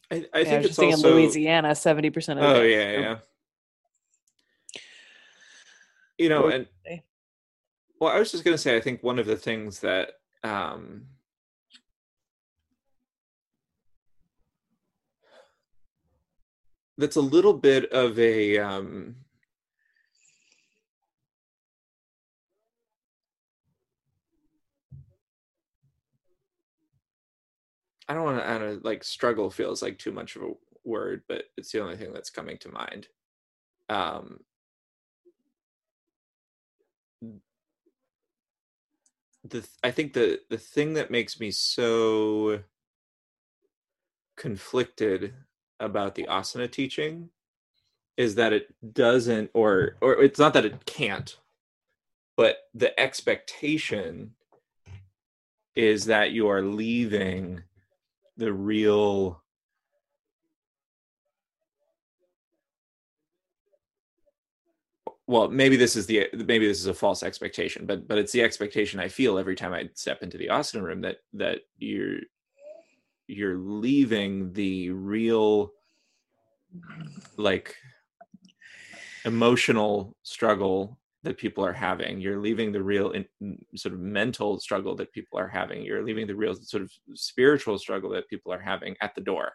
I, 0.09 0.25
I 0.33 0.45
think 0.45 0.65
it's 0.65 0.79
also 0.79 1.09
in 1.09 1.15
Louisiana. 1.15 1.75
Seventy 1.75 2.11
percent 2.11 2.39
of 2.39 2.45
oh 2.45 2.63
yeah 2.63 2.93
yeah 2.93 3.17
you 6.19 6.29
know 6.29 6.49
and? 6.49 6.67
Well 8.01 8.15
i 8.15 8.19
was 8.19 8.31
just 8.31 8.45
going 8.45 8.55
to 8.55 8.63
say 8.63 8.77
i 8.77 8.81
think 8.81 9.03
one 9.03 9.19
of 9.19 9.27
the 9.27 9.37
things 9.37 9.81
that 9.81 10.13
um 10.45 11.07
that's 16.99 17.17
a 17.17 17.21
little 17.21 17.55
bit 17.55 17.91
of 17.93 18.19
a 18.19 18.59
um 18.59 19.17
I 28.09 28.15
don't 28.15 28.25
want 28.25 28.39
to, 28.39 28.49
I 28.49 28.59
don't 28.59 28.85
like 28.85 29.03
struggle 29.03 29.51
feels 29.51 29.83
like 29.83 29.99
too 29.99 30.13
much 30.13 30.37
of 30.37 30.43
a 30.43 30.53
word, 30.85 31.23
but 31.29 31.45
it's 31.57 31.73
the 31.73 31.83
only 31.83 31.97
thing 31.97 32.13
that's 32.13 32.31
coming 32.31 32.57
to 32.59 32.69
mind. 32.71 33.09
Um, 33.89 34.39
the 39.51 39.67
I 39.83 39.91
think 39.91 40.13
the 40.13 40.41
the 40.51 40.59
thing 40.59 40.95
that 40.95 41.11
makes 41.11 41.41
me 41.41 41.51
so 41.51 42.61
conflicted 44.37 45.35
about 45.81 46.15
the 46.15 46.25
asana 46.25 46.71
teaching 46.71 47.31
is 48.17 48.35
that 48.37 48.53
it 48.53 48.75
doesn't 48.95 49.51
or 49.55 49.97
or 50.01 50.23
it's 50.23 50.39
not 50.39 50.55
that 50.55 50.65
it 50.65 50.85
can't 50.87 51.39
but 52.37 52.59
the 52.75 52.99
expectation 53.01 54.33
is 55.75 56.07
that 56.07 56.33
you 56.33 56.49
are 56.49 56.63
leaving 56.63 57.63
the 58.37 58.53
real 58.53 59.43
well 65.27 65.49
maybe 65.49 65.77
this 65.77 65.97
is 65.97 66.07
the 66.07 66.29
maybe 66.33 66.67
this 66.67 66.81
is 66.81 66.87
a 66.87 66.95
false 66.95 67.23
expectation 67.23 67.87
but 67.87 68.07
but 68.07 68.19
it's 68.19 68.33
the 68.33 68.43
expectation 68.43 69.01
i 69.01 69.09
feel 69.09 69.39
every 69.39 69.57
time 69.57 69.73
i 69.73 69.89
step 69.95 70.23
into 70.23 70.39
the 70.39 70.49
asana 70.49 70.83
room 70.83 71.01
that 71.01 71.19
that 71.33 71.61
you're 71.79 72.19
you're 73.27 73.59
leaving 73.59 74.53
the 74.53 74.91
real 74.91 75.73
like 77.37 77.75
emotional 79.25 80.17
struggle 80.23 80.99
that 81.27 81.37
people 81.37 81.67
are 81.67 81.73
having. 81.73 82.21
You're 82.21 82.39
leaving 82.39 82.71
the 82.71 82.83
real 82.83 83.11
in, 83.11 83.27
sort 83.75 83.95
of 83.95 84.01
mental 84.01 84.61
struggle 84.61 84.95
that 84.97 85.13
people 85.13 85.39
are 85.39 85.49
having. 85.49 85.83
You're 85.83 86.05
leaving 86.05 86.29
the 86.29 86.37
real 86.37 86.55
sort 86.55 86.85
of 86.85 86.93
spiritual 87.15 87.79
struggle 87.79 88.11
that 88.11 88.29
people 88.29 88.53
are 88.53 88.61
having 88.61 88.95
at 89.01 89.15
the 89.17 89.21
door. 89.21 89.53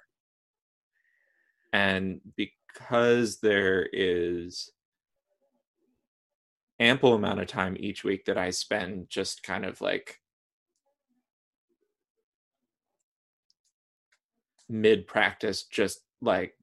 And 1.72 2.19
because 2.36 3.39
there 3.39 3.88
is 3.93 4.69
ample 6.82 7.14
amount 7.14 7.40
of 7.40 7.48
time 7.48 7.78
each 7.80 8.04
week 8.04 8.26
that 8.26 8.38
i 8.38 8.50
spend 8.50 9.10
just 9.10 9.44
kind 9.44 9.66
of 9.66 9.80
like 9.82 10.20
mid 14.70 15.06
practice 15.06 15.64
just 15.64 16.02
like 16.22 16.56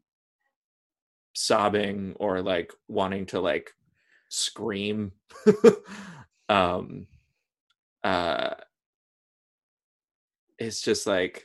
sobbing 1.35 2.15
or 2.19 2.43
like 2.43 2.73
wanting 2.89 3.27
to 3.27 3.41
like 3.41 3.71
scream. 4.29 5.13
Um 6.51 7.07
uh 8.03 8.55
it's 10.59 10.81
just 10.81 11.07
like 11.07 11.45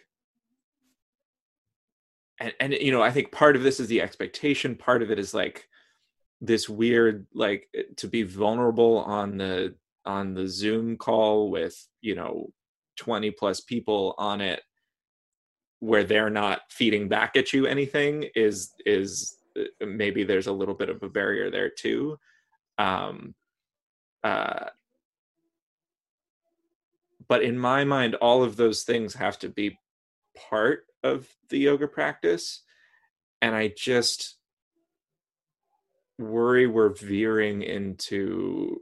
and 2.40 2.54
and 2.62 2.72
you 2.74 2.90
know 2.90 3.02
i 3.02 3.12
think 3.12 3.34
part 3.34 3.58
of 3.58 3.64
this 3.64 3.82
is 3.82 3.88
the 3.90 4.02
expectation 4.02 4.76
part 4.76 5.02
of 5.04 5.12
it 5.12 5.20
is 5.20 5.34
like 5.34 5.68
this 6.44 6.68
weird 6.68 7.26
like 7.34 7.70
eh, 7.74 7.84
to 7.96 8.08
be 8.08 8.22
vulnerable 8.22 8.98
on 9.00 9.38
the 9.38 9.74
on 10.06 10.34
the 10.34 10.48
zoom 10.48 10.98
call 10.98 11.50
with 11.50 11.88
you 12.02 12.14
know 12.14 12.52
20 12.98 13.32
plus 13.32 13.62
people 13.62 14.14
on 14.18 14.41
it 14.41 14.62
where 15.80 16.04
they're 16.04 16.30
not 16.30 16.62
feeding 16.70 17.08
back 17.08 17.36
at 17.38 17.54
you 17.54 17.66
anything 17.66 18.26
is 18.36 18.74
is 18.86 19.38
uh, 19.58 19.86
maybe 19.86 20.24
there's 20.24 20.48
a 20.48 20.52
little 20.52 20.76
bit 20.76 20.89
of 20.89 21.02
a 21.02 21.10
barrier 21.10 21.50
there 21.50 21.70
too. 21.70 22.18
Um 22.78 23.34
uh 24.24 24.66
but 27.28 27.41
in 27.41 27.58
my 27.58 27.86
mind 27.86 28.16
all 28.16 28.44
of 28.44 28.58
those 28.58 28.84
things 28.84 29.14
have 29.14 29.39
to 29.39 29.48
be 29.48 29.80
part 30.50 30.86
of 31.04 31.28
the 31.50 31.58
yoga 31.58 31.88
practice 31.88 32.64
and 33.41 33.54
i 33.54 33.68
just 33.68 34.38
worry 36.18 36.68
we're 36.68 36.89
veering 36.89 37.61
into 37.61 38.82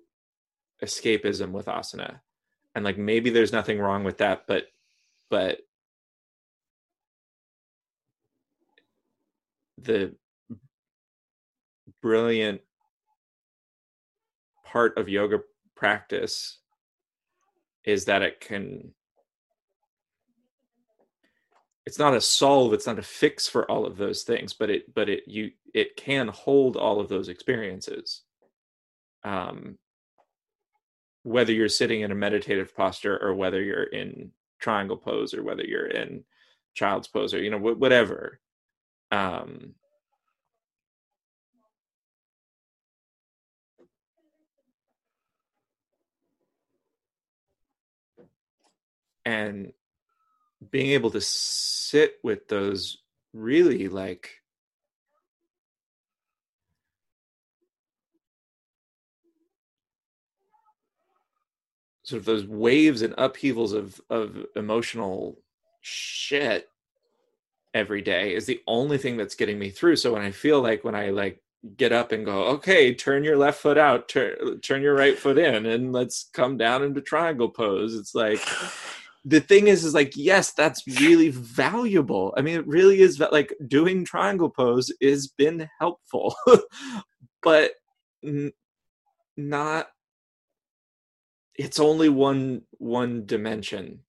escapism 0.83 1.51
with 1.51 1.67
asana. 1.67 2.19
And 2.75 2.85
like 2.85 2.97
maybe 2.97 3.29
there's 3.29 3.51
nothing 3.51 3.79
wrong 3.79 4.03
with 4.03 4.17
that 4.19 4.45
but 4.47 4.65
but 5.29 5.59
the 9.77 10.13
brilliant 12.01 12.61
part 14.65 14.97
of 14.97 15.09
yoga 15.09 15.39
practice 15.75 16.59
is 17.83 18.05
that 18.05 18.21
it 18.21 18.39
can 18.39 18.93
it's 21.85 21.99
not 21.99 22.13
a 22.13 22.21
solve 22.21 22.73
it's 22.73 22.87
not 22.87 22.99
a 22.99 23.03
fix 23.03 23.47
for 23.47 23.69
all 23.69 23.85
of 23.85 23.97
those 23.97 24.23
things 24.23 24.53
but 24.53 24.69
it 24.69 24.93
but 24.93 25.09
it 25.09 25.23
you 25.27 25.51
it 25.73 25.95
can 25.95 26.27
hold 26.27 26.77
all 26.77 26.99
of 26.99 27.09
those 27.09 27.29
experiences. 27.29 28.21
Um 29.23 29.77
whether 31.23 31.53
you're 31.53 31.69
sitting 31.69 32.01
in 32.01 32.11
a 32.11 32.15
meditative 32.15 32.75
posture 32.75 33.17
or 33.21 33.33
whether 33.35 33.61
you're 33.61 33.83
in 33.83 34.31
triangle 34.59 34.97
pose 34.97 35.33
or 35.33 35.43
whether 35.43 35.63
you're 35.63 35.87
in 35.87 36.23
child's 36.73 37.07
pose 37.07 37.33
or 37.33 37.41
you 37.41 37.49
know 37.51 37.59
wh- 37.59 37.79
whatever 37.79 38.39
um 39.11 39.73
and 49.25 49.73
being 50.71 50.91
able 50.91 51.11
to 51.11 51.21
sit 51.21 52.15
with 52.23 52.47
those 52.47 52.97
really 53.33 53.87
like 53.87 54.41
sort 62.03 62.19
of 62.19 62.25
those 62.25 62.45
waves 62.45 63.01
and 63.01 63.13
upheavals 63.17 63.73
of 63.73 63.99
of 64.09 64.45
emotional 64.55 65.37
shit 65.81 66.69
every 67.73 68.01
day 68.01 68.35
is 68.35 68.45
the 68.45 68.61
only 68.67 68.97
thing 68.97 69.17
that's 69.17 69.35
getting 69.35 69.57
me 69.57 69.69
through. 69.69 69.95
So 69.95 70.13
when 70.13 70.21
i 70.21 70.31
feel 70.31 70.61
like 70.61 70.83
when 70.83 70.95
i 70.95 71.09
like 71.09 71.41
get 71.77 71.91
up 71.91 72.11
and 72.11 72.25
go 72.25 72.45
okay 72.45 72.91
turn 72.93 73.23
your 73.23 73.37
left 73.37 73.61
foot 73.61 73.77
out 73.77 74.09
turn 74.09 74.59
turn 74.61 74.81
your 74.81 74.95
right 74.95 75.17
foot 75.17 75.37
in 75.37 75.67
and 75.67 75.93
let's 75.93 76.27
come 76.33 76.57
down 76.57 76.83
into 76.83 77.01
triangle 77.01 77.49
pose 77.49 77.93
it's 77.93 78.15
like 78.15 78.39
the 79.23 79.39
thing 79.39 79.67
is 79.67 79.83
is 79.83 79.93
like 79.93 80.13
yes 80.15 80.51
that's 80.53 80.81
really 80.99 81.29
valuable 81.29 82.33
i 82.37 82.41
mean 82.41 82.57
it 82.57 82.67
really 82.67 83.01
is 83.01 83.17
va- 83.17 83.29
like 83.31 83.53
doing 83.67 84.03
triangle 84.03 84.49
pose 84.49 84.91
has 85.01 85.27
been 85.27 85.69
helpful 85.79 86.35
but 87.43 87.71
n- 88.25 88.51
not 89.37 89.87
it's 91.55 91.79
only 91.79 92.09
one 92.09 92.61
one 92.77 93.25
dimension 93.25 93.99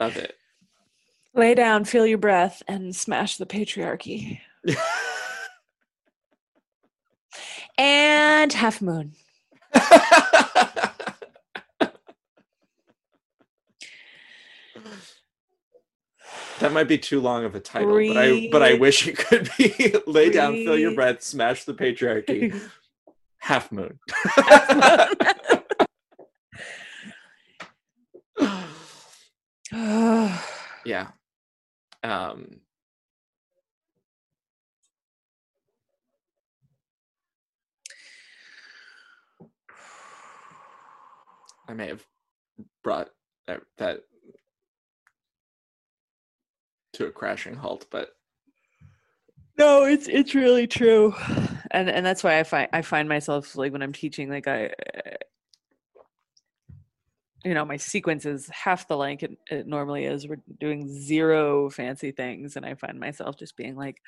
of 0.00 0.16
it 0.16 0.34
Lay 1.34 1.54
down, 1.54 1.86
feel 1.86 2.06
your 2.06 2.18
breath, 2.18 2.62
and 2.68 2.94
smash 2.94 3.38
the 3.38 3.46
patriarchy. 3.46 4.38
And 7.78 8.52
half 8.52 8.82
moon. 8.82 9.12
that 16.62 16.72
might 16.72 16.88
be 16.88 16.96
too 16.96 17.20
long 17.20 17.44
of 17.44 17.54
a 17.54 17.60
title 17.60 17.96
but 18.06 18.16
i 18.16 18.48
but 18.52 18.62
i 18.62 18.74
wish 18.74 19.06
it 19.08 19.18
could 19.18 19.50
be 19.58 19.94
lay 20.06 20.30
down 20.30 20.54
fill 20.64 20.78
your 20.78 20.94
breath 20.94 21.22
smash 21.22 21.64
the 21.64 21.74
patriarchy 21.74 22.58
half 23.38 23.70
moon. 23.72 23.98
Yeah. 30.84 31.08
Um 32.02 32.60
i 41.68 41.72
may 41.74 41.86
have 41.86 42.04
brought 42.82 43.10
that, 43.46 43.62
that 43.78 44.00
to 46.92 47.06
a 47.06 47.10
crashing 47.10 47.54
halt 47.54 47.86
but 47.90 48.10
no, 49.58 49.84
it's 49.84 50.08
it's 50.08 50.34
really 50.34 50.66
true. 50.66 51.14
and 51.70 51.90
and 51.90 52.04
that's 52.04 52.24
why 52.24 52.38
I 52.38 52.42
find 52.42 52.68
I 52.72 52.82
find 52.82 53.08
myself 53.08 53.56
like 53.56 53.72
when 53.72 53.82
I'm 53.82 53.92
teaching, 53.92 54.30
like 54.30 54.48
I, 54.48 54.66
uh, 54.66 55.16
you 57.44 57.54
know, 57.54 57.64
my 57.64 57.76
sequence 57.76 58.24
is 58.24 58.48
half 58.48 58.88
the 58.88 58.96
length 58.96 59.24
it, 59.24 59.36
it 59.50 59.66
normally 59.66 60.04
is. 60.04 60.26
We're 60.26 60.40
doing 60.60 60.88
zero 60.88 61.70
fancy 61.70 62.12
things, 62.12 62.56
and 62.56 62.64
I 62.64 62.74
find 62.74 62.98
myself 62.98 63.36
just 63.38 63.56
being 63.56 63.76
like, 63.76 63.98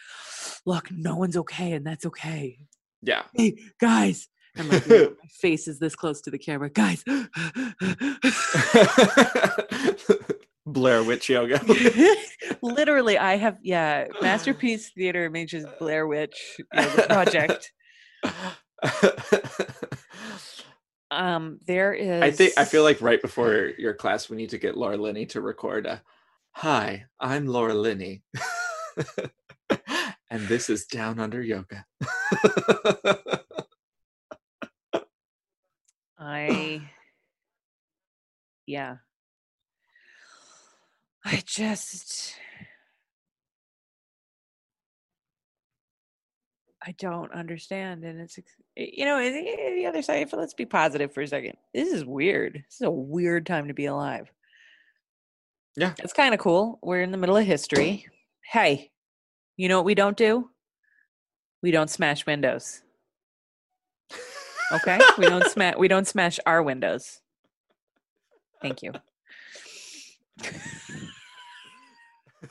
"Look, 0.65 0.91
no 0.91 1.17
one's 1.17 1.37
okay, 1.37 1.73
and 1.73 1.87
that's 1.87 2.07
okay." 2.07 2.59
Yeah. 3.03 3.23
Hey, 3.35 3.59
guys. 3.81 4.29
And 4.57 4.69
like, 4.69 4.87
you 4.87 4.99
know, 4.99 5.15
my 5.21 5.29
face 5.29 5.67
is 5.67 5.81
this 5.81 5.97
close 5.97 6.21
to 6.23 6.31
the 6.31 6.39
camera, 6.39 6.71
guys. 6.71 7.05
Blair 10.67 11.03
Witch 11.03 11.29
yoga. 11.29 11.61
Literally, 12.63 13.19
I 13.19 13.37
have 13.37 13.59
yeah, 13.63 14.07
Masterpiece 14.23 14.91
Theater 14.91 15.25
Images 15.27 15.67
Blair 15.79 16.07
Witch 16.07 16.61
Yoga 16.73 17.07
Project. 17.09 17.73
Um, 21.11 21.61
there 21.67 21.93
is. 21.95 22.23
I 22.23 22.31
think 22.31 22.55
I 22.57 22.65
feel 22.65 22.83
like 22.83 23.01
right 23.01 23.23
before 23.23 23.71
your 23.79 23.95
class, 23.95 24.29
we 24.29 24.37
need 24.37 24.51
to 24.51 24.59
get 24.59 24.77
Laura 24.77 24.97
Linney 24.97 25.27
to 25.27 25.41
record 25.41 25.87
a. 25.87 26.03
Hi, 26.53 27.05
I'm 27.21 27.47
Laura 27.47 27.75
Linney, 27.75 28.23
and 30.31 30.49
this 30.49 30.71
is 30.71 30.87
Down 30.87 31.21
Under 31.21 31.41
Yoga. 31.43 31.85
I. 36.19 36.83
Yeah. 38.67 38.97
I 41.25 41.43
just. 41.47 42.35
I 46.87 46.95
don't 46.99 47.33
understand, 47.33 48.05
and 48.05 48.21
it's 48.21 48.39
you 48.77 49.07
know 49.07 49.19
the, 49.19 49.73
the 49.77 49.87
other 49.87 50.03
side. 50.03 50.31
Let's 50.35 50.53
be 50.53 50.67
positive 50.67 51.15
for 51.15 51.23
a 51.23 51.27
second. 51.27 51.57
This 51.73 51.91
is 51.91 52.05
weird. 52.05 52.55
This 52.55 52.75
is 52.75 52.83
a 52.83 52.91
weird 52.91 53.47
time 53.47 53.69
to 53.69 53.75
be 53.75 53.87
alive. 53.87 54.31
Yeah. 55.77 55.95
it's 55.99 56.13
kind 56.13 56.35
of 56.35 56.41
cool. 56.41 56.79
We're 56.83 57.01
in 57.01 57.11
the 57.11 57.19
middle 57.19 57.37
of 57.37 57.45
history. 57.45 58.07
Hey, 58.45 58.91
you 59.57 59.69
know 59.69 59.79
what 59.79 59.87
we 59.87 59.95
don't 59.95 60.17
do? 60.17 60.51
We 61.63 61.71
don't 61.71 61.91
smash 61.91 62.27
windows. 62.27 62.83
Okay, 64.73 65.01
we 65.19 65.27
don't 65.27 65.51
smash. 65.51 65.77
We 65.77 65.89
don't 65.89 66.07
smash 66.07 66.39
our 66.45 66.63
windows. 66.63 67.21
Thank 68.61 68.83
you. 68.83 68.93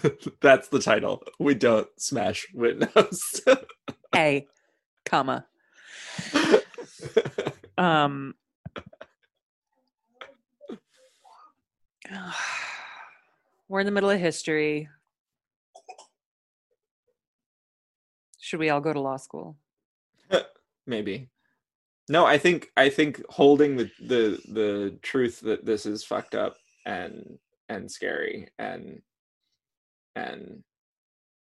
That's 0.42 0.68
the 0.70 0.80
title. 0.80 1.24
We 1.40 1.56
don't 1.56 1.88
smash 1.98 2.48
windows. 2.54 3.42
A, 4.16 4.48
comma. 5.06 5.46
Um. 7.76 8.36
We're 13.68 13.80
in 13.80 13.88
the 13.88 13.92
middle 13.92 14.12
of 14.12 14.20
history. 14.20 14.90
Should 18.40 18.60
we 18.60 18.70
all 18.70 18.80
go 18.80 18.94
to 18.94 19.02
law 19.02 19.18
school? 19.18 19.58
Maybe. 20.86 21.30
No, 22.10 22.26
I 22.26 22.38
think 22.38 22.70
I 22.76 22.90
think 22.90 23.24
holding 23.30 23.78
the 23.78 23.90
the 24.00 24.40
the 24.48 25.00
truth 25.02 25.40
that 25.42 25.66
this 25.66 25.86
is 25.86 26.04
fucked 26.04 26.36
up 26.36 26.58
and 26.86 27.40
and 27.70 27.90
scary 27.90 28.50
and 28.60 29.02
and 30.16 30.64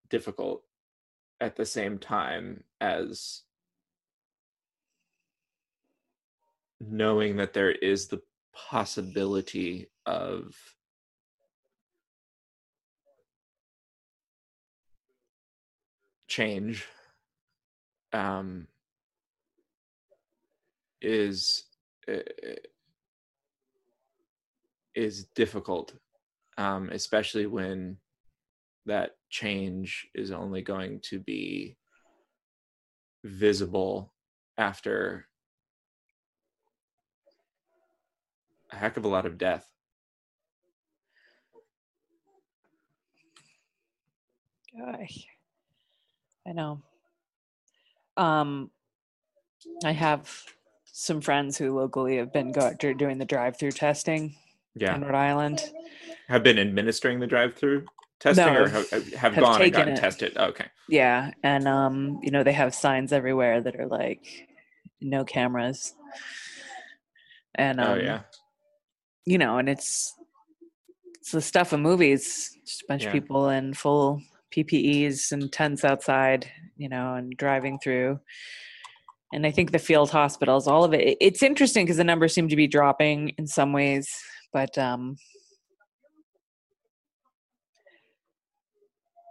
difficult 0.08 0.62
at 1.40 1.56
the 1.56 1.66
same 1.66 1.98
time 1.98 2.64
as 2.80 3.42
knowing 6.80 7.36
that 7.36 7.52
there 7.52 7.72
is 7.72 8.08
the 8.08 8.20
possibility 8.54 9.88
of 10.06 10.54
change 16.28 16.86
um 18.12 18.66
is 21.00 21.64
uh, 22.08 22.16
is 24.94 25.24
difficult 25.34 25.94
um 26.58 26.88
especially 26.92 27.46
when 27.46 27.96
that 28.86 29.12
change 29.30 30.08
is 30.14 30.30
only 30.30 30.62
going 30.62 31.00
to 31.00 31.18
be 31.18 31.76
visible 33.24 34.12
after 34.56 35.26
a 38.70 38.76
heck 38.76 38.96
of 38.96 39.04
a 39.04 39.08
lot 39.08 39.26
of 39.26 39.38
death. 39.38 39.68
Gosh, 44.78 45.26
I 46.46 46.52
know. 46.52 46.82
Um, 48.16 48.70
I 49.84 49.92
have 49.92 50.30
some 50.84 51.20
friends 51.20 51.58
who 51.58 51.74
locally 51.74 52.16
have 52.18 52.32
been 52.32 52.52
go- 52.52 52.74
doing 52.74 53.18
the 53.18 53.24
drive-through 53.24 53.72
testing 53.72 54.36
Yeah. 54.74 54.94
in 54.94 55.02
Rhode 55.02 55.14
Island. 55.14 55.60
Have 56.28 56.42
been 56.42 56.58
administering 56.58 57.20
the 57.20 57.26
drive-through 57.26 57.86
testing 58.20 58.46
No, 58.46 58.62
or 58.62 58.68
have, 58.68 58.90
have 58.90 59.14
have 59.14 59.36
gone 59.36 59.62
and 59.62 59.72
gotten 59.72 59.94
it. 59.94 60.00
tested? 60.00 60.36
Okay. 60.36 60.66
Yeah, 60.88 61.32
and 61.42 61.66
um, 61.68 62.20
you 62.22 62.30
know 62.30 62.42
they 62.42 62.52
have 62.52 62.74
signs 62.74 63.12
everywhere 63.12 63.60
that 63.60 63.78
are 63.78 63.86
like 63.86 64.48
no 65.00 65.24
cameras, 65.24 65.94
and 67.54 67.80
um, 67.80 67.88
oh 67.88 67.94
yeah. 67.96 68.20
you 69.24 69.38
know, 69.38 69.58
and 69.58 69.68
it's 69.68 70.14
it's 71.20 71.32
the 71.32 71.40
stuff 71.42 71.72
of 71.72 71.80
movies. 71.80 72.56
Just 72.64 72.82
a 72.82 72.84
bunch 72.88 73.02
Yeah. 73.02 73.08
of 73.08 73.12
people 73.14 73.48
in 73.48 73.74
full 73.74 74.22
PPEs 74.54 75.32
and 75.32 75.52
tents 75.52 75.84
outside, 75.84 76.50
you 76.76 76.88
know, 76.88 77.14
and 77.14 77.36
driving 77.36 77.78
through. 77.78 78.20
And 79.32 79.44
I 79.44 79.50
think 79.50 79.72
the 79.72 79.78
field 79.80 80.10
hospitals, 80.10 80.68
all 80.68 80.84
of 80.84 80.94
it. 80.94 81.00
it- 81.00 81.18
It's 81.20 81.42
interesting 81.42 81.84
because 81.84 81.96
the 81.96 82.04
numbers 82.04 82.32
seem 82.32 82.48
to 82.48 82.56
be 82.56 82.68
dropping 82.68 83.30
in 83.38 83.46
some 83.48 83.72
ways, 83.72 84.08
but 84.52 84.78
um, 84.78 85.16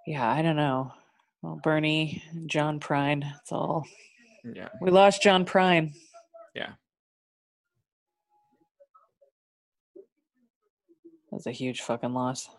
yeah, 0.06 0.30
I 0.30 0.42
don't 0.42 0.56
know. 0.56 0.94
Well, 1.42 1.60
Bernie, 1.64 2.24
John 2.48 2.80
Prine, 2.80 3.32
it's 3.42 3.52
all. 3.52 3.86
Yeah. 4.44 4.70
We 4.82 4.92
lost 4.92 5.22
John 5.22 5.46
Prine. 5.46 5.94
Yeah. 6.54 6.74
That's 11.32 11.48
a 11.48 11.52
huge 11.52 11.82
fucking 11.82 12.14
loss. 12.14 12.50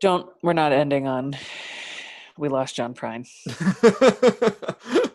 Don't 0.00 0.30
we're 0.42 0.52
not 0.52 0.72
ending 0.72 1.06
on 1.06 1.36
we 2.38 2.48
lost 2.48 2.76
John 2.76 2.94
Prine. 2.94 3.26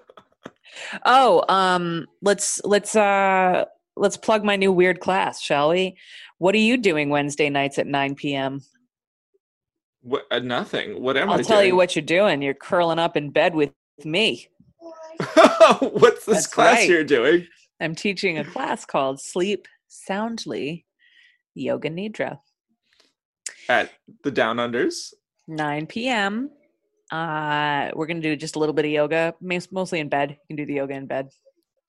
Oh, 1.06 1.44
um 1.50 2.08
let's 2.22 2.62
let's 2.64 2.96
uh 2.96 3.66
let's 3.96 4.18
plug 4.18 4.44
my 4.44 4.56
new 4.56 4.72
weird 4.72 5.00
class, 5.00 5.42
shall 5.42 5.70
we? 5.70 5.98
What 6.38 6.56
are 6.56 6.60
you 6.60 6.78
doing 6.78 7.10
Wednesday 7.10 7.50
nights 7.50 7.78
at 7.78 7.88
9 7.88 8.16
p.m.? 8.16 8.62
what, 10.04 10.26
uh, 10.30 10.40
nothing. 10.40 11.02
What 11.02 11.18
am 11.18 11.30
I 11.30 11.34
I'll 11.34 11.44
tell 11.44 11.64
you 11.64 11.76
what 11.76 11.96
you're 11.96 12.04
doing. 12.04 12.42
You're 12.42 12.54
curling 12.54 13.00
up 13.00 13.18
in 13.18 13.30
bed 13.30 13.56
with 13.56 13.72
me. 14.04 14.48
What's 15.80 16.26
this 16.26 16.36
That's 16.36 16.48
class 16.48 16.80
right. 16.80 16.90
you're 16.90 17.04
doing? 17.04 17.48
I'm 17.80 17.96
teaching 17.96 18.38
a 18.38 18.44
class 18.44 18.86
called 18.86 19.22
Sleep 19.22 19.68
Soundly 19.88 20.86
Yoga 21.56 21.90
Nidra. 21.90 22.40
At 23.70 23.92
the 24.24 24.32
Down 24.32 24.58
Unders. 24.58 25.14
9 25.48 25.88
p.m. 25.88 26.52
Uh, 27.12 27.92
we're 27.94 28.08
gonna 28.08 28.22
do 28.22 28.36
just 28.36 28.56
a 28.56 28.60
little 28.60 28.74
bit 28.74 28.86
of 28.86 28.92
yoga, 28.92 29.36
mostly 29.40 30.00
in 30.00 30.10
bed. 30.10 30.32
You 30.32 30.38
can 30.48 30.56
do 30.58 30.66
the 30.66 30.76
yoga 30.76 30.96
in 30.96 31.06
bed. 31.06 31.30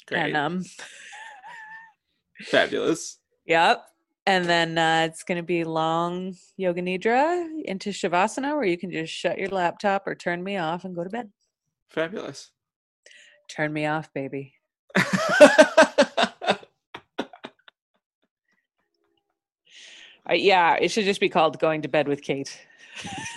Great. 0.07 0.21
And 0.21 0.37
um, 0.37 0.65
Fabulous. 2.43 3.19
yep. 3.47 3.85
And 4.27 4.47
then 4.47 4.79
uh, 4.79 5.07
it's 5.09 5.23
gonna 5.23 5.43
be 5.43 5.65
long 5.65 6.35
yoga 6.57 6.81
nidra 6.81 7.47
into 7.65 7.91
shavasana, 7.91 8.55
where 8.55 8.65
you 8.65 8.79
can 8.79 8.91
just 8.91 9.13
shut 9.13 9.39
your 9.39 9.51
laptop 9.51 10.07
or 10.07 10.15
turn 10.15 10.43
me 10.43 10.57
off 10.57 10.85
and 10.85 10.95
go 10.95 11.05
to 11.05 11.11
bed. 11.11 11.31
Fabulous. 11.91 12.51
Turn 13.49 13.73
me 13.73 13.85
off, 13.87 14.13
baby. 14.15 14.55
Uh, 20.29 20.35
yeah, 20.35 20.77
it 20.81 20.91
should 20.91 21.05
just 21.05 21.21
be 21.21 21.29
called 21.29 21.59
going 21.59 21.83
to 21.83 21.89
bed 21.89 22.09
with 22.09 22.23
Kate. 22.23 22.59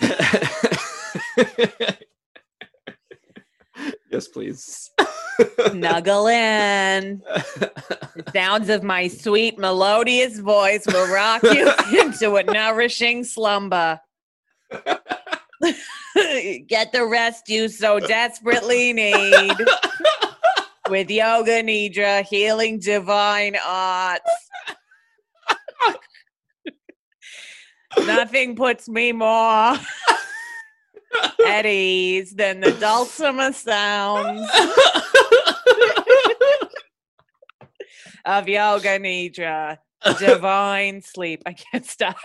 yes, 4.10 4.28
please. 4.32 4.90
Snuggle 5.70 6.26
in. 6.28 7.22
The 7.26 8.24
sounds 8.32 8.68
of 8.68 8.82
my 8.82 9.08
sweet, 9.08 9.58
melodious 9.58 10.38
voice 10.38 10.86
will 10.86 11.12
rock 11.12 11.42
you 11.42 11.72
into 12.00 12.36
a 12.36 12.42
nourishing 12.42 13.24
slumber. 13.24 14.00
Get 16.66 16.92
the 16.92 17.06
rest 17.08 17.48
you 17.48 17.68
so 17.68 18.00
desperately 18.00 18.92
need 18.92 19.56
with 20.88 21.10
Yoga 21.10 21.62
Nidra, 21.62 22.24
healing 22.24 22.78
divine 22.80 23.56
arts. 23.64 24.30
Nothing 28.06 28.56
puts 28.56 28.88
me 28.88 29.12
more 29.12 29.74
at 31.46 31.66
ease 31.66 32.32
than 32.32 32.60
the 32.60 32.72
dulcimer 32.72 33.52
sounds 33.52 34.48
of 38.24 38.48
Yoga 38.48 38.98
Nidra. 38.98 39.78
Divine 40.18 41.02
sleep. 41.02 41.42
I 41.46 41.54
can't 41.54 41.84
stop. 41.84 42.16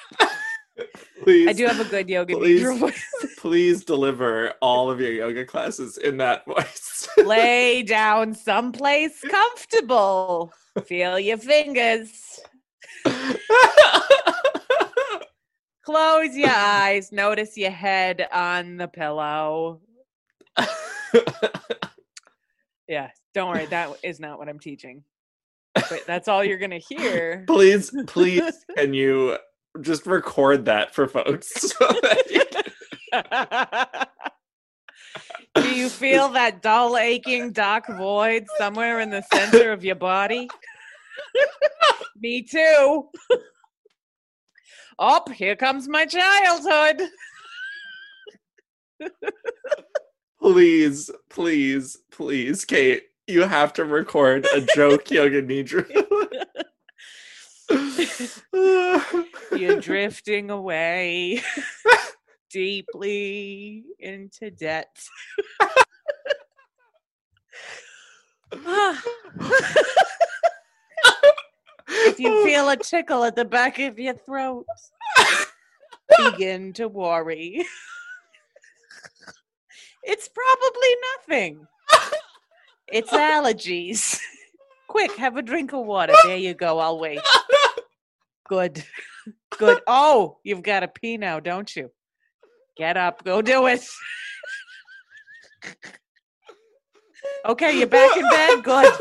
please, 1.24 1.48
I 1.48 1.54
do 1.54 1.66
have 1.66 1.80
a 1.80 1.86
good 1.86 2.10
Yoga 2.10 2.36
please. 2.36 2.62
Nidra 2.62 2.78
voice. 2.78 3.04
please 3.38 3.84
deliver 3.84 4.54
all 4.62 4.92
of 4.92 5.00
your 5.00 5.12
yoga 5.12 5.46
classes 5.46 5.98
in 5.98 6.18
that 6.18 6.46
voice. 6.46 7.08
Lay 7.18 7.84
down 7.84 8.34
someplace 8.34 9.20
comfortable. 9.22 10.54
Feel 10.86 11.20
your 11.20 11.38
fingers. 11.38 12.40
Close 15.86 16.36
your 16.36 16.50
eyes. 16.50 17.12
Notice 17.12 17.58
your 17.58 17.72
head 17.72 18.28
on 18.32 18.78
the 18.78 18.88
pillow. 18.88 19.82
Yeah, 22.88 23.10
don't 23.34 23.50
worry. 23.50 23.66
That 23.68 23.90
is 24.04 24.20
not 24.20 24.40
what 24.40 24.50
I'm 24.50 24.60
teaching. 24.60 25.04
But 25.74 26.04
that's 26.06 26.28
all 26.28 26.44
you're 26.44 26.58
going 26.58 26.72
to 26.72 26.80
hear. 26.80 27.46
please, 27.48 27.92
please, 28.08 28.66
can 28.78 28.94
you 28.94 29.38
just 29.82 30.06
record 30.06 30.66
that 30.66 30.94
for 30.94 31.08
folks? 31.08 31.52
So 31.80 31.88
that 32.02 32.28
can- 32.28 32.44
Do 35.64 35.76
you 35.76 35.90
feel 35.90 36.30
that 36.30 36.62
dull, 36.62 36.98
aching, 36.98 37.52
dark 37.52 37.88
void 37.88 38.46
somewhere 38.58 39.00
in 39.00 39.10
the 39.10 39.24
center 39.34 39.72
of 39.72 39.84
your 39.84 39.96
body? 39.96 40.48
Me 42.20 42.42
too. 42.42 43.10
Oh, 45.00 45.24
here 45.34 45.56
comes 45.56 45.88
my 45.88 46.06
childhood. 46.06 47.02
please, 50.40 51.10
please, 51.30 51.98
please, 52.12 52.66
Kate, 52.66 53.04
you 53.28 53.42
have 53.42 53.74
to 53.74 53.86
record 53.86 54.46
a 54.54 54.62
joke 54.76 55.10
yoga 55.12 55.42
nidra. 55.42 55.86
You're 59.58 59.82
drifting 59.82 60.50
away 60.52 61.42
deeply 62.52 63.84
into 64.00 64.52
debt. 64.52 64.96
If 72.06 72.20
you 72.20 72.44
feel 72.46 72.70
a 72.70 72.78
tickle 72.78 73.24
at 73.24 73.36
the 73.36 73.46
back 73.46 73.80
of 73.80 74.00
your 74.00 74.14
throat, 74.14 74.66
begin 76.32 76.74
to 76.74 76.88
worry. 76.88 77.66
It's 80.04 80.30
probably 80.30 80.90
nothing. 81.18 81.68
It's 82.92 83.12
allergies. 83.12 84.20
Quick, 84.88 85.16
have 85.16 85.38
a 85.38 85.42
drink 85.42 85.74
of 85.74 85.86
water. 85.86 86.14
There 86.26 86.38
you 86.38 86.54
go. 86.54 86.80
I'll 86.80 87.00
wait. 87.00 87.20
Good. 88.48 88.84
Good. 89.58 89.82
Oh, 89.88 90.38
you've 90.44 90.62
got 90.62 90.82
to 90.82 90.88
pee 90.88 91.18
now, 91.18 91.40
don't 91.40 91.74
you? 91.76 91.90
Get 92.78 92.98
up. 92.98 93.24
Go 93.24 93.42
do 93.42 93.68
it. 93.68 93.84
Okay, 97.46 97.78
you're 97.78 97.88
back 97.88 98.16
in 98.18 98.30
bed. 98.30 98.64
Good. 98.64 98.94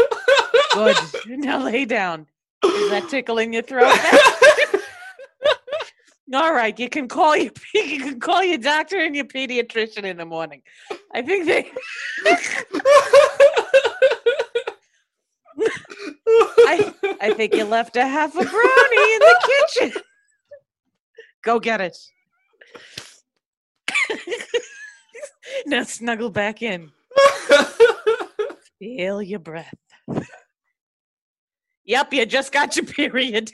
Good. 0.72 0.96
Now 1.26 1.64
lay 1.64 1.84
down. 1.84 2.26
Is 2.64 2.90
that 2.90 3.08
tickling 3.08 3.52
your 3.52 3.62
throat? 3.62 3.92
All 6.34 6.54
right, 6.54 6.78
you 6.78 6.88
can 6.88 7.08
call 7.08 7.36
your 7.36 7.52
you 7.74 8.00
can 8.00 8.18
call 8.18 8.42
your 8.42 8.56
doctor 8.58 8.98
and 8.98 9.14
your 9.14 9.26
pediatrician 9.26 10.04
in 10.04 10.16
the 10.16 10.24
morning. 10.24 10.62
I 11.14 11.20
think 11.20 11.46
they 11.46 11.70
I 16.64 16.94
I 17.20 17.34
think 17.34 17.54
you 17.54 17.64
left 17.64 17.96
a 17.96 18.06
half 18.06 18.34
a 18.34 18.44
brownie 18.44 19.14
in 19.14 19.18
the 19.18 19.66
kitchen. 19.68 20.02
Go 21.42 21.60
get 21.60 21.82
it. 21.82 21.98
now 25.66 25.82
snuggle 25.82 26.30
back 26.30 26.62
in. 26.62 26.92
Feel 28.78 29.20
your 29.20 29.40
breath. 29.40 29.74
Yep, 31.84 32.12
you 32.12 32.26
just 32.26 32.52
got 32.52 32.76
your 32.76 32.86
period. 32.86 33.52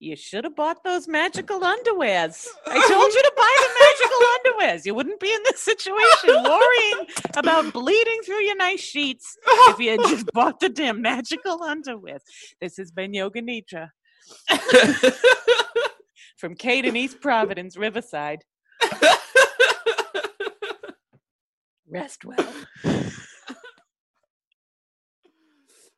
you 0.00 0.16
should 0.16 0.44
have 0.44 0.56
bought 0.56 0.82
those 0.84 1.08
magical 1.08 1.60
underwears. 1.60 2.46
I 2.66 2.88
told 2.88 3.12
you 3.12 3.22
to 3.22 3.32
buy 3.36 3.56
the 3.60 3.68
magical 3.80 4.20
underwears. 4.74 4.84
You 4.86 4.94
wouldn't 4.94 5.20
be 5.20 5.32
in 5.32 5.40
this 5.44 5.60
situation 5.62 6.42
worrying 6.42 7.06
about 7.36 7.72
bleeding 7.72 8.20
through 8.24 8.42
your 8.42 8.56
nice 8.56 8.80
sheets 8.80 9.36
if 9.68 9.78
you 9.78 9.92
had 9.92 10.00
just 10.00 10.26
bought 10.32 10.60
the 10.60 10.68
damn 10.68 11.00
magical 11.00 11.60
underwears. 11.60 12.20
This 12.60 12.76
has 12.76 12.90
been 12.90 13.14
Yoga 13.14 13.40
Nidra 13.40 13.88
from 16.36 16.54
Kate 16.54 16.84
in 16.84 16.96
East 16.96 17.20
Providence, 17.20 17.76
Riverside. 17.76 18.40
Rest 21.88 22.24
well. 22.24 22.54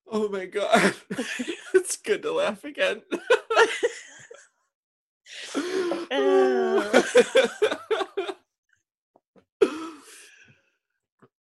Oh 0.09 0.29
my 0.29 0.47
god. 0.47 0.95
it's 1.75 1.97
good 1.97 2.23
to 2.23 2.33
laugh 2.33 2.65
again. 2.65 3.03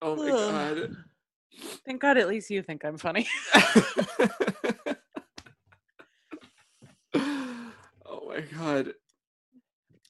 oh 0.02 0.16
my 0.16 0.30
god. 0.30 0.96
Thank 1.84 2.00
God 2.00 2.18
at 2.18 2.28
least 2.28 2.50
you 2.50 2.62
think 2.62 2.84
I'm 2.84 2.98
funny. 2.98 3.26
oh 7.14 8.28
my 8.28 8.40
god. 8.56 8.92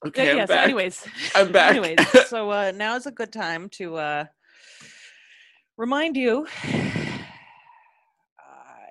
Okay, 0.06 0.30
I'm 0.30 0.36
yeah, 0.36 0.44
so 0.44 0.54
back. 0.54 0.64
anyways. 0.64 1.06
I'm 1.34 1.52
back. 1.52 1.70
Anyways, 1.70 2.28
so 2.28 2.50
uh, 2.50 2.72
now 2.74 2.96
is 2.96 3.06
a 3.06 3.10
good 3.10 3.32
time 3.32 3.68
to 3.70 3.96
uh, 3.96 4.24
remind 5.76 6.16
you. 6.16 6.46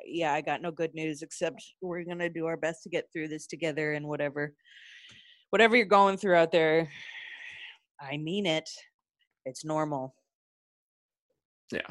Yeah, 0.05 0.33
I 0.33 0.41
got 0.41 0.61
no 0.61 0.71
good 0.71 0.93
news 0.93 1.21
except 1.21 1.63
we're 1.81 2.03
gonna 2.03 2.29
do 2.29 2.45
our 2.45 2.57
best 2.57 2.83
to 2.83 2.89
get 2.89 3.05
through 3.11 3.29
this 3.29 3.47
together 3.47 3.93
and 3.93 4.07
whatever, 4.07 4.53
whatever 5.49 5.75
you're 5.75 5.85
going 5.85 6.17
through 6.17 6.35
out 6.35 6.51
there. 6.51 6.89
I 7.99 8.17
mean 8.17 8.45
it. 8.45 8.69
It's 9.45 9.63
normal. 9.63 10.15
Yeah. 11.71 11.87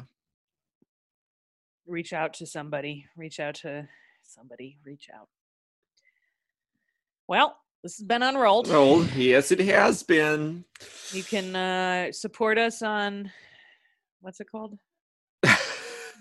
Reach 1.87 2.13
out 2.13 2.33
to 2.35 2.45
somebody. 2.45 3.05
Reach 3.15 3.39
out 3.39 3.55
to 3.55 3.87
somebody. 4.23 4.77
Reach 4.85 5.07
out. 5.13 5.27
Well, 7.27 7.57
this 7.83 7.97
has 7.97 8.05
been 8.05 8.23
unrolled. 8.23 8.67
Oh, 8.69 9.07
yes, 9.15 9.51
it 9.51 9.59
has 9.59 10.03
been. 10.03 10.65
You 11.11 11.23
can 11.23 11.55
uh, 11.55 12.11
support 12.11 12.57
us 12.57 12.81
on 12.81 13.31
what's 14.21 14.39
it 14.39 14.47
called? 14.51 14.77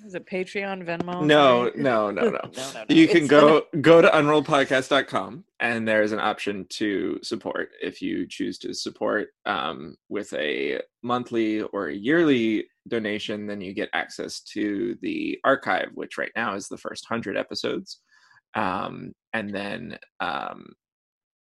Is 0.04 0.14
it 0.14 0.26
Patreon, 0.26 0.84
Venmo? 0.84 1.24
No, 1.24 1.70
no, 1.74 2.10
no, 2.10 2.10
no. 2.10 2.30
no, 2.30 2.30
no, 2.30 2.40
no. 2.74 2.84
You 2.88 3.08
can 3.08 3.24
It's- 3.24 3.28
go 3.30 3.62
go 3.80 4.02
to 4.02 4.08
unrolledpodcast.com 4.08 5.44
and 5.60 5.88
there's 5.88 6.12
an 6.12 6.20
option 6.20 6.66
to 6.70 7.18
support 7.22 7.70
if 7.82 8.02
you 8.02 8.26
choose 8.28 8.58
to 8.58 8.74
support 8.74 9.28
um, 9.46 9.96
with 10.10 10.32
a 10.34 10.80
monthly 11.02 11.62
or 11.62 11.88
a 11.88 11.94
yearly 11.94 12.66
donation 12.86 13.46
then 13.46 13.62
you 13.62 13.72
get 13.72 13.88
access 13.94 14.40
to 14.40 14.94
the 15.00 15.38
archive 15.42 15.88
which 15.94 16.18
right 16.18 16.32
now 16.36 16.54
is 16.54 16.68
the 16.68 16.76
first 16.76 17.06
100 17.08 17.34
episodes 17.34 18.00
um, 18.54 19.12
and 19.32 19.54
then 19.54 19.98
um, 20.20 20.66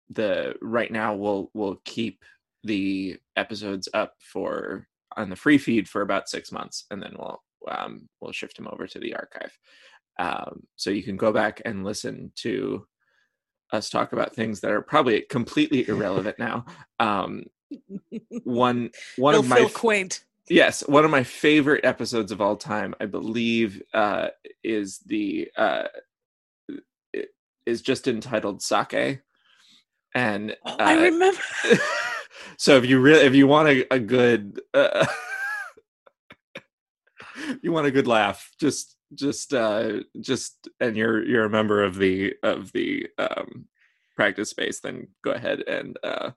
the 0.09 0.55
right 0.61 0.91
now 0.91 1.13
we'll 1.13 1.49
we'll 1.53 1.81
keep 1.83 2.23
the 2.63 3.17
episodes 3.35 3.89
up 3.93 4.13
for 4.19 4.87
on 5.17 5.29
the 5.29 5.35
free 5.35 5.57
feed 5.57 5.89
for 5.89 6.01
about 6.01 6.29
six 6.29 6.49
months 6.49 6.85
and 6.91 7.03
then 7.03 7.13
we'll 7.17 7.43
um, 7.69 8.07
we'll 8.21 8.31
shift 8.31 8.57
them 8.57 8.67
over 8.71 8.87
to 8.87 8.99
the 8.99 9.15
archive 9.15 9.57
um, 10.19 10.63
so 10.75 10.89
you 10.89 11.03
can 11.03 11.17
go 11.17 11.31
back 11.31 11.61
and 11.65 11.83
listen 11.83 12.31
to 12.35 12.85
us 13.71 13.89
talk 13.89 14.13
about 14.13 14.35
things 14.35 14.59
that 14.61 14.71
are 14.71 14.81
probably 14.81 15.21
completely 15.29 15.87
irrelevant 15.87 16.37
now 16.37 16.65
um, 16.99 17.43
one 18.43 18.89
one 19.17 19.33
They'll 19.33 19.43
of 19.43 19.49
my 19.49 19.55
feel 19.57 19.69
quaint. 19.69 20.23
yes 20.49 20.81
one 20.87 21.05
of 21.05 21.11
my 21.11 21.23
favorite 21.23 21.83
episodes 21.85 22.31
of 22.31 22.41
all 22.41 22.55
time 22.55 22.93
i 22.99 23.05
believe 23.05 23.81
uh, 23.93 24.27
is 24.63 24.99
the 25.05 25.49
uh, 25.57 25.83
is 27.65 27.81
just 27.81 28.07
entitled 28.07 28.61
sake 28.61 29.21
and 30.15 30.55
Oh, 30.65 30.75
I 30.79 30.95
uh, 30.95 31.01
remember. 31.11 31.41
So 32.57 32.77
if 32.77 32.85
you 32.85 32.99
really 32.99 33.25
if 33.25 33.33
you 33.35 33.47
want 33.47 33.69
a, 33.69 33.93
a 33.93 33.99
good 33.99 34.61
uh, 34.73 35.05
you 37.63 37.71
want 37.71 37.87
a 37.87 37.91
good 37.91 38.07
laugh, 38.07 38.51
just 38.59 38.97
just 39.15 39.53
uh 39.53 40.01
just 40.19 40.67
and 40.79 40.97
you're 40.97 41.23
you're 41.25 41.45
a 41.45 41.49
member 41.49 41.83
of 41.83 41.95
the 41.97 42.33
of 42.43 42.71
the 42.73 43.07
um 43.17 43.65
practice 44.15 44.49
space, 44.49 44.79
then 44.79 45.07
go 45.23 45.31
ahead 45.31 45.61
and 45.61 45.97
uh 46.03 46.31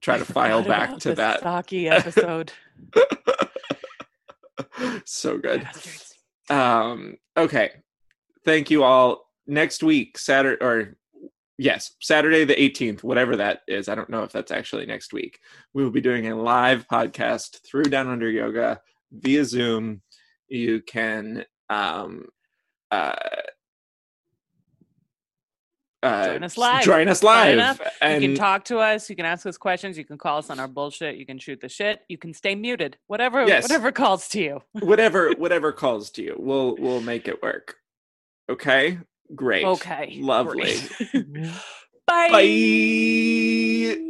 try 0.00 0.18
to 0.18 0.24
file 0.32 0.62
back 0.62 0.98
to 0.98 1.14
that 1.14 1.40
Saki 1.40 1.88
episode. 1.88 2.52
so 5.04 5.38
good. 5.38 5.68
Um, 6.50 7.16
okay. 7.36 7.70
Thank 8.44 8.70
you 8.70 8.82
all. 8.82 9.28
Next 9.46 9.82
week, 9.82 10.18
Saturday 10.18 10.64
or 10.64 10.96
yes, 11.58 11.94
Saturday 12.00 12.44
the 12.44 12.54
18th, 12.54 13.02
whatever 13.02 13.36
that 13.36 13.62
is. 13.66 13.88
I 13.88 13.94
don't 13.94 14.10
know 14.10 14.22
if 14.22 14.32
that's 14.32 14.52
actually 14.52 14.86
next 14.86 15.12
week. 15.12 15.38
We 15.74 15.82
will 15.82 15.90
be 15.90 16.00
doing 16.00 16.28
a 16.28 16.36
live 16.36 16.86
podcast 16.88 17.60
through 17.66 17.84
Down 17.84 18.08
Under 18.08 18.30
Yoga 18.30 18.80
via 19.12 19.44
Zoom. 19.44 20.02
You 20.52 20.82
can 20.82 21.44
um 21.70 22.26
uh 22.90 23.14
uh, 26.02 26.26
Join 26.26 26.42
us 26.42 26.58
live. 26.58 26.82
Join 26.82 27.08
us 27.08 27.22
live. 27.22 27.80
And 28.00 28.24
you 28.24 28.30
can 28.30 28.36
talk 28.36 28.64
to 28.64 28.78
us. 28.78 29.08
You 29.08 29.14
can 29.14 29.24
ask 29.24 29.46
us 29.46 29.56
questions. 29.56 29.96
You 29.96 30.04
can 30.04 30.18
call 30.18 30.38
us 30.38 30.50
on 30.50 30.58
our 30.58 30.66
bullshit. 30.66 31.16
You 31.16 31.24
can 31.24 31.38
shoot 31.38 31.60
the 31.60 31.68
shit. 31.68 32.00
You 32.08 32.18
can 32.18 32.34
stay 32.34 32.56
muted. 32.56 32.98
Whatever. 33.06 33.46
Yes. 33.46 33.62
Whatever 33.62 33.92
calls 33.92 34.28
to 34.30 34.40
you. 34.40 34.62
whatever 34.80 35.30
whatever 35.38 35.70
calls 35.70 36.10
to 36.12 36.22
you. 36.22 36.34
We'll 36.36 36.74
we'll 36.76 37.00
make 37.00 37.28
it 37.28 37.40
work. 37.40 37.76
Okay? 38.50 38.98
Great. 39.34 39.64
Okay. 39.64 40.18
Lovely. 40.20 40.74
great. 41.12 41.32
Bye. 42.06 42.30
Bye. 42.30 44.08